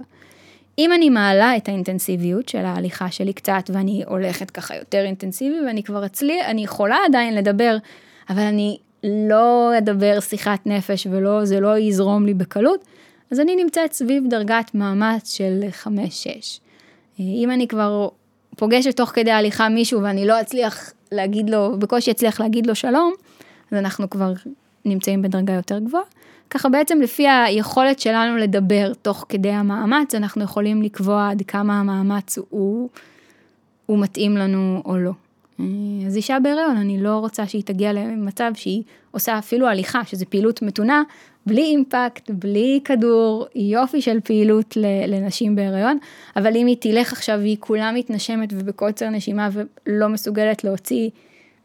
אם 0.79 0.93
אני 0.93 1.09
מעלה 1.09 1.57
את 1.57 1.67
האינטנסיביות 1.67 2.49
של 2.49 2.65
ההליכה 2.65 3.11
שלי 3.11 3.33
קצת, 3.33 3.69
ואני 3.73 4.03
הולכת 4.07 4.51
ככה 4.51 4.75
יותר 4.75 5.05
אינטנסיבי, 5.05 5.55
ואני 5.67 5.83
כבר 5.83 6.05
אצלי, 6.05 6.45
אני 6.45 6.63
יכולה 6.63 6.97
עדיין 7.05 7.35
לדבר, 7.35 7.77
אבל 8.29 8.41
אני 8.41 8.77
לא 9.03 9.71
אדבר 9.77 10.19
שיחת 10.19 10.59
נפש 10.65 11.07
ולא, 11.11 11.45
זה 11.45 11.59
לא 11.59 11.77
יזרום 11.77 12.25
לי 12.25 12.33
בקלות, 12.33 12.85
אז 13.31 13.39
אני 13.39 13.55
נמצאת 13.55 13.93
סביב 13.93 14.23
דרגת 14.29 14.71
מאמץ 14.73 15.35
של 15.37 15.59
5-6. 15.83 15.87
אם 17.19 17.51
אני 17.51 17.67
כבר 17.67 18.09
פוגשת 18.57 18.97
תוך 18.97 19.09
כדי 19.09 19.31
הליכה 19.31 19.69
מישהו 19.69 20.01
ואני 20.01 20.27
לא 20.27 20.41
אצליח 20.41 20.93
להגיד 21.11 21.49
לו, 21.49 21.79
בקושי 21.79 22.11
אצליח 22.11 22.41
להגיד 22.41 22.67
לו 22.67 22.75
שלום, 22.75 23.13
אז 23.71 23.77
אנחנו 23.77 24.09
כבר 24.09 24.33
נמצאים 24.85 25.21
בדרגה 25.21 25.53
יותר 25.53 25.79
גבוהה. 25.79 26.03
ככה 26.49 26.69
בעצם 26.69 27.01
לפי 27.01 27.27
היכולת 27.27 27.99
שלנו 27.99 28.37
לדבר 28.37 28.93
תוך 29.01 29.25
כדי 29.29 29.51
המאמץ, 29.51 30.15
אנחנו 30.15 30.43
יכולים 30.43 30.81
לקבוע 30.81 31.29
עד 31.29 31.41
כמה 31.47 31.79
המאמץ 31.79 32.37
הוא, 32.49 32.89
הוא 33.85 33.99
מתאים 33.99 34.37
לנו 34.37 34.81
או 34.85 34.97
לא. 34.97 35.11
אז 36.07 36.17
אישה 36.17 36.39
בהיריון, 36.39 36.77
אני 36.77 37.03
לא 37.03 37.17
רוצה 37.17 37.47
שהיא 37.47 37.63
תגיע 37.63 37.93
למצב 37.93 38.51
שהיא 38.55 38.83
עושה 39.11 39.37
אפילו 39.37 39.67
הליכה, 39.67 40.05
שזו 40.05 40.25
פעילות 40.29 40.61
מתונה, 40.61 41.03
בלי 41.45 41.61
אימפקט, 41.61 42.29
בלי 42.29 42.79
כדור, 42.85 43.45
יופי 43.55 44.01
של 44.01 44.19
פעילות 44.23 44.77
לנשים 45.07 45.55
בהיריון, 45.55 45.97
אבל 46.35 46.55
אם 46.55 46.67
היא 46.67 46.77
תלך 46.79 47.13
עכשיו 47.13 47.39
והיא 47.39 47.57
כולה 47.59 47.91
מתנשמת 47.91 48.49
ובקוצר 48.53 49.09
נשימה 49.09 49.49
ולא 49.53 50.09
מסוגלת 50.09 50.63
להוציא 50.63 51.09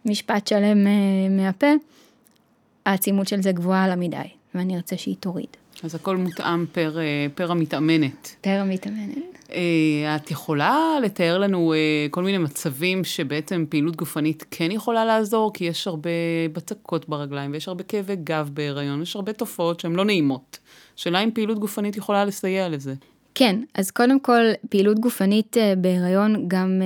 משפט 0.04 0.46
שלם 0.46 0.86
אה, 0.86 0.92
מהפה, 1.30 1.66
העצימות 2.86 3.28
של 3.28 3.42
זה 3.42 3.52
גבוהה 3.52 3.88
לה 3.88 3.96
מדי, 3.96 4.16
ואני 4.54 4.76
ארצה 4.76 4.96
שהיא 4.96 5.16
תוריד. 5.20 5.56
אז 5.84 5.94
הכל 5.94 6.16
מותאם 6.16 6.66
פר, 6.66 6.98
אה, 6.98 7.26
פר 7.34 7.50
המתאמנת. 7.50 8.36
פר 8.40 8.60
המתאמנת. 8.60 9.18
אה, 9.52 10.16
את 10.16 10.30
יכולה 10.30 10.98
לתאר 11.02 11.38
לנו 11.38 11.74
כל 12.10 12.22
מיני 12.22 12.38
מצבים 12.38 13.04
שבעצם 13.04 13.64
פעילות 13.68 13.96
גופנית 13.96 14.44
כן 14.50 14.70
יכולה 14.70 15.04
לעזור? 15.04 15.52
כי 15.54 15.64
יש 15.64 15.86
הרבה 15.86 16.10
בצקות 16.52 17.08
ברגליים 17.08 17.52
ויש 17.52 17.68
הרבה 17.68 17.84
כאבי 17.84 18.16
גב 18.16 18.50
בהיריון, 18.54 19.02
יש 19.02 19.16
הרבה 19.16 19.32
תופעות 19.32 19.80
שהן 19.80 19.92
לא 19.92 20.04
נעימות. 20.04 20.58
שאלה 20.96 21.20
אם 21.20 21.30
פעילות 21.30 21.58
גופנית 21.58 21.96
יכולה 21.96 22.24
לסייע 22.24 22.68
לזה. 22.68 22.94
כן, 23.34 23.60
אז 23.74 23.90
קודם 23.90 24.20
כל, 24.20 24.42
פעילות 24.68 24.98
גופנית 24.98 25.56
בהיריון 25.78 26.44
גם 26.48 26.82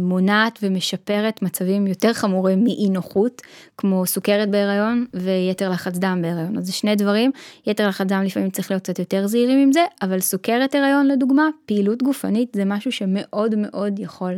מונעת 0.00 0.58
ומשפרת 0.62 1.42
מצבים 1.42 1.86
יותר 1.86 2.12
חמורים 2.12 2.64
מאי 2.64 2.90
נוחות, 2.90 3.42
כמו 3.78 4.06
סוכרת 4.06 4.50
בהיריון 4.50 5.06
ויתר 5.14 5.70
לחץ 5.70 5.98
דם 5.98 6.18
בהיריון. 6.22 6.58
אז 6.58 6.66
זה 6.66 6.72
שני 6.72 6.96
דברים, 6.96 7.30
יתר 7.66 7.88
לחץ 7.88 8.06
דם 8.06 8.22
לפעמים 8.24 8.50
צריך 8.50 8.70
להיות 8.70 8.82
קצת 8.82 8.98
יותר 8.98 9.26
זהירים 9.26 9.58
עם 9.58 9.72
זה, 9.72 9.84
אבל 10.02 10.20
סוכרת 10.20 10.74
הריון 10.74 11.06
לדוגמה, 11.06 11.48
פעילות 11.66 12.02
גופנית 12.02 12.48
זה 12.54 12.64
משהו 12.64 12.92
שמאוד 12.92 13.54
מאוד 13.56 13.98
יכול 13.98 14.32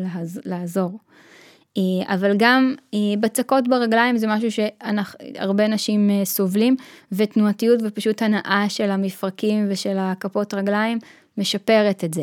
לעזור. 0.44 0.98
אה, 1.78 2.14
אבל 2.14 2.36
גם 2.36 2.74
אה, 2.94 2.98
בצקות 3.20 3.68
ברגליים 3.68 4.16
זה 4.16 4.26
משהו 4.26 4.48
שהרבה 4.50 5.68
נשים 5.68 6.10
אה, 6.10 6.24
סובלים, 6.24 6.76
ותנועתיות 7.12 7.80
ופשוט 7.84 8.22
הנאה 8.22 8.64
של 8.68 8.90
המפרקים 8.90 9.66
ושל 9.70 9.96
הכפות 9.98 10.54
רגליים 10.54 10.98
משפרת 11.38 12.04
את 12.04 12.14
זה. 12.14 12.22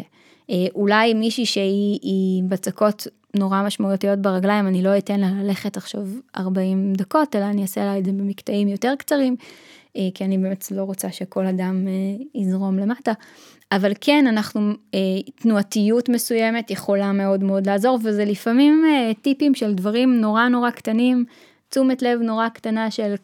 אה, 0.50 0.66
אולי 0.76 1.14
מישהי 1.14 1.45
שהיא 1.45 2.43
בצקות 2.43 3.08
נורא 3.36 3.64
משמעותיות 3.64 4.20
ברגליים, 4.20 4.68
אני 4.68 4.84
לא 4.84 4.98
אתן 4.98 5.20
לה 5.20 5.30
ללכת 5.43 5.78
עכשיו 5.78 6.08
40 6.38 6.93
דקות, 6.93 7.36
אלא 7.36 7.45
אני 7.45 7.62
אעשה 7.62 7.86
לה 7.86 7.98
את 7.98 8.06
זה 8.06 8.12
במקטעים 8.12 8.68
יותר 8.68 8.93
קצרים, 8.98 9.36
אה, 9.98 10.08
כי 10.14 10.26
אני 10.26 10.38
באמת 10.38 10.72
לא 10.72 10.84
רוצה 10.84 11.12
שכל 11.12 11.45
אדם 11.45 11.88
אה, 11.88 12.41
יזרום 12.41 12.80
למטה. 12.80 13.12
אבל 13.72 13.91
כן, 14.02 14.28
אנחנו, 14.28 14.74
תנועתיות 15.36 16.10
מסוימת 16.10 16.72
יכולה 16.72 17.12
מאוד 17.12 17.43
מאוד 17.43 17.68
לעזור, 17.68 18.00
וזה 18.04 18.26
לפעמים 18.26 18.86
טיפים 19.22 19.56
של 19.56 19.74
דברים 19.74 20.22
נורא 20.22 20.48
נורא 20.48 20.70
קטנים, 20.70 21.26
תשומת 21.70 22.02
לב 22.02 22.20
נורא 22.22 22.50
קטנה 22.50 22.91
של 22.91 23.16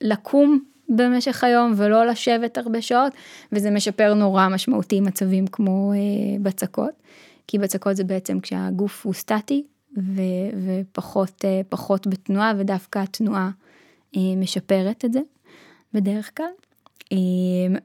לקום 0.00 0.60
במשך 0.88 1.44
היום 1.44 1.72
ולא 1.76 2.06
לשבת 2.06 2.58
הרבה 2.58 2.82
שעות, 2.82 3.12
וזה 3.52 3.70
משפר 3.70 4.14
נורא 4.14 4.48
משמעותי 4.48 5.00
מצבים 5.00 5.46
כמו 5.46 5.92
אה, 5.92 5.98
בצקות, 6.42 7.02
כי 7.46 7.58
בצקות 7.58 7.96
זה 7.96 8.04
בעצם 8.04 8.40
כשהגוף 8.40 9.06
הוא 9.06 9.14
סטטי 9.14 9.64
ו, 9.96 10.20
ופחות 10.66 11.44
אה, 11.44 11.60
פחות 11.68 12.06
בתנועה, 12.06 12.52
ודווקא 12.58 12.98
התנועה 12.98 13.50
אה, 14.16 14.20
משפרת 14.36 15.04
את 15.04 15.12
זה 15.12 15.20
בדרך 15.92 16.30
כלל. 16.36 16.46
אה, 17.12 17.18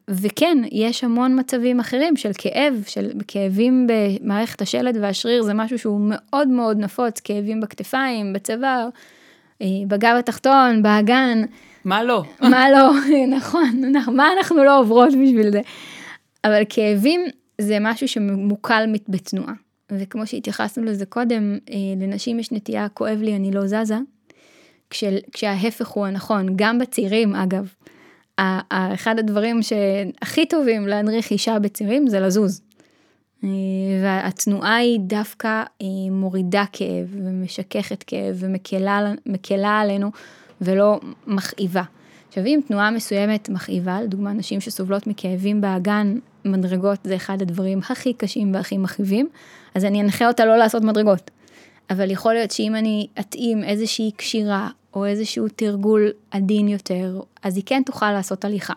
וכן, 0.09 0.57
יש 0.71 1.03
המון 1.03 1.39
מצבים 1.39 1.79
אחרים 1.79 2.15
של 2.15 2.31
כאב, 2.37 2.83
של 2.87 3.11
כאבים 3.27 3.87
במערכת 3.87 4.61
השלד 4.61 4.97
והשריר, 5.01 5.43
זה 5.43 5.53
משהו 5.53 5.79
שהוא 5.79 6.01
מאוד 6.03 6.47
מאוד 6.47 6.77
נפוץ, 6.77 7.19
כאבים 7.19 7.61
בכתפיים, 7.61 8.33
בצוואר, 8.33 8.89
אה, 9.61 9.67
בגב 9.87 10.15
התחתון, 10.19 10.83
באגן. 10.83 11.41
מה 11.85 12.03
לא? 12.03 12.23
מה 12.41 12.71
לא, 12.71 12.91
נכון, 13.37 13.93
מה 14.15 14.33
אנחנו 14.37 14.63
לא 14.63 14.79
עוברות 14.79 15.09
בשביל 15.09 15.51
זה. 15.51 15.61
אבל 16.43 16.61
כאבים 16.69 17.21
זה 17.61 17.77
משהו 17.81 18.07
שמוקל 18.07 18.83
בתנועה. 19.07 19.53
וכמו 19.91 20.27
שהתייחסנו 20.27 20.83
לזה 20.83 21.05
קודם, 21.05 21.57
אה, 21.69 21.75
לנשים 22.07 22.39
יש 22.39 22.51
נטייה, 22.51 22.89
כואב 22.89 23.21
לי, 23.21 23.35
אני 23.35 23.51
לא 23.51 23.67
זזה. 23.67 23.97
כשל, 24.89 25.17
כשההפך 25.31 25.87
הוא 25.87 26.05
הנכון, 26.05 26.47
גם 26.55 26.79
בצעירים 26.79 27.35
אגב. 27.35 27.73
אחד 28.69 29.19
הדברים 29.19 29.59
שהכי 29.61 30.45
טובים 30.45 30.87
להנריך 30.87 31.31
אישה 31.31 31.59
בצעירים 31.59 32.07
זה 32.07 32.19
לזוז. 32.19 32.61
אה, 33.43 33.49
והתנועה 34.03 34.75
היא 34.75 34.99
דווקא 34.99 35.63
אה, 35.81 35.87
מורידה 36.11 36.63
כאב 36.73 37.07
ומשככת 37.11 38.03
כאב 38.03 38.43
ומקלה 39.25 39.79
עלינו 39.79 40.11
ולא 40.61 40.99
מכאיבה. 41.27 41.83
עכשיו 42.27 42.45
אם 42.45 42.59
תנועה 42.67 42.91
מסוימת 42.91 43.49
מכאיבה, 43.49 44.01
לדוגמה 44.01 44.33
נשים 44.33 44.61
שסובלות 44.61 45.07
מכאבים 45.07 45.61
באגן, 45.61 46.17
מדרגות 46.45 46.99
זה 47.03 47.15
אחד 47.15 47.41
הדברים 47.41 47.79
הכי 47.89 48.13
קשים 48.13 48.53
והכי 48.53 48.77
מכאיבים, 48.77 49.29
אז 49.75 49.85
אני 49.85 50.01
אנחה 50.01 50.27
אותה 50.27 50.45
לא 50.45 50.57
לעשות 50.57 50.83
מדרגות. 50.83 51.31
אבל 51.89 52.11
יכול 52.11 52.33
להיות 52.33 52.51
שאם 52.51 52.75
אני 52.75 53.07
אתאים 53.19 53.63
איזושהי 53.63 54.11
קשירה 54.11 54.69
או 54.93 55.05
איזשהו 55.05 55.47
תרגול 55.55 56.11
עדין 56.31 56.67
יותר, 56.67 57.21
אז 57.43 57.55
היא 57.55 57.63
כן 57.65 57.81
תוכל 57.85 58.11
לעשות 58.11 58.45
הליכה. 58.45 58.73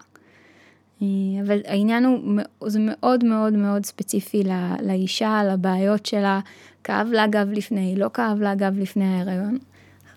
אה, 1.02 1.06
אבל 1.46 1.58
העניין 1.64 2.04
הוא, 2.04 2.40
זה 2.66 2.78
מאוד 2.82 3.24
מאוד 3.24 3.52
מאוד 3.52 3.86
ספציפי 3.86 4.42
לאישה, 4.82 5.42
לבעיות 5.52 6.06
שלה, 6.06 6.40
כאב 6.84 7.08
לה 7.12 7.26
גב 7.26 7.48
לפני, 7.52 7.94
לא 7.96 8.10
כאב 8.14 8.40
לה 8.40 8.54
גב 8.54 8.78
לפני 8.78 9.04
ההיריון. 9.04 9.58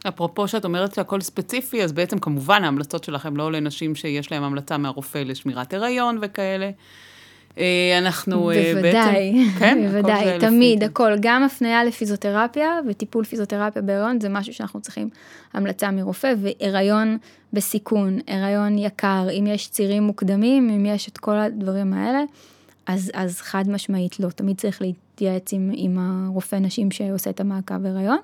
אפרופו 0.07 0.47
שאת 0.47 0.65
אומרת 0.65 0.95
שהכל 0.95 1.21
ספציפי, 1.21 1.83
אז 1.83 1.91
בעצם 1.91 2.19
כמובן 2.19 2.63
ההמלצות 2.63 3.03
שלכם 3.03 3.37
לא 3.37 3.51
לנשים 3.51 3.95
שיש 3.95 4.31
להן 4.31 4.43
המלצה 4.43 4.77
מהרופא 4.77 5.17
לשמירת 5.17 5.73
הריון 5.73 6.17
וכאלה, 6.21 6.69
אה, 7.57 7.97
אנחנו 7.97 8.51
אה, 8.51 8.71
בוודאי, 8.73 9.33
בעצם... 9.33 9.59
כן, 9.59 9.77
הכל 9.85 9.87
בוודאי, 9.87 10.39
תמיד, 10.39 10.77
לפי- 10.77 10.85
הכל, 10.85 11.11
גם 11.19 11.43
הפניה 11.43 11.83
לפיזיותרפיה 11.83 12.79
וטיפול 12.87 13.23
פיזיותרפיה 13.23 13.81
בהיריון 13.81 14.21
זה 14.21 14.29
משהו 14.29 14.53
שאנחנו 14.53 14.81
צריכים 14.81 15.09
המלצה 15.53 15.91
מרופא, 15.91 16.33
והיריון 16.41 17.17
בסיכון, 17.53 18.19
הריון 18.27 18.77
יקר, 18.77 19.27
אם 19.39 19.47
יש 19.47 19.69
צירים 19.69 20.03
מוקדמים, 20.03 20.69
אם 20.69 20.85
יש 20.85 21.07
את 21.09 21.17
כל 21.17 21.37
הדברים 21.37 21.93
האלה, 21.93 22.23
אז, 22.87 23.11
אז 23.13 23.41
חד 23.41 23.63
משמעית 23.69 24.19
לא, 24.19 24.29
תמיד 24.29 24.57
צריך 24.57 24.81
להתייעץ 24.81 25.53
עם, 25.53 25.71
עם 25.75 25.97
הרופא 25.99 26.55
נשים 26.55 26.91
שעושה 26.91 27.29
את 27.29 27.39
המעקב 27.39 27.85
הריון. 27.85 28.17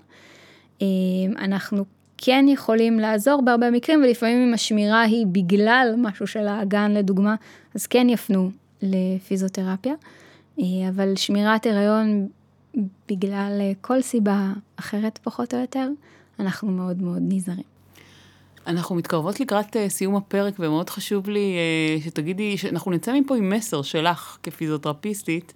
אה, 0.84 1.44
אנחנו 1.44 1.86
כן 2.18 2.46
יכולים 2.50 3.00
לעזור 3.00 3.42
בהרבה 3.42 3.72
מקרים, 3.72 4.02
ולפעמים 4.04 4.48
אם 4.48 4.54
השמירה 4.54 5.02
היא 5.02 5.26
בגלל 5.32 5.94
משהו 5.98 6.28
של 6.28 6.48
האגן 6.48 6.92
לדוגמה, 6.92 7.36
אז 7.76 7.88
כן 7.88 8.08
יפנו 8.10 8.52
לפיזיותרפיה. 8.82 9.94
אה, 10.60 10.90
אבל 10.90 11.16
שמירת 11.16 11.66
הריון 11.66 12.28
בגלל 13.10 13.58
אה, 13.62 13.72
כל 13.82 14.02
סיבה 14.02 14.54
אחרת 14.76 15.20
פחות 15.24 15.54
או 15.54 15.60
יותר, 15.60 15.88
אנחנו 16.40 16.72
מאוד 16.72 17.02
מאוד 17.02 17.22
נזהרים. 17.22 17.74
אנחנו 18.68 18.96
מתקרבות 18.96 19.40
לקראת 19.40 19.78
אה, 19.78 19.90
סיום 19.90 20.16
הפרק, 20.16 20.54
ומאוד 20.60 20.90
חשוב 20.90 21.30
לי 21.30 21.58
שתגידי, 22.04 22.58
שאנחנו 22.58 22.92
נצא 22.92 23.14
מפה 23.14 23.36
עם 23.36 23.50
מסר 23.50 23.82
שלך 23.82 24.38
כפיזיותרפיסטית, 24.44 25.54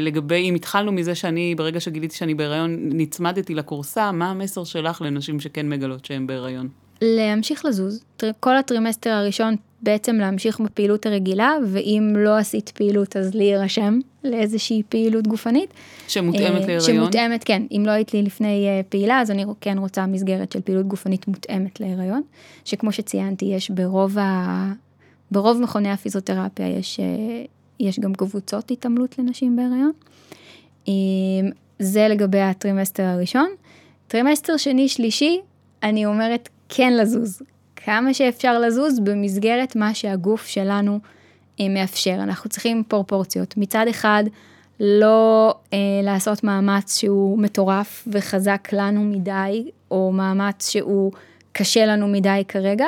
לגבי, 0.00 0.48
אם 0.50 0.54
התחלנו 0.54 0.92
מזה 0.92 1.14
שאני, 1.14 1.54
ברגע 1.54 1.80
שגיליתי 1.80 2.16
שאני 2.16 2.34
בהיריון, 2.34 2.76
נצמדתי 2.80 3.54
לכורסה, 3.54 4.12
מה 4.12 4.30
המסר 4.30 4.64
שלך 4.64 5.02
לנשים 5.02 5.40
שכן 5.40 5.68
מגלות 5.68 6.04
שהן 6.04 6.26
בהיריון? 6.26 6.68
להמשיך 7.02 7.64
לזוז, 7.64 8.04
כל 8.40 8.56
הטרימסטר 8.56 9.10
הראשון 9.10 9.56
בעצם 9.82 10.16
להמשיך 10.16 10.60
בפעילות 10.60 11.06
הרגילה, 11.06 11.52
ואם 11.66 12.14
לא 12.16 12.36
עשית 12.36 12.68
פעילות 12.68 13.16
אז 13.16 13.34
להירשם 13.34 13.98
לאיזושהי 14.24 14.82
פעילות 14.88 15.26
גופנית. 15.26 15.74
שמותאמת 16.08 16.60
אה, 16.62 16.66
להיריון? 16.66 16.80
שמותאמת, 16.80 17.44
כן. 17.44 17.62
אם 17.70 17.82
לא 17.86 17.90
היית 17.90 18.14
לי 18.14 18.22
לפני 18.22 18.66
אה, 18.68 18.80
פעילה, 18.88 19.20
אז 19.20 19.30
אני 19.30 19.44
כן 19.60 19.78
רוצה 19.78 20.06
מסגרת 20.06 20.52
של 20.52 20.60
פעילות 20.60 20.86
גופנית 20.86 21.28
מותאמת 21.28 21.80
להיריון, 21.80 22.22
שכמו 22.64 22.92
שציינתי, 22.92 23.44
יש 23.44 23.70
ברוב, 23.70 24.18
ה... 24.18 24.72
ברוב 25.30 25.60
מכוני 25.60 25.90
הפיזיותרפיה, 25.90 26.68
יש, 26.68 27.00
אה, 27.00 27.44
יש 27.80 28.00
גם 28.00 28.14
קבוצות 28.14 28.70
התעמלות 28.70 29.18
לנשים 29.18 29.56
בהיריון. 29.56 29.92
אה, 30.88 30.92
זה 31.78 32.08
לגבי 32.08 32.40
הטרימסטר 32.40 33.02
הראשון. 33.02 33.48
טרימסטר 34.08 34.56
שני, 34.56 34.88
שלישי, 34.88 35.40
אני 35.82 36.06
אומרת 36.06 36.48
כן 36.68 36.92
לזוז. 36.96 37.42
כמה 37.76 38.14
שאפשר 38.14 38.58
לזוז 38.58 39.00
במסגרת 39.00 39.76
מה 39.76 39.94
שהגוף 39.94 40.46
שלנו 40.46 40.98
אה, 41.60 41.68
מאפשר. 41.68 42.14
אנחנו 42.14 42.50
צריכים 42.50 42.82
פרופורציות. 42.88 43.54
מצד 43.56 43.86
אחד, 43.90 44.24
לא 44.80 45.54
אה, 45.72 45.78
לעשות 46.02 46.44
מאמץ 46.44 46.98
שהוא 46.98 47.38
מטורף 47.38 48.08
וחזק 48.12 48.68
לנו 48.72 49.04
מדי, 49.04 49.70
או 49.90 50.12
מאמץ 50.12 50.70
שהוא 50.70 51.12
קשה 51.52 51.86
לנו 51.86 52.08
מדי 52.08 52.42
כרגע, 52.48 52.86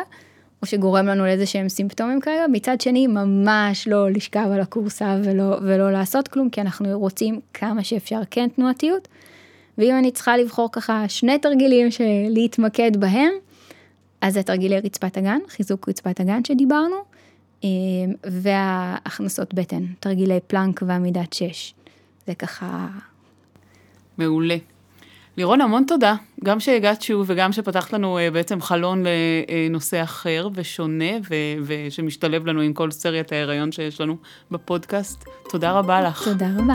או 0.62 0.66
שגורם 0.66 1.06
לנו 1.06 1.24
לאיזה 1.24 1.46
שהם 1.46 1.68
סימפטומים 1.68 2.20
כרגע. 2.20 2.44
מצד 2.52 2.80
שני, 2.80 3.06
ממש 3.06 3.88
לא 3.88 4.10
לשכב 4.10 4.48
על 4.52 4.60
הכורסה 4.60 5.16
ולא, 5.24 5.56
ולא 5.62 5.92
לעשות 5.92 6.28
כלום, 6.28 6.50
כי 6.50 6.60
אנחנו 6.60 6.98
רוצים 6.98 7.40
כמה 7.54 7.84
שאפשר 7.84 8.20
כן 8.30 8.48
תנועתיות. 8.48 9.08
ואם 9.78 9.98
אני 9.98 10.10
צריכה 10.10 10.36
לבחור 10.36 10.68
ככה 10.72 11.08
שני 11.08 11.38
תרגילים 11.38 11.90
שלהתמקד 11.90 12.96
בהם, 12.96 13.32
אז 14.20 14.34
זה 14.34 14.42
תרגילי 14.42 14.80
רצפת 14.80 15.16
הגן, 15.16 15.38
חיזוק 15.48 15.88
רצפת 15.88 16.20
הגן 16.20 16.44
שדיברנו, 16.44 16.96
אה, 17.64 17.68
והכנסות 18.24 19.54
בטן, 19.54 19.84
תרגילי 20.00 20.38
פלנק 20.46 20.82
ועמידת 20.86 21.32
שש. 21.32 21.74
זה 22.26 22.34
ככה, 22.34 22.88
מעולה. 24.18 24.56
לירון, 25.36 25.60
המון 25.60 25.84
תודה, 25.86 26.14
גם 26.44 26.60
שהגעת 26.60 27.02
שוב 27.02 27.24
וגם 27.28 27.52
שפתחת 27.52 27.92
לנו 27.92 28.18
אה, 28.18 28.30
בעצם 28.30 28.60
חלון 28.60 29.02
לנושא 29.68 30.02
אחר 30.02 30.48
ושונה 30.54 31.12
ו- 31.30 31.34
ושמשתלב 31.66 32.46
לנו 32.46 32.60
עם 32.60 32.72
כל 32.72 32.90
סריית 32.90 33.32
ההיריון 33.32 33.72
שיש 33.72 34.00
לנו 34.00 34.16
בפודקאסט. 34.50 35.24
תודה 35.48 35.72
רבה 35.72 36.00
לך. 36.00 36.24
תודה 36.24 36.46
רבה. 36.58 36.74